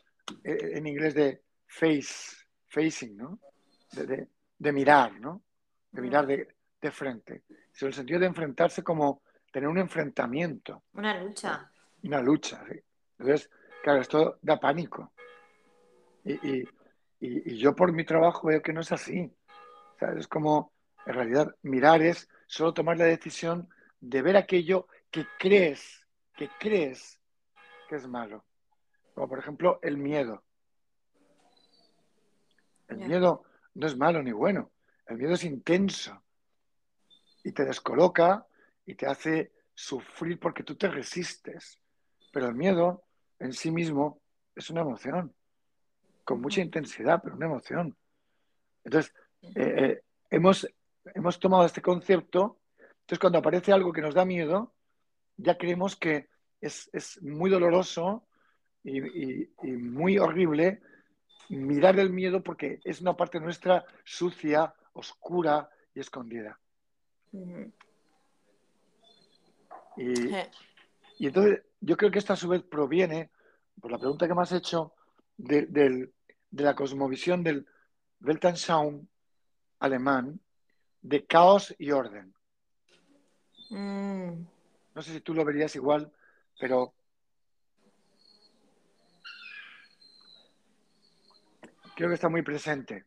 eh, 0.43 0.71
en 0.75 0.87
inglés 0.87 1.13
de 1.15 1.41
face, 1.67 2.45
facing, 2.67 3.17
¿no? 3.17 3.39
De, 3.91 4.05
de- 4.05 4.27
de 4.57 4.71
mirar, 4.71 5.19
¿no? 5.19 5.41
De 5.91 6.01
mirar 6.01 6.27
de, 6.27 6.47
de 6.81 6.91
frente, 6.91 7.43
sino 7.71 7.87
en 7.87 7.87
el 7.87 7.93
sentido 7.93 8.19
de 8.19 8.25
enfrentarse 8.27 8.83
como 8.83 9.21
tener 9.51 9.67
un 9.69 9.77
enfrentamiento, 9.79 10.83
Una 10.93 11.17
lucha. 11.23 11.71
una 12.03 12.21
lucha. 12.21 12.63
¿sí? 12.69 12.79
Entonces, 13.17 13.49
claro, 13.83 14.01
esto 14.01 14.37
da 14.41 14.59
pánico. 14.59 15.11
Y, 16.23 16.33
y- 16.33 16.69
y- 17.21 17.53
y 17.53 17.57
yo 17.57 17.75
por 17.75 17.91
mi 17.91 18.03
trabajo 18.05 18.47
veo 18.47 18.61
que 18.61 18.73
no 18.73 18.81
es 18.81 18.91
así. 18.91 19.31
O 19.95 19.97
sea, 19.99 20.11
es 20.13 20.27
como, 20.27 20.71
en 21.05 21.13
realidad, 21.13 21.55
mirar 21.63 22.01
es 22.01 22.29
solo 22.49 22.73
tomar 22.73 22.97
la 22.97 23.05
decisión 23.05 23.69
de 24.01 24.23
ver 24.23 24.35
aquello 24.35 24.87
que 25.11 25.27
crees, 25.37 26.05
que 26.35 26.49
crees 26.59 27.19
que 27.87 27.95
es 27.95 28.07
malo. 28.07 28.43
Como 29.13 29.29
por 29.29 29.37
ejemplo 29.37 29.79
el 29.83 29.97
miedo. 29.97 30.43
El 32.87 32.97
miedo 32.97 33.43
no 33.75 33.85
es 33.85 33.95
malo 33.95 34.23
ni 34.23 34.31
bueno. 34.31 34.71
El 35.05 35.17
miedo 35.17 35.33
es 35.33 35.43
intenso 35.43 36.23
y 37.43 37.51
te 37.51 37.65
descoloca 37.65 38.47
y 38.83 38.95
te 38.95 39.05
hace 39.05 39.51
sufrir 39.75 40.39
porque 40.39 40.63
tú 40.63 40.75
te 40.75 40.87
resistes. 40.87 41.79
Pero 42.33 42.47
el 42.47 42.55
miedo 42.55 43.03
en 43.37 43.53
sí 43.53 43.69
mismo 43.69 44.21
es 44.55 44.71
una 44.71 44.81
emoción, 44.81 45.35
con 46.23 46.41
mucha 46.41 46.61
intensidad, 46.61 47.21
pero 47.23 47.35
una 47.35 47.45
emoción. 47.45 47.95
Entonces, 48.83 49.13
eh, 49.43 49.51
eh, 49.55 50.03
hemos, 50.31 50.67
hemos 51.15 51.39
tomado 51.39 51.65
este 51.65 51.81
concepto, 51.81 52.59
entonces 53.01 53.19
cuando 53.19 53.39
aparece 53.39 53.71
algo 53.71 53.91
que 53.93 54.01
nos 54.01 54.13
da 54.13 54.25
miedo, 54.25 54.73
ya 55.37 55.57
creemos 55.57 55.95
que 55.95 56.29
es, 56.61 56.89
es 56.93 57.21
muy 57.21 57.49
doloroso 57.49 58.27
y, 58.83 58.99
y- 58.99 59.53
y 59.63 59.71
muy 59.71 60.17
horrible 60.17 60.81
mirar 61.49 61.97
el 61.99 62.09
miedo 62.11 62.43
porque 62.43 62.79
es 62.83 63.01
una 63.01 63.15
parte 63.15 63.39
nuestra 63.39 63.85
sucia, 64.03 64.73
oscura 64.93 65.69
y 65.95 65.99
escondida. 66.01 66.59
Y, 69.97 70.33
Eh, 70.33 70.51
y 71.17 71.27
entonces 71.27 71.61
yo 71.81 71.97
creo 71.97 72.11
que 72.11 72.19
esto 72.19 72.33
a 72.33 72.37
su 72.37 72.47
vez 72.49 72.63
proviene, 72.63 73.31
por 73.81 73.91
la 73.91 73.97
pregunta 73.97 74.27
que 74.27 74.33
me 74.33 74.41
has 74.41 74.51
hecho, 74.51 74.93
de, 75.37 75.65
del- 75.65 76.13
de 76.51 76.63
la 76.63 76.75
cosmovisión 76.75 77.43
del 77.43 77.65
Weltanschauung 78.21 79.07
alemán 79.79 80.39
de 81.01 81.25
caos 81.25 81.75
y 81.77 81.91
orden. 81.91 82.33
mm, 83.69 84.45
No 84.95 85.01
sé 85.01 85.13
si 85.13 85.21
tú 85.21 85.33
lo 85.33 85.45
verías 85.45 85.75
igual, 85.75 86.11
pero 86.59 86.93
creo 91.95 92.09
que 92.09 92.15
está 92.15 92.29
muy 92.29 92.41
presente 92.41 93.05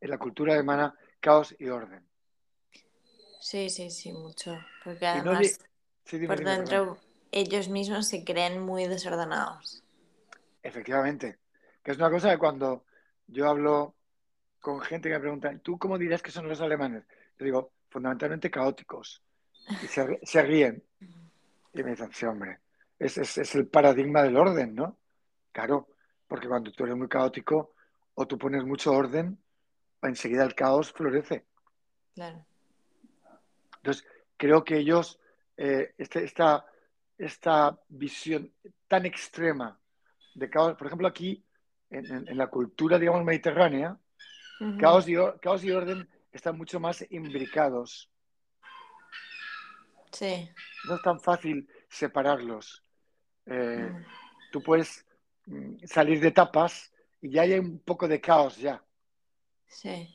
en 0.00 0.10
la 0.10 0.18
cultura 0.18 0.54
alemana 0.54 0.94
caos 1.20 1.54
y 1.58 1.68
orden. 1.68 2.06
Sí, 3.40 3.68
sí, 3.68 3.90
sí, 3.90 4.12
mucho. 4.12 4.64
Porque 4.82 5.06
no 5.06 5.32
además, 5.32 5.40
di- 5.40 5.66
Sí, 6.06 6.18
dime, 6.18 6.28
por 6.34 6.38
dime, 6.38 6.50
perdón. 6.56 6.64
dentro, 6.64 6.98
ellos 7.32 7.68
mismos 7.68 8.08
se 8.08 8.24
creen 8.24 8.60
muy 8.60 8.86
desordenados. 8.86 9.82
Efectivamente. 10.62 11.38
Que 11.82 11.90
es 11.92 11.98
una 11.98 12.10
cosa 12.10 12.30
que 12.30 12.38
cuando 12.38 12.84
yo 13.26 13.48
hablo 13.48 13.94
con 14.60 14.80
gente 14.80 15.08
que 15.08 15.14
me 15.14 15.20
pregunta, 15.20 15.58
¿tú 15.58 15.78
cómo 15.78 15.98
dirías 15.98 16.22
que 16.22 16.30
son 16.30 16.48
los 16.48 16.60
alemanes? 16.60 17.04
Digo, 17.38 17.72
fundamentalmente 17.90 18.50
caóticos. 18.50 19.22
Y 19.82 19.86
se, 19.86 20.42
ríen. 20.42 20.82
Y 21.72 21.82
me 21.82 21.90
dicen, 21.90 22.12
sí, 22.12 22.26
hombre, 22.26 22.60
es, 22.98 23.18
es- 23.18 23.38
es 23.38 23.54
el 23.54 23.66
paradigma 23.66 24.22
del 24.22 24.36
orden, 24.36 24.74
¿no? 24.74 24.98
Claro, 25.52 25.88
porque 26.26 26.48
cuando 26.48 26.70
tú 26.72 26.84
eres 26.84 26.96
muy 26.96 27.08
caótico 27.08 27.74
o 28.14 28.26
tú 28.26 28.38
pones 28.38 28.64
mucho 28.64 28.92
orden, 28.92 29.38
enseguida 30.02 30.44
el 30.44 30.54
caos 30.54 30.92
florece. 30.92 31.46
Claro. 32.14 32.44
Entonces, 33.76 34.06
creo 34.36 34.64
que 34.64 34.78
ellos, 34.78 35.18
eh, 35.56 35.94
este- 35.98 36.24
esta, 36.24 36.64
esta 37.18 37.78
visión 37.88 38.52
tan 38.88 39.06
extrema 39.06 39.78
de 40.34 40.50
caos, 40.50 40.74
por 40.76 40.86
ejemplo, 40.86 41.06
aquí, 41.08 41.44
en, 41.90 42.10
en- 42.12 42.28
en 42.28 42.38
la 42.38 42.48
cultura, 42.48 42.98
digamos, 42.98 43.24
mediterránea, 43.24 43.98
caos 44.78 45.08
y, 45.08 45.14
caos 45.40 45.64
y 45.64 45.70
orden 45.72 46.08
están 46.34 46.58
mucho 46.58 46.80
más 46.80 47.04
imbricados. 47.10 48.10
Sí. 50.12 50.48
No 50.88 50.96
es 50.96 51.02
tan 51.02 51.20
fácil 51.20 51.68
separarlos. 51.88 52.82
Eh, 53.46 53.90
Mm, 53.92 54.04
tú 54.52 54.62
puedes 54.62 55.04
mm, 55.46 55.84
salir 55.86 56.20
de 56.20 56.30
tapas 56.30 56.92
y 57.20 57.30
ya 57.30 57.42
hay 57.42 57.58
un 57.58 57.78
poco 57.80 58.06
de 58.08 58.20
caos 58.20 58.56
ya. 58.56 58.82
Sí. 59.66 60.08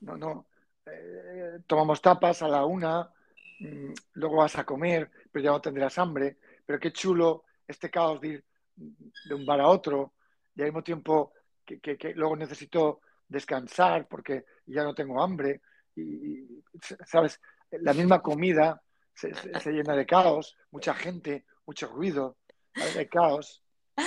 No, 0.00 0.16
no. 0.16 0.46
eh, 0.86 1.58
tomamos 1.66 2.00
tapas 2.00 2.42
a 2.42 2.48
la 2.48 2.64
una, 2.64 3.10
mm, 3.58 3.92
luego 4.14 4.36
vas 4.36 4.56
a 4.56 4.64
comer, 4.64 5.10
pero 5.32 5.44
ya 5.44 5.50
no 5.50 5.60
tendrás 5.60 5.98
hambre. 5.98 6.36
Pero 6.64 6.78
qué 6.78 6.92
chulo 6.92 7.44
este 7.66 7.90
caos 7.90 8.20
de 8.20 8.28
ir 8.28 8.44
de 8.76 9.34
un 9.34 9.44
bar 9.46 9.60
a 9.60 9.68
otro 9.68 10.12
y 10.54 10.60
al 10.60 10.66
mismo 10.68 10.82
tiempo 10.82 11.32
que, 11.64 11.80
que- 11.80 11.96
que 11.96 12.14
luego 12.14 12.36
necesito 12.36 13.00
descansar 13.28 14.06
porque 14.06 14.44
ya 14.66 14.84
no 14.84 14.94
tengo 14.94 15.20
hambre. 15.22 15.60
Y, 15.96 16.62
¿sabes? 17.06 17.40
La 17.70 17.92
misma 17.94 18.20
comida 18.22 18.80
se, 19.14 19.34
se- 19.34 19.58
se 19.60 19.72
llena 19.72 19.96
de 19.96 20.06
caos, 20.06 20.56
mucha 20.70 20.94
gente, 20.94 21.44
mucho 21.64 21.88
ruido, 21.88 22.36
hay 22.74 23.06
caos. 23.08 23.62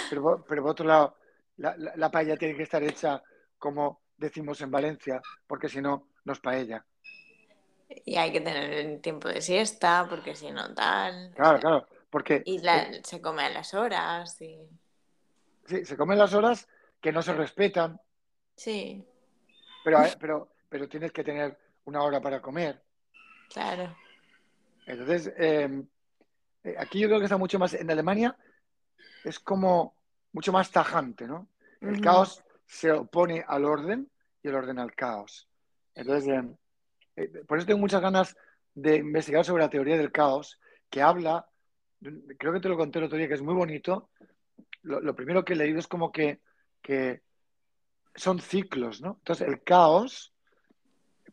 Pero, 0.09 0.21
por- 0.21 0.45
pero 0.45 0.61
por 0.61 0.71
otro 0.71 0.85
lado, 0.85 1.17
la, 1.57 1.75
la, 1.77 1.95
la 1.95 2.11
paella 2.11 2.37
tiene 2.37 2.55
que 2.55 2.63
estar 2.63 2.83
hecha 2.83 3.21
como 3.57 4.01
decimos 4.17 4.61
en 4.61 4.71
Valencia, 4.71 5.21
porque 5.47 5.67
si 5.67 5.81
no, 5.81 6.09
no 6.25 6.33
es 6.33 6.39
paella. 6.39 6.85
Y 8.05 8.15
hay 8.17 8.31
que 8.31 8.39
tener 8.41 8.71
el 8.71 9.01
tiempo 9.01 9.27
de 9.27 9.41
siesta, 9.41 10.05
porque 10.07 10.35
si 10.35 10.51
no 10.51 10.73
tal. 10.75 11.31
Claro, 11.35 11.59
claro. 11.59 11.87
Porque 12.09 12.43
Y 12.45 12.59
la- 12.59 12.89
se 13.03 13.19
come 13.21 13.43
a 13.43 13.49
las 13.49 13.73
horas. 13.73 14.39
Y... 14.41 14.59
sí, 15.65 15.85
se 15.85 15.97
comen 15.97 16.17
las 16.19 16.33
horas 16.33 16.67
que 17.01 17.11
no 17.11 17.21
se 17.21 17.33
respetan, 17.33 17.99
Sí, 18.55 19.05
pero, 19.85 19.99
pero, 20.19 20.49
pero 20.67 20.89
tienes 20.89 21.11
que 21.13 21.23
tener 21.23 21.57
una 21.89 22.03
hora 22.03 22.21
para 22.21 22.41
comer. 22.41 22.81
claro. 23.51 23.95
Entonces, 24.85 25.31
eh, 25.37 25.83
eh, 26.63 26.75
aquí 26.77 26.99
yo 26.99 27.07
creo 27.07 27.19
que 27.19 27.25
está 27.25 27.37
mucho 27.37 27.59
más, 27.59 27.73
en 27.73 27.89
Alemania 27.89 28.35
es 29.23 29.39
como 29.39 29.95
mucho 30.33 30.51
más 30.51 30.71
tajante, 30.71 31.27
¿no? 31.27 31.47
El 31.81 32.01
caos 32.01 32.43
se 32.65 32.91
opone 32.91 33.43
al 33.47 33.65
orden 33.65 34.09
y 34.43 34.47
el 34.49 34.55
orden 34.55 34.79
al 34.79 34.93
caos. 34.93 35.47
Entonces, 35.95 36.27
eh, 36.27 36.57
eh, 37.15 37.43
por 37.47 37.57
eso 37.57 37.67
tengo 37.67 37.79
muchas 37.79 38.01
ganas 38.01 38.35
de 38.73 38.97
investigar 38.97 39.45
sobre 39.45 39.63
la 39.63 39.69
teoría 39.69 39.97
del 39.97 40.11
caos, 40.11 40.59
que 40.89 41.01
habla, 41.01 41.47
creo 42.37 42.53
que 42.53 42.59
te 42.59 42.69
lo 42.69 42.77
conté 42.77 42.99
el 42.99 43.05
otro 43.05 43.17
día, 43.17 43.27
que 43.27 43.33
es 43.35 43.41
muy 43.41 43.53
bonito. 43.53 44.09
Lo, 44.81 44.99
lo 45.01 45.15
primero 45.15 45.43
que 45.43 45.53
he 45.53 45.57
leído 45.57 45.79
es 45.79 45.87
como 45.87 46.11
que, 46.11 46.41
que 46.81 47.21
son 48.15 48.39
ciclos, 48.39 49.01
¿no? 49.01 49.15
Entonces, 49.19 49.47
el 49.47 49.63
caos 49.63 50.33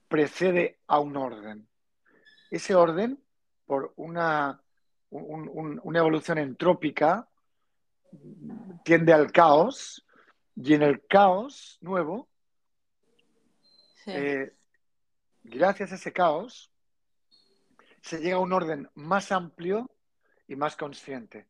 precede 0.08 0.78
a 0.86 1.00
un 1.00 1.16
orden. 1.16 1.68
Ese 2.50 2.74
orden, 2.74 3.22
por 3.66 3.92
una, 3.96 4.62
un- 5.10 5.48
un- 5.52 5.80
una 5.82 5.98
evolución 5.98 6.38
entrópica, 6.38 7.28
tiende 8.84 9.12
al 9.12 9.32
caos, 9.32 10.04
y 10.54 10.74
en 10.74 10.82
el 10.82 11.06
caos 11.06 11.78
nuevo, 11.80 12.28
Sí. 14.04 14.12
eh, 14.14 14.54
gracias 15.42 15.92
a 15.92 15.96
ese 15.96 16.12
caos, 16.12 16.70
se 18.00 18.18
llega 18.20 18.36
a 18.36 18.40
un 18.40 18.52
orden 18.52 18.88
más 18.94 19.32
amplio 19.32 19.90
y 20.46 20.54
más 20.54 20.76
consciente. 20.76 21.46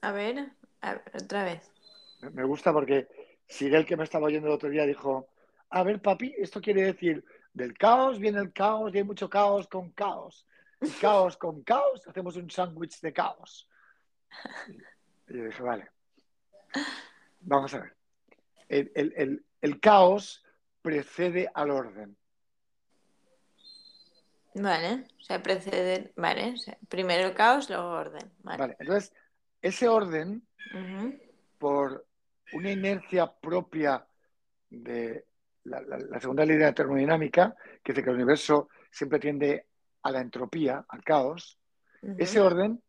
A 0.00 0.12
ver, 0.12 0.50
a 0.80 0.94
ver, 0.94 1.02
otra 1.14 1.44
vez. 1.44 1.72
Me- 2.20 2.30
Me 2.30 2.44
gusta 2.44 2.72
porque 2.72 3.08
Sirel, 3.48 3.86
que 3.86 3.96
me 3.96 4.04
estaba 4.04 4.26
oyendo 4.26 4.48
el 4.48 4.54
otro 4.54 4.68
día, 4.68 4.84
dijo, 4.86 5.28
a 5.70 5.82
ver, 5.82 6.00
papi, 6.00 6.34
esto 6.38 6.60
quiere 6.60 6.82
decir, 6.82 7.24
del 7.52 7.76
caos 7.76 8.18
viene 8.18 8.38
el 8.40 8.52
caos 8.52 8.94
y 8.94 8.98
hay 8.98 9.04
mucho 9.04 9.28
caos 9.28 9.66
con 9.68 9.90
caos. 9.92 10.46
Y 10.80 10.88
caos 10.90 11.36
con 11.36 11.62
caos, 11.62 12.06
hacemos 12.06 12.36
un 12.36 12.48
sándwich 12.50 13.00
de 13.00 13.12
caos. 13.12 13.68
Y 15.28 15.36
yo 15.36 15.44
dije, 15.44 15.62
vale, 15.62 15.90
vamos 17.40 17.74
a 17.74 17.80
ver. 17.80 17.96
El, 18.68 18.92
el- 18.94 19.12
el- 19.16 19.44
el 19.60 19.80
caos 19.80 20.44
precede 20.82 21.50
al 21.52 21.70
orden. 21.70 22.16
Vale, 24.54 25.06
o 25.18 25.22
sea, 25.22 25.42
precede. 25.42 26.12
Vale, 26.16 26.52
o 26.52 26.56
sea, 26.56 26.78
primero 26.88 27.28
el 27.28 27.34
caos, 27.34 27.68
luego 27.68 27.90
orden. 27.90 28.32
Vale. 28.42 28.58
Vale, 28.58 28.76
entonces, 28.78 29.12
ese 29.62 29.88
orden, 29.88 30.46
por 31.58 32.06
una 32.52 32.70
inercia 32.70 33.32
propia 33.32 34.06
de 34.70 35.24
la, 35.64 35.80
la- 35.82 35.98
la 35.98 36.20
segunda 36.20 36.44
ley 36.44 36.56
de 36.56 36.64
la 36.64 36.74
termodinámica, 36.74 37.54
que 37.82 37.92
dice 37.92 38.02
que 38.02 38.10
el 38.10 38.16
universo 38.16 38.68
siempre 38.90 39.18
tiende 39.18 39.66
a 40.02 40.10
la 40.10 40.20
entropía, 40.20 40.84
al 40.88 41.02
caos, 41.04 41.58
ese 42.16 42.40
orden 42.40 42.82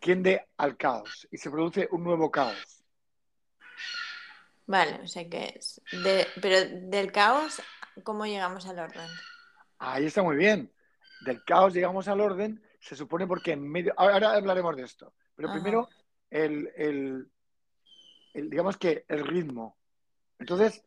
tiende 0.00 0.48
al 0.56 0.76
caos 0.76 1.28
y 1.30 1.38
se 1.38 1.50
produce 1.50 1.88
un 1.92 2.02
nuevo 2.02 2.30
caos. 2.30 2.82
Vale, 4.66 5.00
o 5.02 5.06
sea 5.06 5.28
que 5.28 5.54
es. 5.56 5.80
de- 6.04 6.26
pero 6.40 6.56
del 6.88 7.12
caos, 7.12 7.60
¿cómo 8.04 8.26
llegamos 8.26 8.66
al 8.66 8.78
orden? 8.78 9.08
Ahí 9.78 10.06
está 10.06 10.22
muy 10.22 10.36
bien. 10.36 10.72
Del 11.20 11.44
caos 11.44 11.74
llegamos 11.74 12.08
al 12.08 12.20
orden, 12.20 12.62
se 12.80 12.96
supone 12.96 13.26
porque 13.26 13.52
en 13.52 13.68
medio. 13.68 13.92
Ahora 13.96 14.14
ahora 14.14 14.32
hablaremos 14.34 14.76
de 14.76 14.82
esto. 14.82 15.14
Pero 15.36 15.48
Ajá. 15.48 15.54
primero, 15.58 15.88
el, 16.30 16.70
el- 16.76 17.30
el- 18.34 18.50
digamos 18.50 18.76
que 18.76 19.04
el 19.08 19.26
ritmo. 19.26 19.76
Entonces, 20.38 20.82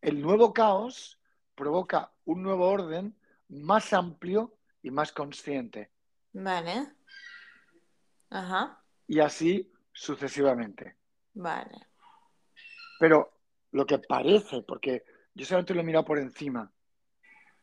el 0.00 0.20
nuevo 0.20 0.52
caos 0.52 1.20
provoca 1.54 2.12
un 2.24 2.42
nuevo 2.42 2.68
orden 2.68 3.16
más 3.48 3.92
amplio 3.92 4.58
y 4.82 4.90
más 4.90 5.12
consciente. 5.12 5.90
Vale. 6.32 6.92
Ajá. 8.30 8.82
Y 9.06 9.20
así 9.20 9.72
sucesivamente. 9.92 10.96
Vale. 11.34 11.86
Pero 12.98 13.40
lo 13.72 13.86
que 13.86 13.98
parece, 13.98 14.62
porque 14.62 15.04
yo 15.34 15.44
solamente 15.44 15.74
lo 15.74 15.80
he 15.80 15.84
mirado 15.84 16.04
por 16.04 16.18
encima, 16.18 16.70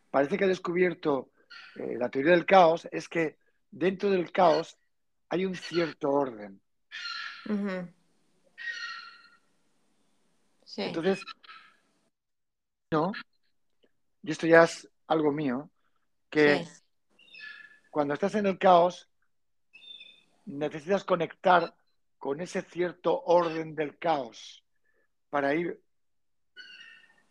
parece 0.09 0.37
que 0.37 0.45
ha 0.45 0.47
descubierto 0.47 1.31
eh, 1.75 1.95
la 1.97 2.09
teoría 2.09 2.31
del 2.31 2.45
caos, 2.45 2.87
es 2.91 3.07
que 3.07 3.37
dentro 3.71 4.09
del 4.09 4.31
caos 4.31 4.77
hay 5.29 5.45
un 5.45 5.55
cierto 5.55 6.09
orden. 6.11 6.61
Sí. 10.65 10.81
Entonces, 10.83 11.23
y 14.21 14.31
esto 14.31 14.45
ya 14.47 14.63
es 14.63 14.89
algo 15.07 15.31
mío, 15.31 15.69
que 16.29 16.65
Sí. 16.65 16.81
cuando 17.89 18.13
estás 18.13 18.35
en 18.35 18.45
el 18.45 18.57
caos, 18.57 19.09
necesitas 20.45 21.03
conectar 21.03 21.75
con 22.17 22.39
ese 22.39 22.61
cierto 22.61 23.21
orden 23.23 23.75
del 23.75 23.97
caos 23.97 24.63
para 25.29 25.53
ir 25.55 25.81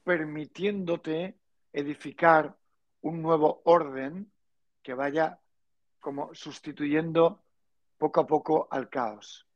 permitiéndote 0.05 1.39
edificar 1.73 2.57
un 3.03 3.23
nuevo 3.23 3.63
orden 3.65 4.31
que 4.83 4.95
vaya 4.95 5.39
como 6.01 6.35
sustituyendo 6.35 7.43
poco 7.97 8.21
a 8.21 8.27
poco 8.27 8.69
al 8.71 8.89
caos. 8.89 9.47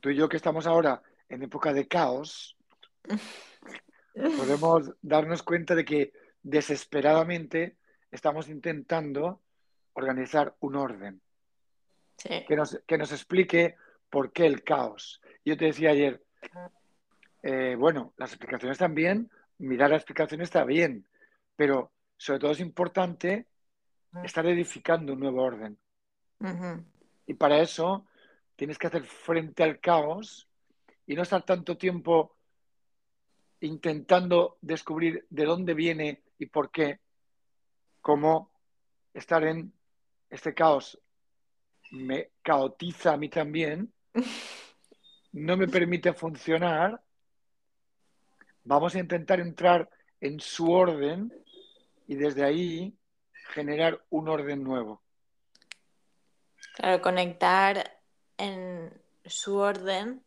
Tú 0.00 0.10
y 0.10 0.16
yo 0.16 0.28
que 0.28 0.36
estamos 0.36 0.66
ahora 0.66 1.02
en 1.34 1.42
época 1.42 1.72
de 1.72 1.86
caos, 1.88 2.56
podemos 4.14 4.92
darnos 5.02 5.42
cuenta 5.42 5.74
de 5.74 5.84
que 5.84 6.12
desesperadamente 6.42 7.76
estamos 8.10 8.48
intentando 8.48 9.40
organizar 9.94 10.54
un 10.60 10.76
orden 10.76 11.20
Sí. 12.16 12.44
que 12.46 12.54
nos, 12.54 12.80
que 12.86 12.96
nos 12.96 13.10
explique 13.10 13.74
por 14.08 14.32
qué 14.32 14.46
el 14.46 14.62
caos. 14.62 15.20
Yo 15.44 15.56
te 15.56 15.64
decía 15.66 15.90
ayer, 15.90 16.22
eh, 17.42 17.74
bueno, 17.76 18.14
las 18.16 18.30
explicaciones 18.30 18.76
están 18.76 18.94
bien, 18.94 19.30
mirar 19.58 19.90
la 19.90 19.96
explicación 19.96 20.40
está 20.40 20.64
bien, 20.64 21.06
pero 21.56 21.90
sobre 22.16 22.38
todo 22.38 22.52
es 22.52 22.60
importante 22.60 23.46
estar 24.22 24.46
edificando 24.46 25.12
un 25.14 25.20
nuevo 25.20 25.42
orden. 25.42 25.76
Y 27.26 27.34
para 27.34 27.58
eso 27.58 28.06
tienes 28.54 28.78
que 28.78 28.86
hacer 28.86 29.02
frente 29.04 29.64
al 29.64 29.80
caos 29.80 30.48
y 31.06 31.14
no 31.14 31.22
estar 31.22 31.44
tanto 31.44 31.76
tiempo 31.76 32.36
intentando 33.60 34.58
descubrir 34.60 35.26
de 35.30 35.44
dónde 35.44 35.74
viene 35.74 36.22
y 36.38 36.46
por 36.46 36.70
qué, 36.70 37.00
como 38.00 38.50
estar 39.12 39.44
en 39.44 39.72
este 40.30 40.54
caos 40.54 41.00
me 41.92 42.30
caotiza 42.42 43.12
a 43.12 43.16
mí 43.16 43.28
también, 43.28 43.92
no 45.32 45.56
me 45.56 45.68
permite 45.68 46.12
funcionar. 46.12 47.00
Vamos 48.64 48.94
a 48.94 48.98
intentar 48.98 49.40
entrar 49.40 49.88
en 50.20 50.40
su 50.40 50.70
orden 50.72 51.32
y 52.06 52.16
desde 52.16 52.44
ahí 52.44 52.96
generar 53.52 54.04
un 54.10 54.28
orden 54.28 54.62
nuevo. 54.62 55.02
Claro, 56.74 57.00
conectar 57.02 58.00
en 58.36 58.92
su 59.24 59.56
orden 59.56 60.24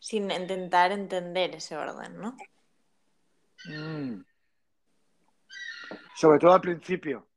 sin 0.00 0.30
intentar 0.30 0.90
entender 0.92 1.54
ese 1.54 1.76
orden, 1.76 2.18
¿no? 2.18 2.36
Mm. 3.66 4.24
Sobre 6.16 6.38
todo 6.38 6.52
al 6.54 6.60
principio, 6.60 7.28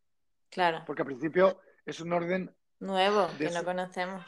Claro, 0.50 0.84
porque 0.86 1.02
al 1.02 1.08
principio 1.08 1.60
es 1.86 2.00
un 2.00 2.14
orden 2.14 2.56
nuevo, 2.80 3.28
que 3.38 3.50
no 3.50 3.64
conocemos. 3.64 4.26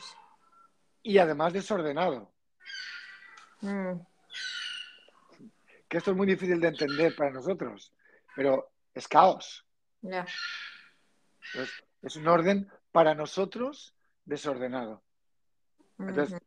y 1.01 1.17
además 1.17 1.53
desordenado, 1.53 2.31
Mm, 3.61 3.99
que 5.87 5.97
esto 5.97 6.11
es 6.11 6.17
muy 6.17 6.27
difícil 6.27 6.59
de 6.59 6.67
entender 6.67 7.15
para 7.15 7.31
nosotros, 7.31 7.93
pero 8.35 8.71
es 8.93 9.07
caos. 9.07 9.65
ya. 10.01 10.25
Entonces, 11.53 11.83
es 12.01 12.15
un 12.17 12.27
orden 12.27 12.69
para 12.91 13.15
nosotros 13.15 13.95
desordenado. 14.25 15.01
Entonces, 15.97 16.39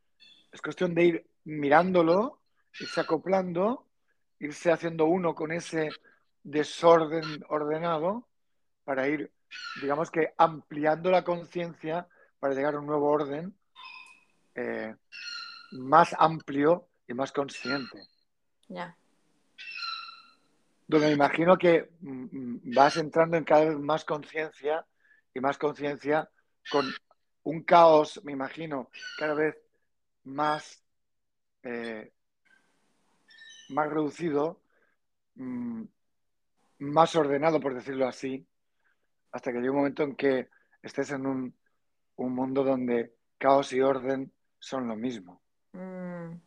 es 0.51 0.61
cuestión 0.61 0.93
de 0.93 1.03
ir 1.03 1.28
mirándolo, 1.45 2.41
irse 2.79 3.01
acoplando, 3.01 3.87
irse 4.39 4.71
haciendo 4.71 5.05
uno 5.05 5.35
con 5.35 5.51
ese 5.51 5.89
desorden 6.43 7.43
ordenado 7.49 8.27
para 8.83 9.07
ir, 9.07 9.31
digamos 9.81 10.09
que, 10.11 10.33
ampliando 10.37 11.11
la 11.11 11.23
conciencia 11.23 12.07
para 12.39 12.53
llegar 12.53 12.75
a 12.75 12.79
un 12.79 12.87
nuevo 12.87 13.09
orden 13.09 13.53
eh, 14.55 14.95
más 15.71 16.15
amplio 16.17 16.87
y 17.07 17.13
más 17.13 17.31
consciente. 17.31 17.99
Ya. 18.67 18.95
Donde 20.87 21.07
me 21.07 21.13
imagino 21.13 21.57
que 21.57 21.89
mm, 21.99 22.23
mm, 22.31 22.61
vas 22.75 22.97
entrando 22.97 23.37
en 23.37 23.43
cada 23.43 23.65
vez 23.65 23.77
más 23.77 24.05
conciencia 24.05 24.85
y 25.33 25.39
más 25.39 25.57
conciencia 25.57 26.29
con 26.71 26.85
un 27.43 27.63
caos, 27.63 28.21
me 28.23 28.31
imagino, 28.31 28.89
cada 29.17 29.33
vez 29.33 29.55
más, 30.23 30.78
eh, 31.63 32.11
más 33.69 33.89
reducido, 33.89 34.61
mm, 35.35 35.83
más 36.79 37.15
ordenado, 37.15 37.59
por 37.59 37.75
decirlo 37.75 38.07
así, 38.07 38.47
hasta 39.31 39.51
que 39.51 39.57
llegue 39.57 39.69
un 39.69 39.77
momento 39.77 40.03
en 40.03 40.15
que 40.15 40.49
estés 40.81 41.11
en 41.11 41.25
un, 41.25 41.55
un 42.15 42.33
mundo 42.33 42.63
donde 42.63 43.13
caos 43.37 43.73
y 43.73 43.81
orden 43.81 44.31
son 44.59 44.87
lo 44.87 44.95
mismo. 44.95 45.41
Mm. 45.73 46.41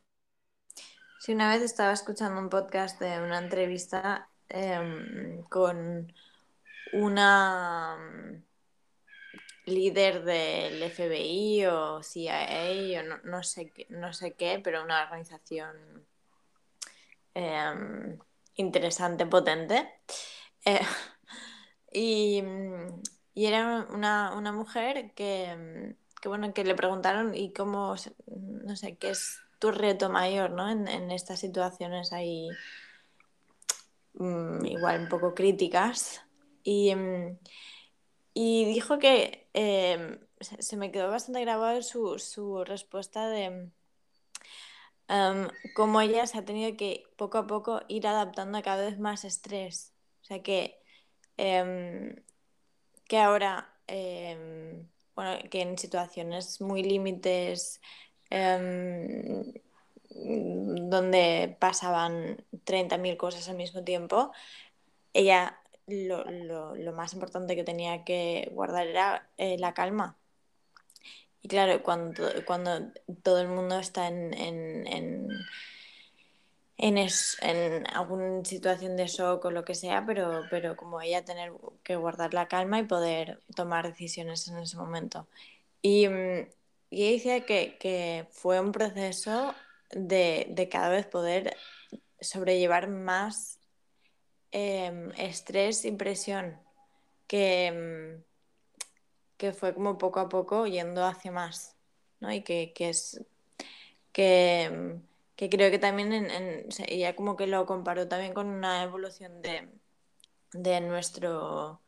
Sí, 1.19 1.35
una 1.35 1.49
vez 1.51 1.63
estaba 1.63 1.93
escuchando 1.93 2.41
un 2.41 2.49
podcast 2.49 3.01
de 3.01 3.23
una 3.23 3.39
entrevista 3.39 4.29
em, 4.49 5.43
con 5.45 6.13
una 6.93 7.97
líder 9.67 10.25
del 10.25 10.83
FBI 10.83 11.67
o 11.67 12.03
CIA 12.03 13.01
o 13.01 13.27
no, 13.27 13.43
sé, 13.43 13.71
qué, 13.71 13.87
no 13.91 14.13
sé 14.13 14.33
qué, 14.33 14.61
pero 14.63 14.83
una 14.83 15.03
organización 15.03 16.07
em, 17.35 18.19
interesante, 18.57 19.27
potente. 19.27 19.89
Eh, 20.65 20.81
y, 21.93 22.43
y, 23.35 23.47
era 23.47 23.87
una, 23.91 24.35
una 24.37 24.53
mujer 24.53 25.13
que, 25.15 25.95
que, 26.21 26.29
bueno, 26.29 26.53
que 26.53 26.65
le 26.65 26.75
preguntaron 26.75 27.35
y 27.35 27.53
cómo, 27.53 27.95
no 28.27 28.77
sé, 28.77 28.97
qué 28.97 29.11
es 29.11 29.39
tu 29.59 29.71
reto 29.71 30.11
mayor, 30.11 30.51
¿no? 30.51 30.69
En, 30.69 30.89
en 30.89 31.11
estas 31.13 31.39
situaciones 31.39 32.13
ahí 32.13 32.49
mm, 34.15 34.65
igual 34.67 35.03
un 35.03 35.09
poco 35.09 35.35
críticas. 35.35 36.23
Y, 36.65 36.93
y 38.35 38.65
dijo 38.67 38.99
que 38.99 39.42
em, 39.55 40.19
se, 40.41 40.77
me 40.77 40.91
quedó 40.93 41.11
bastante 41.11 41.41
grabado 41.41 41.83
su, 41.83 42.19
su 42.19 42.65
respuesta 42.65 43.29
de 43.29 43.71
um, 45.09 45.49
cómo 45.75 46.01
ella 46.01 46.27
se 46.27 46.39
ha 46.39 46.45
tenido 46.45 46.77
que 46.77 47.05
poco 47.17 47.39
a 47.39 47.47
poco 47.47 47.83
ir 47.89 48.07
adaptando 48.07 48.59
a 48.59 48.63
cada 48.63 48.85
vez 48.85 48.99
más 48.99 49.25
estrés. 49.25 49.93
O 50.23 50.25
sea 50.25 50.43
que, 50.43 50.81
em, 51.37 52.17
que 53.09 53.19
ahora, 53.19 53.75
bueno, 55.15 55.39
que 55.51 55.61
en 55.63 55.79
situaciones 55.79 56.61
muy 56.61 56.83
límites 56.83 57.81
Em, 58.35 59.53
donde 60.91 61.55
pasaban 61.61 62.43
30.000 62.65 63.17
cosas 63.19 63.49
al 63.51 63.57
mismo 63.57 63.85
tiempo, 63.85 64.33
ella 65.13 65.62
lo, 66.07 66.93
más 66.93 67.13
importante 67.15 67.57
que 67.57 67.65
tenía 67.65 68.05
que 68.05 68.51
guardar 68.53 68.87
era 68.87 69.29
eh, 69.39 69.59
la 69.59 69.75
calma. 69.75 70.17
Y 71.43 71.49
claro, 71.49 71.83
cuando, 71.83 72.29
cuando 72.47 72.93
todo 73.23 73.41
el 73.41 73.49
mundo 73.49 73.79
está 73.79 74.09
en, 74.09 74.33
en, 74.35 74.87
en, 76.77 76.99
en, 76.99 77.87
alguna 77.89 78.45
situación 78.45 78.97
de 78.97 79.07
shock 79.07 79.45
o 79.45 79.51
lo 79.51 79.65
que 79.65 79.75
sea, 79.75 80.05
pero, 80.07 80.43
pero 80.51 80.77
como 80.77 81.01
ella 81.01 81.25
tener 81.25 81.53
que 81.83 81.97
guardar 81.97 82.33
la 82.35 82.49
calma 82.49 82.79
y 82.79 82.85
poder 82.85 83.41
tomar 83.57 83.89
decisiones 83.89 84.47
en 84.49 84.59
ese 84.59 84.77
momento. 84.77 85.27
Y, 85.83 86.09
mm, 86.09 86.47
y 86.93 87.05
ella 87.05 87.33
decía 87.35 87.47
que, 87.81 88.29
fue 88.33 88.61
un 88.61 88.71
proceso 88.71 89.55
de, 89.93 90.69
cada 90.71 90.91
vez 90.91 91.07
poder 91.07 91.57
sobrellevar 92.21 92.89
más 92.89 93.59
em, 94.53 95.11
estrés 95.17 95.85
y 95.85 95.93
presión, 95.93 96.59
que, 97.27 97.67
em, 97.67 98.23
que 99.37 99.53
fue 99.53 99.75
como 99.75 99.99
poco 99.99 100.21
a 100.21 100.29
poco 100.29 100.67
yendo 100.67 101.05
hacia 101.05 101.33
más, 101.33 101.77
¿no? 102.21 102.33
Y 102.33 102.43
que, 102.43 102.73
es 102.79 103.21
que, 104.13 104.65
em, 104.65 105.03
que, 105.37 105.51
creo 105.51 105.71
que 105.71 105.79
también 105.79 106.13
ella 106.89 107.17
como 107.17 107.37
que 107.37 107.47
lo 107.47 107.67
comparó 107.67 108.09
también 108.09 108.35
con 108.35 108.47
una 108.49 108.83
evolución 108.85 109.43
de, 109.43 109.69
de 110.53 110.81
nuestro 110.81 111.81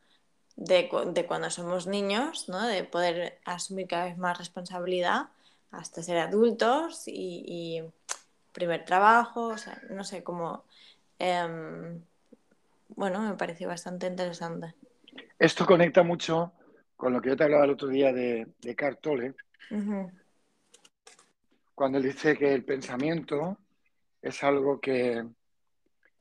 de, 0.55 1.25
cuando 1.27 1.49
somos 1.49 1.87
niños, 1.87 2.49
¿no? 2.49 2.65
de 2.65 2.83
poder 2.83 3.39
asumir 3.45 3.87
cada 3.87 4.05
vez 4.05 4.17
más 4.17 4.37
responsabilidad 4.37 5.29
hasta 5.71 6.03
ser 6.03 6.17
adultos 6.17 7.03
y, 7.07 7.83
primer 8.53 8.85
trabajo, 8.85 9.47
o 9.47 9.57
sea, 9.57 9.81
no 9.89 10.05
sé, 10.05 10.23
cómo... 10.23 10.63
Em, 11.19 12.01
bueno, 12.89 13.21
me 13.21 13.35
pareció 13.35 13.67
bastante 13.67 14.07
interesante. 14.07 14.75
Esto 15.37 15.65
conecta 15.65 16.03
mucho 16.03 16.53
con 16.95 17.13
lo 17.13 17.21
que 17.21 17.29
yo 17.29 17.37
te 17.37 17.43
hablaba 17.43 17.65
el 17.65 17.71
otro 17.71 17.87
día 17.89 18.13
de, 18.13 18.47
de 18.61 18.75
Cartole, 18.75 19.33
cuando 21.73 21.97
él 21.97 22.05
dice 22.05 22.37
que 22.37 22.53
el 22.53 22.63
pensamiento 22.63 23.57
es 24.21 24.43
algo 24.43 24.79
que, 24.79 25.25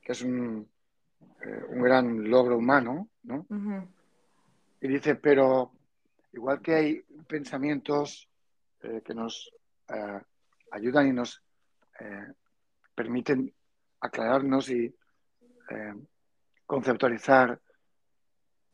es 0.02 0.22
un, 0.22 0.68
eh, 1.42 1.62
un, 1.68 1.82
gran 1.82 2.28
logro 2.28 2.58
humano, 2.58 3.08
¿no? 3.22 3.46
Y 4.80 4.88
dice, 4.88 5.14
pero 5.14 5.72
igual 6.32 6.60
que 6.60 6.74
hay 6.74 7.02
pensamientos 7.26 8.28
eh, 8.82 9.00
que 9.04 9.14
nos 9.14 9.50
eh, 9.88 10.20
ayudan 10.72 11.08
y 11.08 11.12
nos 11.12 11.42
eh, 12.00 12.32
permiten 12.94 13.52
aclararnos 14.00 14.68
y 14.68 14.94
conceptualizar 16.66 17.60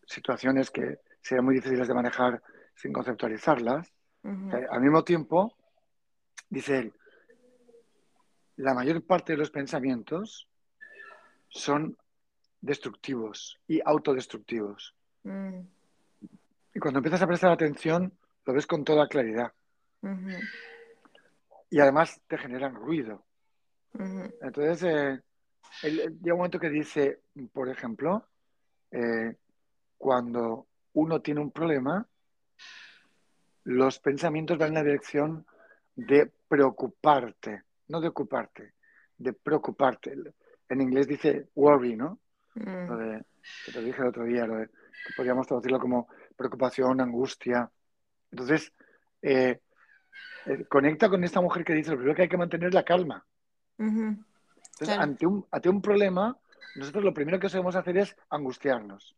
situaciones 0.06 0.70
que 0.70 0.98
serían 1.20 1.44
muy 1.44 1.54
difíciles 1.54 1.86
de 1.88 1.94
manejar 1.94 2.42
sin 2.74 2.92
conceptualizarlas, 2.92 3.92
al 4.22 4.80
mismo 4.80 5.02
tiempo, 5.02 5.56
dice 6.48 6.78
él, 6.78 6.92
la 8.56 8.74
mayor 8.74 9.02
parte 9.02 9.32
de 9.32 9.38
los 9.38 9.50
pensamientos 9.50 10.48
son 11.48 11.96
destructivos 12.60 13.58
y 13.66 13.80
autodestructivos. 13.84 14.94
Mm. 15.22 15.60
Y 16.74 16.78
cuando 16.78 16.98
empiezas 16.98 17.22
a 17.22 17.26
prestar 17.26 17.50
atención, 17.50 18.12
lo 18.44 18.52
ves 18.52 18.66
con 18.66 18.84
toda 18.84 19.08
claridad. 19.08 19.52
Y 21.70 21.80
además 21.80 22.20
te 22.26 22.38
generan 22.38 22.74
ruido. 22.74 23.24
Entonces, 24.40 24.82
eh, 24.82 25.20
llega 25.82 26.34
un 26.34 26.38
momento 26.38 26.58
que 26.58 26.70
dice, 26.70 27.20
por 27.52 27.68
ejemplo, 27.68 28.26
eh, 28.90 29.36
cuando 29.96 30.66
uno 30.94 31.20
tiene 31.20 31.40
un 31.40 31.50
problema, 31.50 32.06
los 33.64 33.98
pensamientos 33.98 34.58
van 34.58 34.68
en 34.68 34.74
la 34.74 34.82
dirección 34.82 35.46
de 35.94 36.30
preocuparte, 36.48 37.62
no 37.88 38.00
de 38.00 38.08
ocuparte, 38.08 38.74
de 39.16 39.32
preocuparte. 39.32 40.14
En 40.68 40.80
inglés 40.80 41.06
dice 41.06 41.48
worry, 41.54 41.96
¿no? 41.96 42.20
Mm. 42.54 42.88
Lo 42.88 42.96
de, 42.96 43.24
que 43.64 43.72
te 43.72 43.82
dije 43.82 44.02
el 44.02 44.08
otro 44.08 44.24
día, 44.24 44.46
lo 44.46 44.56
de, 44.56 44.66
que 44.66 45.14
podríamos 45.16 45.46
traducirlo 45.46 45.78
como 45.78 46.08
preocupación, 46.36 47.00
angustia. 47.00 47.70
Entonces, 48.30 48.72
eh, 49.22 49.60
eh, 50.46 50.64
conecta 50.68 51.08
con 51.08 51.22
esta 51.24 51.40
mujer 51.40 51.64
que 51.64 51.74
dice, 51.74 51.90
lo 51.90 51.96
primero 51.96 52.16
que 52.16 52.22
hay 52.22 52.28
que 52.28 52.36
mantener 52.36 52.72
la 52.72 52.84
calma. 52.84 53.24
Entonces, 54.80 54.98
ante, 54.98 55.26
un, 55.26 55.46
ante 55.50 55.68
un 55.68 55.82
problema, 55.82 56.38
nosotros 56.76 57.04
lo 57.04 57.12
primero 57.12 57.38
que 57.38 57.50
sabemos 57.50 57.76
hacer 57.76 57.98
es 57.98 58.16
angustiarnos. 58.30 59.14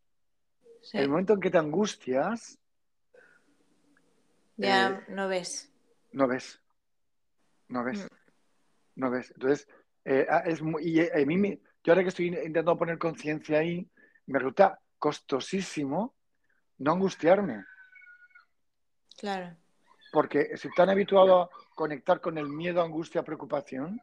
El 0.92 1.08
momento 1.08 1.34
en 1.34 1.40
que 1.40 1.50
te 1.50 1.58
angustias... 1.58 2.58
Ya 4.56 4.90
eh, 4.90 5.04
no 5.08 5.28
ves. 5.28 5.72
No 6.10 6.26
ves. 6.26 6.60
No 7.68 7.84
ves. 7.84 8.04
Mm. 8.04 8.06
No 8.96 9.10
ves. 9.10 9.30
Entonces, 9.36 9.68
ah, 10.28 10.42
es 10.44 10.60
muy, 10.60 10.82
y 10.82 11.00
a 11.00 11.24
mí, 11.24 11.60
yo 11.84 11.92
ahora 11.92 12.02
que 12.02 12.08
estoy 12.08 12.26
intentando 12.26 12.76
poner 12.76 12.98
conciencia 12.98 13.60
ahí, 13.60 13.88
me 14.26 14.40
resulta 14.40 14.80
costosísimo 14.98 16.16
no 16.78 16.92
angustiarme. 16.92 17.64
Claro. 19.16 19.56
Porque 20.10 20.48
estoy 20.50 20.72
tan 20.74 20.90
habituado 20.90 21.42
a 21.42 21.50
conectar 21.74 22.20
con 22.20 22.36
el 22.36 22.48
miedo, 22.48 22.82
angustia, 22.82 23.22
preocupación, 23.22 24.02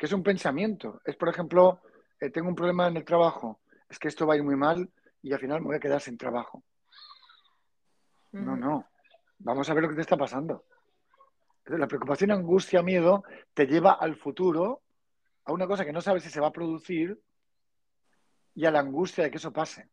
que 0.00 0.06
es 0.06 0.12
un 0.14 0.22
pensamiento. 0.22 1.02
Es, 1.04 1.14
por 1.14 1.28
ejemplo, 1.28 1.82
eh, 2.18 2.30
tengo 2.30 2.48
un 2.48 2.54
problema 2.54 2.88
en 2.88 2.96
el 2.96 3.04
trabajo, 3.04 3.60
es 3.86 3.98
que 3.98 4.08
esto 4.08 4.26
va 4.26 4.32
a 4.32 4.36
ir 4.38 4.42
muy 4.42 4.56
mal 4.56 4.90
y 5.20 5.30
al 5.34 5.38
final 5.38 5.60
me 5.60 5.66
voy 5.66 5.76
a 5.76 5.80
quedar 5.80 6.00
sin 6.00 6.16
trabajo. 6.16 6.64
No, 8.32 8.56
no. 8.56 8.88
Vamos 9.40 9.68
a 9.68 9.74
ver 9.74 9.82
lo 9.82 9.90
que 9.90 9.96
te 9.96 10.00
está 10.00 10.16
pasando. 10.16 10.64
La 11.66 11.86
preocupación, 11.86 12.30
angustia, 12.30 12.82
miedo 12.82 13.24
te 13.52 13.66
lleva 13.66 13.92
al 13.92 14.16
futuro, 14.16 14.80
a 15.44 15.52
una 15.52 15.66
cosa 15.66 15.84
que 15.84 15.92
no 15.92 16.00
sabes 16.00 16.22
si 16.22 16.30
se 16.30 16.40
va 16.40 16.46
a 16.46 16.52
producir 16.52 17.20
y 18.54 18.64
a 18.64 18.70
la 18.70 18.80
angustia 18.80 19.24
de 19.24 19.30
que 19.30 19.36
eso 19.36 19.52
pase. 19.52 19.90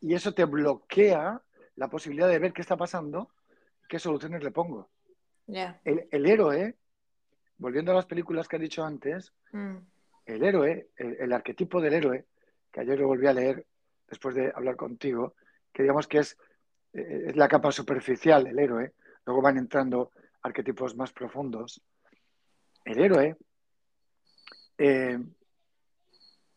Y 0.00 0.14
eso 0.14 0.34
te 0.34 0.44
bloquea 0.44 1.40
la 1.76 1.88
posibilidad 1.88 2.28
de 2.28 2.40
ver 2.40 2.52
qué 2.52 2.62
está 2.62 2.76
pasando, 2.76 3.30
qué 3.88 4.00
soluciones 4.00 4.42
le 4.42 4.50
pongo. 4.50 4.90
El, 5.84 6.26
héroe, 6.26 6.76
volviendo 7.58 7.92
a 7.92 7.94
las 7.94 8.06
películas 8.06 8.48
que 8.48 8.56
he 8.56 8.60
dicho 8.60 8.84
antes, 8.84 9.32
mm. 9.52 9.76
el 10.26 10.42
héroe, 10.42 10.88
el, 10.96 11.32
arquetipo 11.32 11.80
del 11.80 11.94
héroe, 11.94 12.26
que 12.72 12.80
ayer 12.80 12.98
lo 12.98 13.06
volví 13.06 13.26
a 13.26 13.32
leer 13.32 13.66
después 14.08 14.34
de 14.34 14.52
hablar 14.54 14.76
contigo, 14.76 15.34
que 15.72 15.82
digamos 15.82 16.06
que 16.06 16.18
es, 16.18 16.36
eh, 16.92 17.26
es 17.28 17.36
la 17.36 17.48
capa 17.48 17.70
superficial, 17.72 18.46
el 18.46 18.58
héroe, 18.58 18.94
luego 19.24 19.42
van 19.42 19.58
entrando 19.58 20.12
arquetipos 20.42 20.96
más 20.96 21.12
profundos. 21.12 21.80
El 22.84 23.00
héroe, 23.00 23.36
eh, 24.76 25.18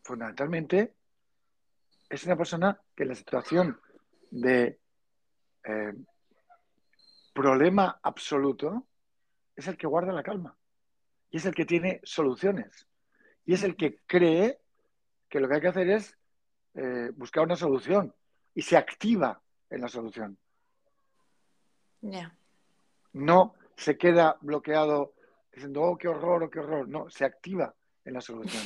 fundamentalmente, 0.02 0.94
es 2.08 2.24
una 2.24 2.36
persona 2.36 2.80
que 2.94 3.04
en 3.04 3.08
la 3.10 3.14
situación 3.14 3.80
de 4.30 4.78
eh, 5.64 5.94
problema 7.32 7.98
absoluto 8.02 8.86
es 9.54 9.66
el 9.68 9.76
que 9.76 9.86
guarda 9.86 10.12
la 10.12 10.22
calma 10.22 10.57
y 11.30 11.36
es 11.36 11.46
el 11.46 11.54
que 11.54 11.64
tiene 11.64 12.00
soluciones 12.04 12.86
y 13.44 13.54
es 13.54 13.62
el 13.62 13.76
que 13.76 14.00
cree 14.06 14.60
que 15.28 15.40
lo 15.40 15.48
que 15.48 15.54
hay 15.54 15.60
que 15.60 15.68
hacer 15.68 15.88
es 15.88 16.16
eh, 16.74 17.10
buscar 17.14 17.44
una 17.44 17.56
solución 17.56 18.14
y 18.54 18.62
se 18.62 18.76
activa 18.76 19.40
en 19.70 19.80
la 19.80 19.88
solución. 19.88 20.38
No 23.12 23.54
se 23.76 23.96
queda 23.96 24.36
bloqueado 24.40 25.14
diciendo, 25.52 25.82
oh, 25.82 25.96
qué 25.96 26.08
horror, 26.08 26.42
oh, 26.42 26.50
qué 26.50 26.60
horror. 26.60 26.88
No, 26.88 27.08
se 27.10 27.24
activa 27.24 27.74
en 28.04 28.14
la 28.14 28.20
solución. 28.20 28.62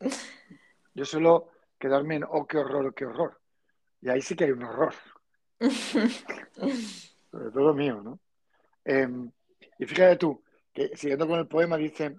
Yo 0.94 1.04
suelo 1.04 1.50
quedarme 1.78 2.16
en, 2.16 2.24
oh, 2.24 2.46
qué 2.46 2.58
horror, 2.58 2.86
oh, 2.86 2.92
qué 2.92 3.06
horror. 3.06 3.40
Y 4.00 4.08
ahí 4.08 4.20
sí 4.20 4.34
que 4.34 4.44
hay 4.44 4.50
un 4.50 4.64
horror. 4.64 4.94
Sobre 7.30 7.50
todo 7.52 7.74
mío, 7.74 8.00
¿no? 8.02 8.18
Em, 8.84 9.30
y 9.78 9.86
fíjate 9.86 10.16
tú, 10.16 10.42
que 10.72 10.96
siguiendo 10.96 11.26
con 11.26 11.38
el 11.38 11.46
poema 11.46 11.76
dice, 11.76 12.16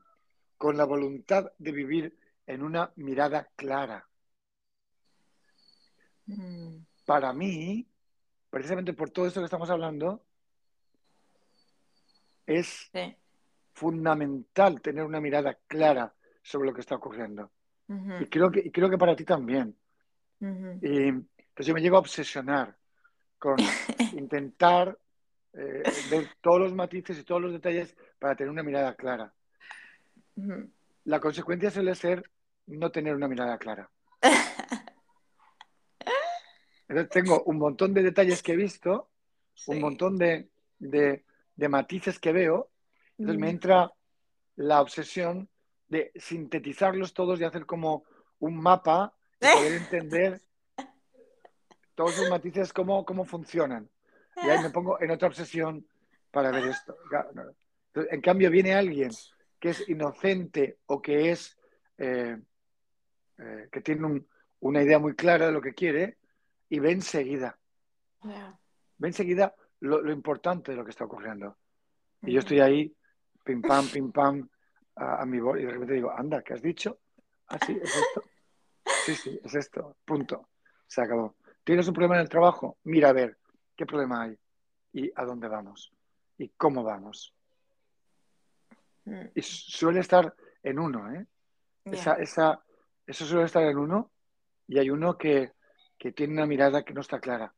con 0.58 0.78
la 0.78 0.86
voluntad 0.86 1.52
de 1.58 1.72
vivir 1.72 2.18
en 2.46 2.64
una 2.64 2.92
mirada 2.96 3.50
clara. 3.56 4.08
Mm. 6.26 6.78
Para 7.06 7.34
mí, 7.34 7.86
precisamente 8.50 8.94
por 8.94 9.10
todo 9.10 9.28
esto 9.28 9.42
que 9.42 9.46
estamos 9.46 9.70
hablando, 9.70 10.24
es 12.46 12.92
fundamental 13.74 14.82
tener 14.82 15.04
una 15.04 15.20
mirada 15.20 15.58
clara 15.68 16.14
sobre 16.42 16.68
lo 16.68 16.74
que 16.74 16.82
está 16.82 16.96
ocurriendo. 16.96 17.52
y, 17.88 18.26
creo 18.28 18.52
que, 18.52 18.72
creo 18.72 18.90
que 18.90 18.98
para 18.98 19.16
ti 19.16 19.26
también. 19.26 19.76
Y 20.40 21.08
entonces 21.08 21.66
yo 21.66 21.74
me 21.74 21.82
llego 21.82 21.96
a 21.96 22.02
obsesionar 22.02 22.76
con 23.38 23.56
intentar 24.14 24.98
eh, 25.54 25.84
ver 26.10 26.30
todos 26.42 26.60
los 26.60 26.74
matices 26.74 27.18
y 27.18 27.24
todos 27.24 27.42
los 27.42 27.54
detalles 27.54 27.96
para 28.24 28.38
tener 28.38 28.50
una 28.50 28.64
mirada 28.64 28.96
clara. 28.96 29.34
La 31.04 31.20
consecuencia 31.20 31.70
suele 31.70 31.94
ser 31.94 32.24
no 32.68 32.90
tener 32.90 33.14
una 33.14 33.28
mirada 33.28 33.58
clara. 33.58 33.90
Entonces 36.88 37.10
tengo 37.10 37.44
un 37.44 37.58
montón 37.58 37.94
de 37.94 38.02
detalles 38.02 38.42
que 38.42 38.54
he 38.54 38.56
visto, 38.56 39.10
un 39.68 39.82
montón 39.82 40.18
de, 40.18 40.48
matices 41.58 42.18
que 42.18 42.32
veo, 42.32 42.70
entonces 43.18 43.42
me 43.42 43.50
entra 43.50 43.92
la 44.56 44.80
obsesión 44.80 45.50
de 45.90 46.14
sintetizarlos 46.16 47.14
todos 47.14 47.42
y 47.42 47.44
hacer 47.44 47.66
como 47.66 48.06
un 48.40 48.56
mapa 48.56 49.14
y 49.42 49.54
poder 49.54 49.74
entender 49.82 50.42
todos 51.94 52.14
esos 52.14 52.30
matices 52.30 52.72
cómo, 52.72 53.04
cómo 53.04 53.26
funcionan. 53.26 53.90
Y 54.38 54.48
ahí 54.48 54.64
me 54.64 54.70
pongo 54.70 55.02
en 55.02 55.12
otra 55.12 55.28
obsesión 55.28 55.86
para 56.32 56.52
ver 56.52 56.68
esto. 56.68 56.96
En 57.96 58.22
cambio, 58.22 58.50
viene 58.50 58.74
alguien 58.74 59.12
que 59.60 59.70
es 59.70 59.88
inocente 59.88 60.80
o 60.88 61.02
que 61.02 61.32
es 61.32 61.58
eh, 61.98 62.38
eh, 63.38 63.70
que 63.72 63.82
tiene 63.82 64.24
una 64.60 64.82
idea 64.82 65.00
muy 65.00 65.16
clara 65.16 65.48
de 65.48 65.52
lo 65.52 65.62
que 65.62 65.74
quiere 65.74 66.18
y 66.70 66.80
ve 66.80 66.92
enseguida. 66.92 67.58
Ve 68.98 69.08
enseguida 69.08 69.54
lo, 69.80 70.12
importante 70.12 70.72
de 70.72 70.78
lo 70.78 70.84
que 70.84 70.92
está 70.92 71.06
ocurriendo. 71.06 71.58
Y 72.22 72.34
yo 72.34 72.40
estoy 72.40 72.62
ahí, 72.62 72.96
pim 73.44 73.62
pam, 73.62 73.88
pim 73.88 74.12
pam, 74.12 74.48
a, 74.96 75.26
mi 75.26 75.40
voz, 75.40 75.60
y 75.60 75.64
de 75.64 75.72
repente 75.72 75.94
digo, 75.96 76.12
anda, 76.12 76.42
¿qué 76.42 76.54
has 76.54 76.62
dicho? 76.62 77.00
Ah, 77.48 77.58
sí, 77.66 77.78
es 77.82 77.96
esto. 77.96 78.24
Sí, 79.06 79.16
sí, 79.16 79.40
es 79.44 79.56
esto. 79.56 79.98
Punto. 80.06 80.50
Se 80.88 81.02
acabó. 81.02 81.36
¿Tienes 81.64 81.88
un 81.88 81.94
problema 81.94 82.16
en 82.16 82.22
el 82.22 82.30
trabajo? 82.30 82.78
Mira 82.84 83.10
a 83.10 83.14
ver 83.14 83.38
qué 83.76 83.86
problema 83.86 84.24
hay 84.24 84.38
y 84.94 85.12
a 85.16 85.26
dónde 85.26 85.48
vamos 85.48 85.92
y 86.38 86.50
cómo 86.50 86.84
vamos. 86.84 87.34
Mm. 89.06 89.26
Y 89.36 89.42
suele 89.42 90.00
estar 90.00 90.34
en 90.62 90.80
uno, 90.80 91.12
¿eh? 91.14 91.26
Esa, 91.86 92.14
esa, 92.14 92.64
eso 93.06 93.26
suele 93.26 93.46
estar 93.46 93.64
en 93.64 93.78
uno 93.78 94.12
y 94.68 94.80
hay 94.80 94.90
uno 94.90 95.18
que, 95.18 95.52
tiene 96.16 96.34
una 96.34 96.46
mirada 96.46 96.84
que 96.84 96.94
no 96.94 97.02
está 97.02 97.20
clara 97.20 97.54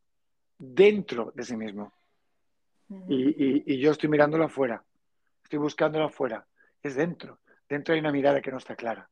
dentro 0.58 1.32
de 1.36 1.44
sí 1.44 1.56
mismo. 1.56 1.94
y, 3.08 3.74
y, 3.74 3.80
yo 3.80 3.92
estoy 3.92 4.10
mirándolo 4.10 4.46
afuera, 4.46 4.84
estoy 5.44 5.60
buscándolo 5.60 6.06
afuera, 6.06 6.46
es 6.82 6.96
dentro. 6.96 7.40
Dentro 7.68 7.94
hay 7.94 8.00
una 8.00 8.12
mirada 8.12 8.42
que 8.42 8.52
no 8.52 8.58
está 8.58 8.76
clara. 8.76 9.10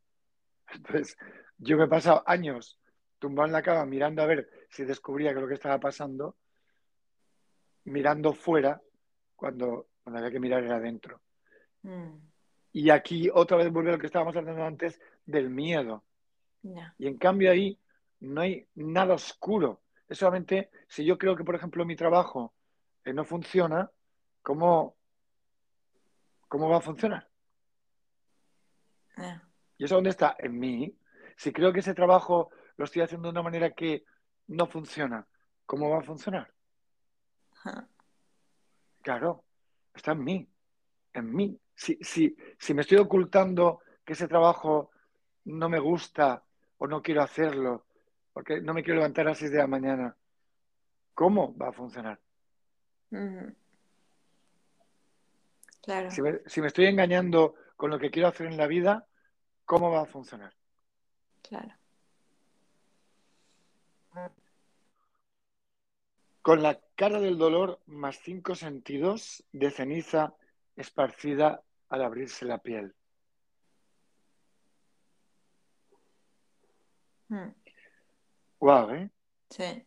Entonces, 0.71 1.17
yo 1.57 1.77
me 1.77 1.86
he 1.86 1.88
pasado 1.88 2.23
años 2.25 2.79
tumbado 3.19 3.47
en 3.47 3.53
la 3.53 3.61
cama 3.61 3.86
mirando 3.86 4.21
a 4.21 4.25
ver 4.25 4.49
si 4.69 4.84
descubría 4.84 5.34
que 5.34 5.39
lo 5.39 5.47
que 5.47 5.53
estaba 5.53 5.79
pasando, 5.79 6.36
mirando 7.86 8.34
fuera 8.34 8.81
cuando, 9.36 9.88
cuando 10.03 10.19
había 10.19 10.31
que 10.31 10.39
mirar 10.39 10.63
era 10.63 10.75
adentro. 10.75 11.21
Mm. 11.84 12.17
Y 12.73 12.89
aquí 12.89 13.29
otra 13.31 13.57
vez 13.57 13.71
vuelve 13.71 13.91
a 13.91 13.93
lo 13.93 13.99
que 13.99 14.07
estábamos 14.07 14.36
hablando 14.36 14.63
antes 14.63 14.99
del 15.25 15.49
miedo. 15.49 16.03
Y 16.97 17.07
en 17.07 17.17
cambio 17.17 17.51
ahí 17.51 17.77
no 18.21 18.41
hay 18.41 18.67
nada 18.75 19.13
oscuro. 19.13 19.81
Es 20.07 20.17
solamente 20.17 20.71
si 20.88 21.05
yo 21.05 21.17
creo 21.17 21.36
que, 21.36 21.43
por 21.43 21.55
ejemplo, 21.55 21.86
mi 21.86 21.95
trabajo 21.95 22.53
eh, 23.03 23.13
no 23.13 23.25
funciona, 23.25 23.91
¿cómo, 24.41 24.95
¿cómo 26.47 26.69
va 26.69 26.77
a 26.77 26.81
funcionar? 26.81 27.29
¿Y 29.77 29.84
eso 29.84 29.95
dónde 29.95 30.09
está? 30.09 30.36
En 30.39 30.57
mí. 30.57 30.97
Si 31.36 31.51
creo 31.51 31.73
que 31.73 31.79
ese 31.79 31.93
trabajo 31.93 32.49
lo 32.77 32.86
estoy 32.86 33.01
haciendo 33.01 33.27
de 33.27 33.31
una 33.31 33.43
manera 33.43 33.71
que 33.71 34.05
no 34.47 34.67
funciona, 34.67 35.27
¿cómo 35.65 35.89
va 35.89 35.99
a 35.99 36.03
funcionar? 36.03 36.53
Claro, 39.01 39.43
está 39.93 40.13
en 40.13 40.23
mí, 40.23 40.49
en 41.14 41.34
mí. 41.34 41.59
Si, 41.76 41.97
si, 42.01 42.36
si 42.57 42.74
me 42.74 42.82
estoy 42.82 42.97
ocultando 42.97 43.82
que 44.05 44.14
ese 44.14 44.28
trabajo 44.28 44.91
no 45.45 45.70
me 45.70 45.80
gusta 45.80 46.43
o 46.78 46.88
no 46.88 47.01
quiero 47.01 47.22
hacerlo 47.22 47.86
porque 48.34 48.59
no 48.59 48.74
me 48.74 48.84
quiero 48.84 48.97
levantar 48.97 49.28
a 49.28 49.30
las 49.30 49.38
6 49.38 49.51
de 49.51 49.59
la 49.59 49.68
mañana, 49.68 50.18
¿cómo 51.14 51.55
va 51.55 51.70
a 51.70 51.72
funcionar? 51.72 52.20
Claro. 55.82 56.09
Si 56.09 56.22
me, 56.22 56.39
si 56.47 56.61
me, 56.61 56.68
estoy 56.68 56.88
engañando 56.88 57.53
con 57.78 57.91
lo 57.91 57.99
que 57.99 58.09
quiero 58.09 58.28
hacer 58.28 58.47
en 58.47 58.57
la 58.57 58.66
vida, 58.66 59.07
¿cómo 59.66 59.91
va 59.91 60.01
a 60.01 60.05
funcionar? 60.05 60.51
Claro. 61.43 61.76
Con 66.41 66.64
la 66.64 66.80
cara 66.95 67.20
del 67.20 67.38
dolor 67.38 67.80
más 67.86 68.18
cinco 68.18 68.55
sentidos 68.55 69.45
de 69.51 69.70
ceniza 69.70 70.34
esparcida 70.76 71.63
al 71.89 72.01
abrirse 72.03 72.45
la 72.45 72.57
piel. 72.57 72.93
Wow, 78.59 78.88
hmm. 78.88 78.95
¿eh? 78.95 79.11
Sí. 79.49 79.86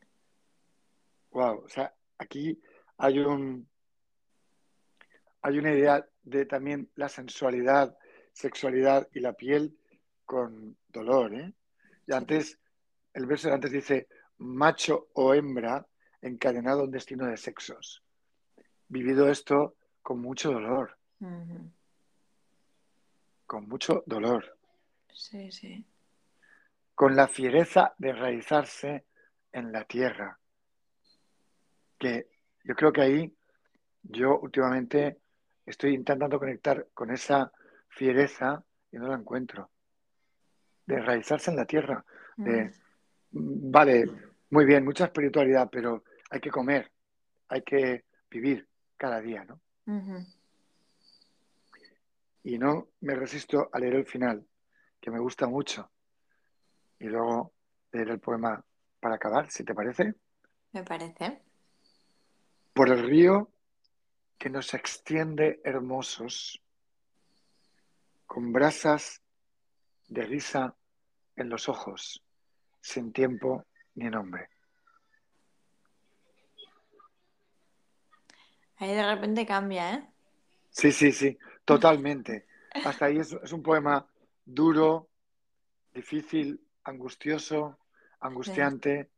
Wow, 1.31 1.65
o 1.65 1.69
sea, 1.69 1.95
aquí 2.19 2.61
hay 2.99 3.19
un 3.19 3.69
hay 5.43 5.59
una 5.59 5.73
idea 5.73 6.05
de 6.25 6.45
también 6.45 6.91
la 6.97 7.09
sensualidad, 7.09 7.97
sexualidad 8.33 9.09
y 9.13 9.21
la 9.21 9.33
piel 9.33 9.79
con 10.25 10.77
dolor, 10.89 11.35
¿eh? 11.35 11.55
Y 12.05 12.13
antes, 12.13 12.59
el 13.15 13.27
verso 13.27 13.49
de 13.49 13.55
antes 13.55 13.71
dice, 13.71 14.09
macho 14.39 15.09
o 15.15 15.35
hembra 15.35 15.87
encadenado 16.21 16.85
en 16.85 16.91
destino 16.91 17.27
de 17.27 17.37
sexos. 17.37 18.03
Vivido 18.89 19.31
esto 19.31 19.77
con 20.07 20.21
mucho 20.21 20.53
dolor. 20.53 20.97
Con 23.45 23.69
mucho 23.69 24.05
dolor. 24.07 24.57
Sí, 25.13 25.51
sí. 25.51 25.85
Con 26.95 27.17
la 27.17 27.27
fiereza 27.27 27.93
de 27.99 28.11
enraizarse 28.11 29.05
en 29.51 29.73
la 29.73 29.83
tierra. 29.83 30.39
Que 31.99 32.29
yo 32.63 32.77
creo 32.77 32.93
que 32.93 33.01
ahí 33.01 33.37
yo 34.05 34.39
últimamente 34.39 35.19
estoy 35.65 35.95
intentando 35.95 36.39
conectar 36.39 36.87
con 36.95 37.11
esa 37.11 37.51
fiereza 37.89 38.63
y 38.93 38.99
no 38.99 39.09
la 39.09 39.17
encuentro. 39.17 39.71
De 40.87 40.99
enraizarse 40.99 41.51
en 41.51 41.57
la 41.57 41.67
tierra. 41.67 42.05
De, 42.37 42.73
vale, 43.33 44.05
muy 44.51 44.67
bien, 44.67 44.85
mucha 44.85 45.07
espiritualidad, 45.07 45.69
pero 45.69 46.05
hay 46.31 46.39
que 46.39 46.51
comer, 46.51 46.93
hay 47.49 47.63
que 47.63 48.05
vivir 48.31 48.69
cada 48.97 49.21
día, 49.21 49.45
¿no? 49.45 49.61
Y 52.43 52.59
no 52.59 52.89
me 53.01 53.15
resisto 53.15 53.69
a 53.73 53.79
leer 53.79 53.95
el 53.95 54.07
final, 54.07 54.47
que 55.01 55.11
me 55.11 55.19
gusta 55.19 55.47
mucho. 55.47 55.91
Y 56.99 57.05
luego 57.05 57.53
leer 57.93 58.11
el 58.11 58.21
poema 58.21 58.65
para 59.01 59.17
acabar, 59.17 59.51
si 59.51 59.65
te 59.65 59.75
parece. 59.75 60.15
Me 60.73 60.83
parece. 60.83 61.43
Por 62.73 62.89
el 62.91 63.07
río 63.07 63.51
que 64.39 64.51
nos 64.51 64.75
extiende 64.75 65.61
hermosos, 65.65 66.61
con 68.27 68.53
brasas 68.53 69.23
de 70.09 70.23
risa 70.23 70.75
en 71.37 71.49
los 71.49 71.69
ojos, 71.69 72.23
sin 72.81 73.13
tiempo 73.13 73.65
ni 73.95 74.11
nombre. 74.11 74.56
Ahí 78.79 78.95
de 78.95 79.15
repente 79.15 79.47
cambia, 79.47 79.95
¿eh? 79.95 80.11
Sí, 80.71 80.93
sí, 80.93 81.13
sí, 81.13 81.39
totalmente. 81.65 82.47
Hasta 82.85 83.07
ahí 83.07 83.19
es, 83.19 83.33
es 83.33 83.53
un 83.53 83.63
poema 83.63 84.07
duro, 84.45 85.09
difícil, 85.95 86.61
angustioso, 86.85 87.79
angustiante, 88.21 89.11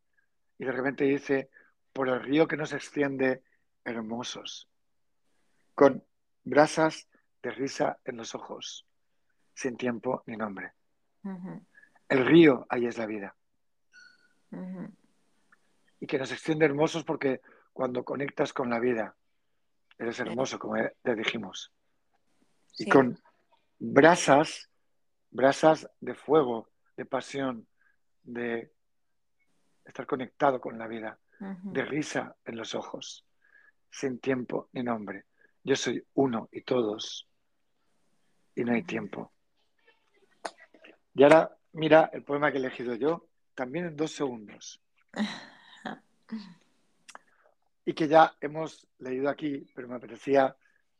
y 0.59 0.65
de 0.65 0.73
repente 0.73 1.05
dice, 1.05 1.51
por 1.93 2.09
el 2.09 2.23
río 2.23 2.47
que 2.47 2.57
nos 2.57 2.73
extiende, 2.73 3.43
hermosos, 3.85 4.69
con 5.75 6.05
brasas 6.45 7.09
de 7.43 7.51
risa 7.51 7.99
en 8.05 8.17
los 8.17 8.35
ojos, 8.35 8.87
sin 9.55 9.77
tiempo 9.77 10.23
ni 10.27 10.37
nombre. 10.37 10.73
El 12.09 12.27
río, 12.27 12.67
ahí 12.69 12.87
es 12.87 12.99
la 12.99 13.07
vida. 13.07 13.35
Y 16.01 16.07
que 16.07 16.19
nos 16.19 16.33
extiende 16.33 16.65
hermosos 16.65 17.05
porque 17.05 17.41
cuando 17.73 18.05
conectas 18.05 18.53
con 18.53 18.71
la 18.71 18.79
vida, 18.79 19.15
eres 19.99 20.21
hermoso, 20.21 20.59
como 20.59 20.77
ya 20.77 21.15
dijimos. 21.15 21.73
Y 22.79 22.85
Sí. 22.85 22.91
con 22.91 23.21
brasas, 23.79 24.71
brasas 25.31 25.89
de 26.01 26.15
fuego, 26.15 26.71
de 26.97 27.05
pasión, 27.05 27.67
de 28.23 28.73
estar 29.85 30.07
conectado 30.07 30.61
con 30.61 30.79
la 30.79 30.87
vida, 30.87 31.19
de 31.41 31.85
risa 31.85 32.37
en 32.45 32.57
los 32.57 32.75
ojos, 32.75 33.25
sin 33.91 34.19
tiempo 34.19 34.69
ni 34.73 34.83
nombre. 34.83 35.25
Yo 35.65 35.77
soy 35.77 36.05
uno 36.15 36.49
y 36.53 36.63
todos, 36.63 37.29
y 38.55 38.65
no 38.65 38.73
hay 38.73 38.83
tiempo. 38.83 39.33
Y 41.15 41.23
ahora 41.23 41.57
mira 41.73 42.11
el 42.13 42.23
poema 42.25 42.51
que 42.51 42.59
he 42.59 42.61
elegido 42.61 42.95
yo, 42.95 43.29
también 43.55 43.87
en 43.87 43.97
dos 43.97 44.13
segundos. 44.13 44.81
Y 47.89 47.95
que 47.95 48.07
ya 48.07 48.37
hemos 48.43 48.87
leído 48.99 49.31
aquí, 49.31 49.67
pero 49.75 49.89
me 49.89 49.97
apetecía 49.97 50.55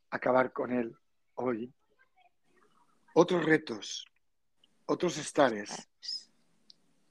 acabar 0.09 0.51
con 0.51 0.71
él 0.71 0.97
hoy. 1.35 1.71
Otros 3.13 3.45
retos, 3.45 4.07
otros 4.87 5.19
estares, 5.19 5.87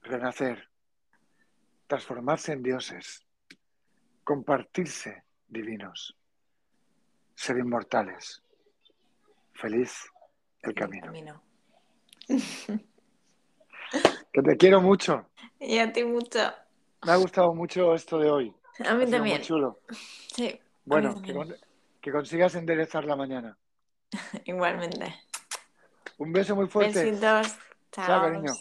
renacer, 0.02 0.68
transformarse 1.86 2.54
en 2.54 2.64
dioses, 2.64 3.24
compartirse 4.24 5.22
divinos, 5.46 6.18
ser 7.36 7.58
inmortales. 7.58 8.42
Feliz 9.52 10.10
el 10.62 10.74
camino. 10.74 11.06
Camino. 11.06 11.40
Que 14.32 14.42
te 14.42 14.56
quiero 14.56 14.80
mucho. 14.80 15.24
Y 15.60 15.78
a 15.78 15.92
ti 15.92 16.02
mucho. 16.04 16.40
Me 17.04 17.12
ha 17.12 17.16
gustado 17.16 17.54
mucho 17.54 17.94
esto 17.94 18.18
de 18.18 18.28
hoy. 18.28 18.54
A 18.86 18.94
mí 18.94 19.10
también. 19.10 19.38
muy 19.38 19.46
chulo. 19.46 19.80
Sí, 20.34 20.60
Bueno, 20.84 21.20
que, 21.20 21.34
con- 21.34 21.56
que 22.00 22.12
consigas 22.12 22.54
enderezar 22.54 23.04
la 23.04 23.16
mañana. 23.16 23.56
igualmente. 24.44 25.14
Un 26.18 26.32
beso 26.32 26.54
muy 26.54 26.68
fuerte. 26.68 27.04
Besitos. 27.04 27.56
Chao, 27.92 28.06
Chao. 28.06 28.22
cariño. 28.22 28.52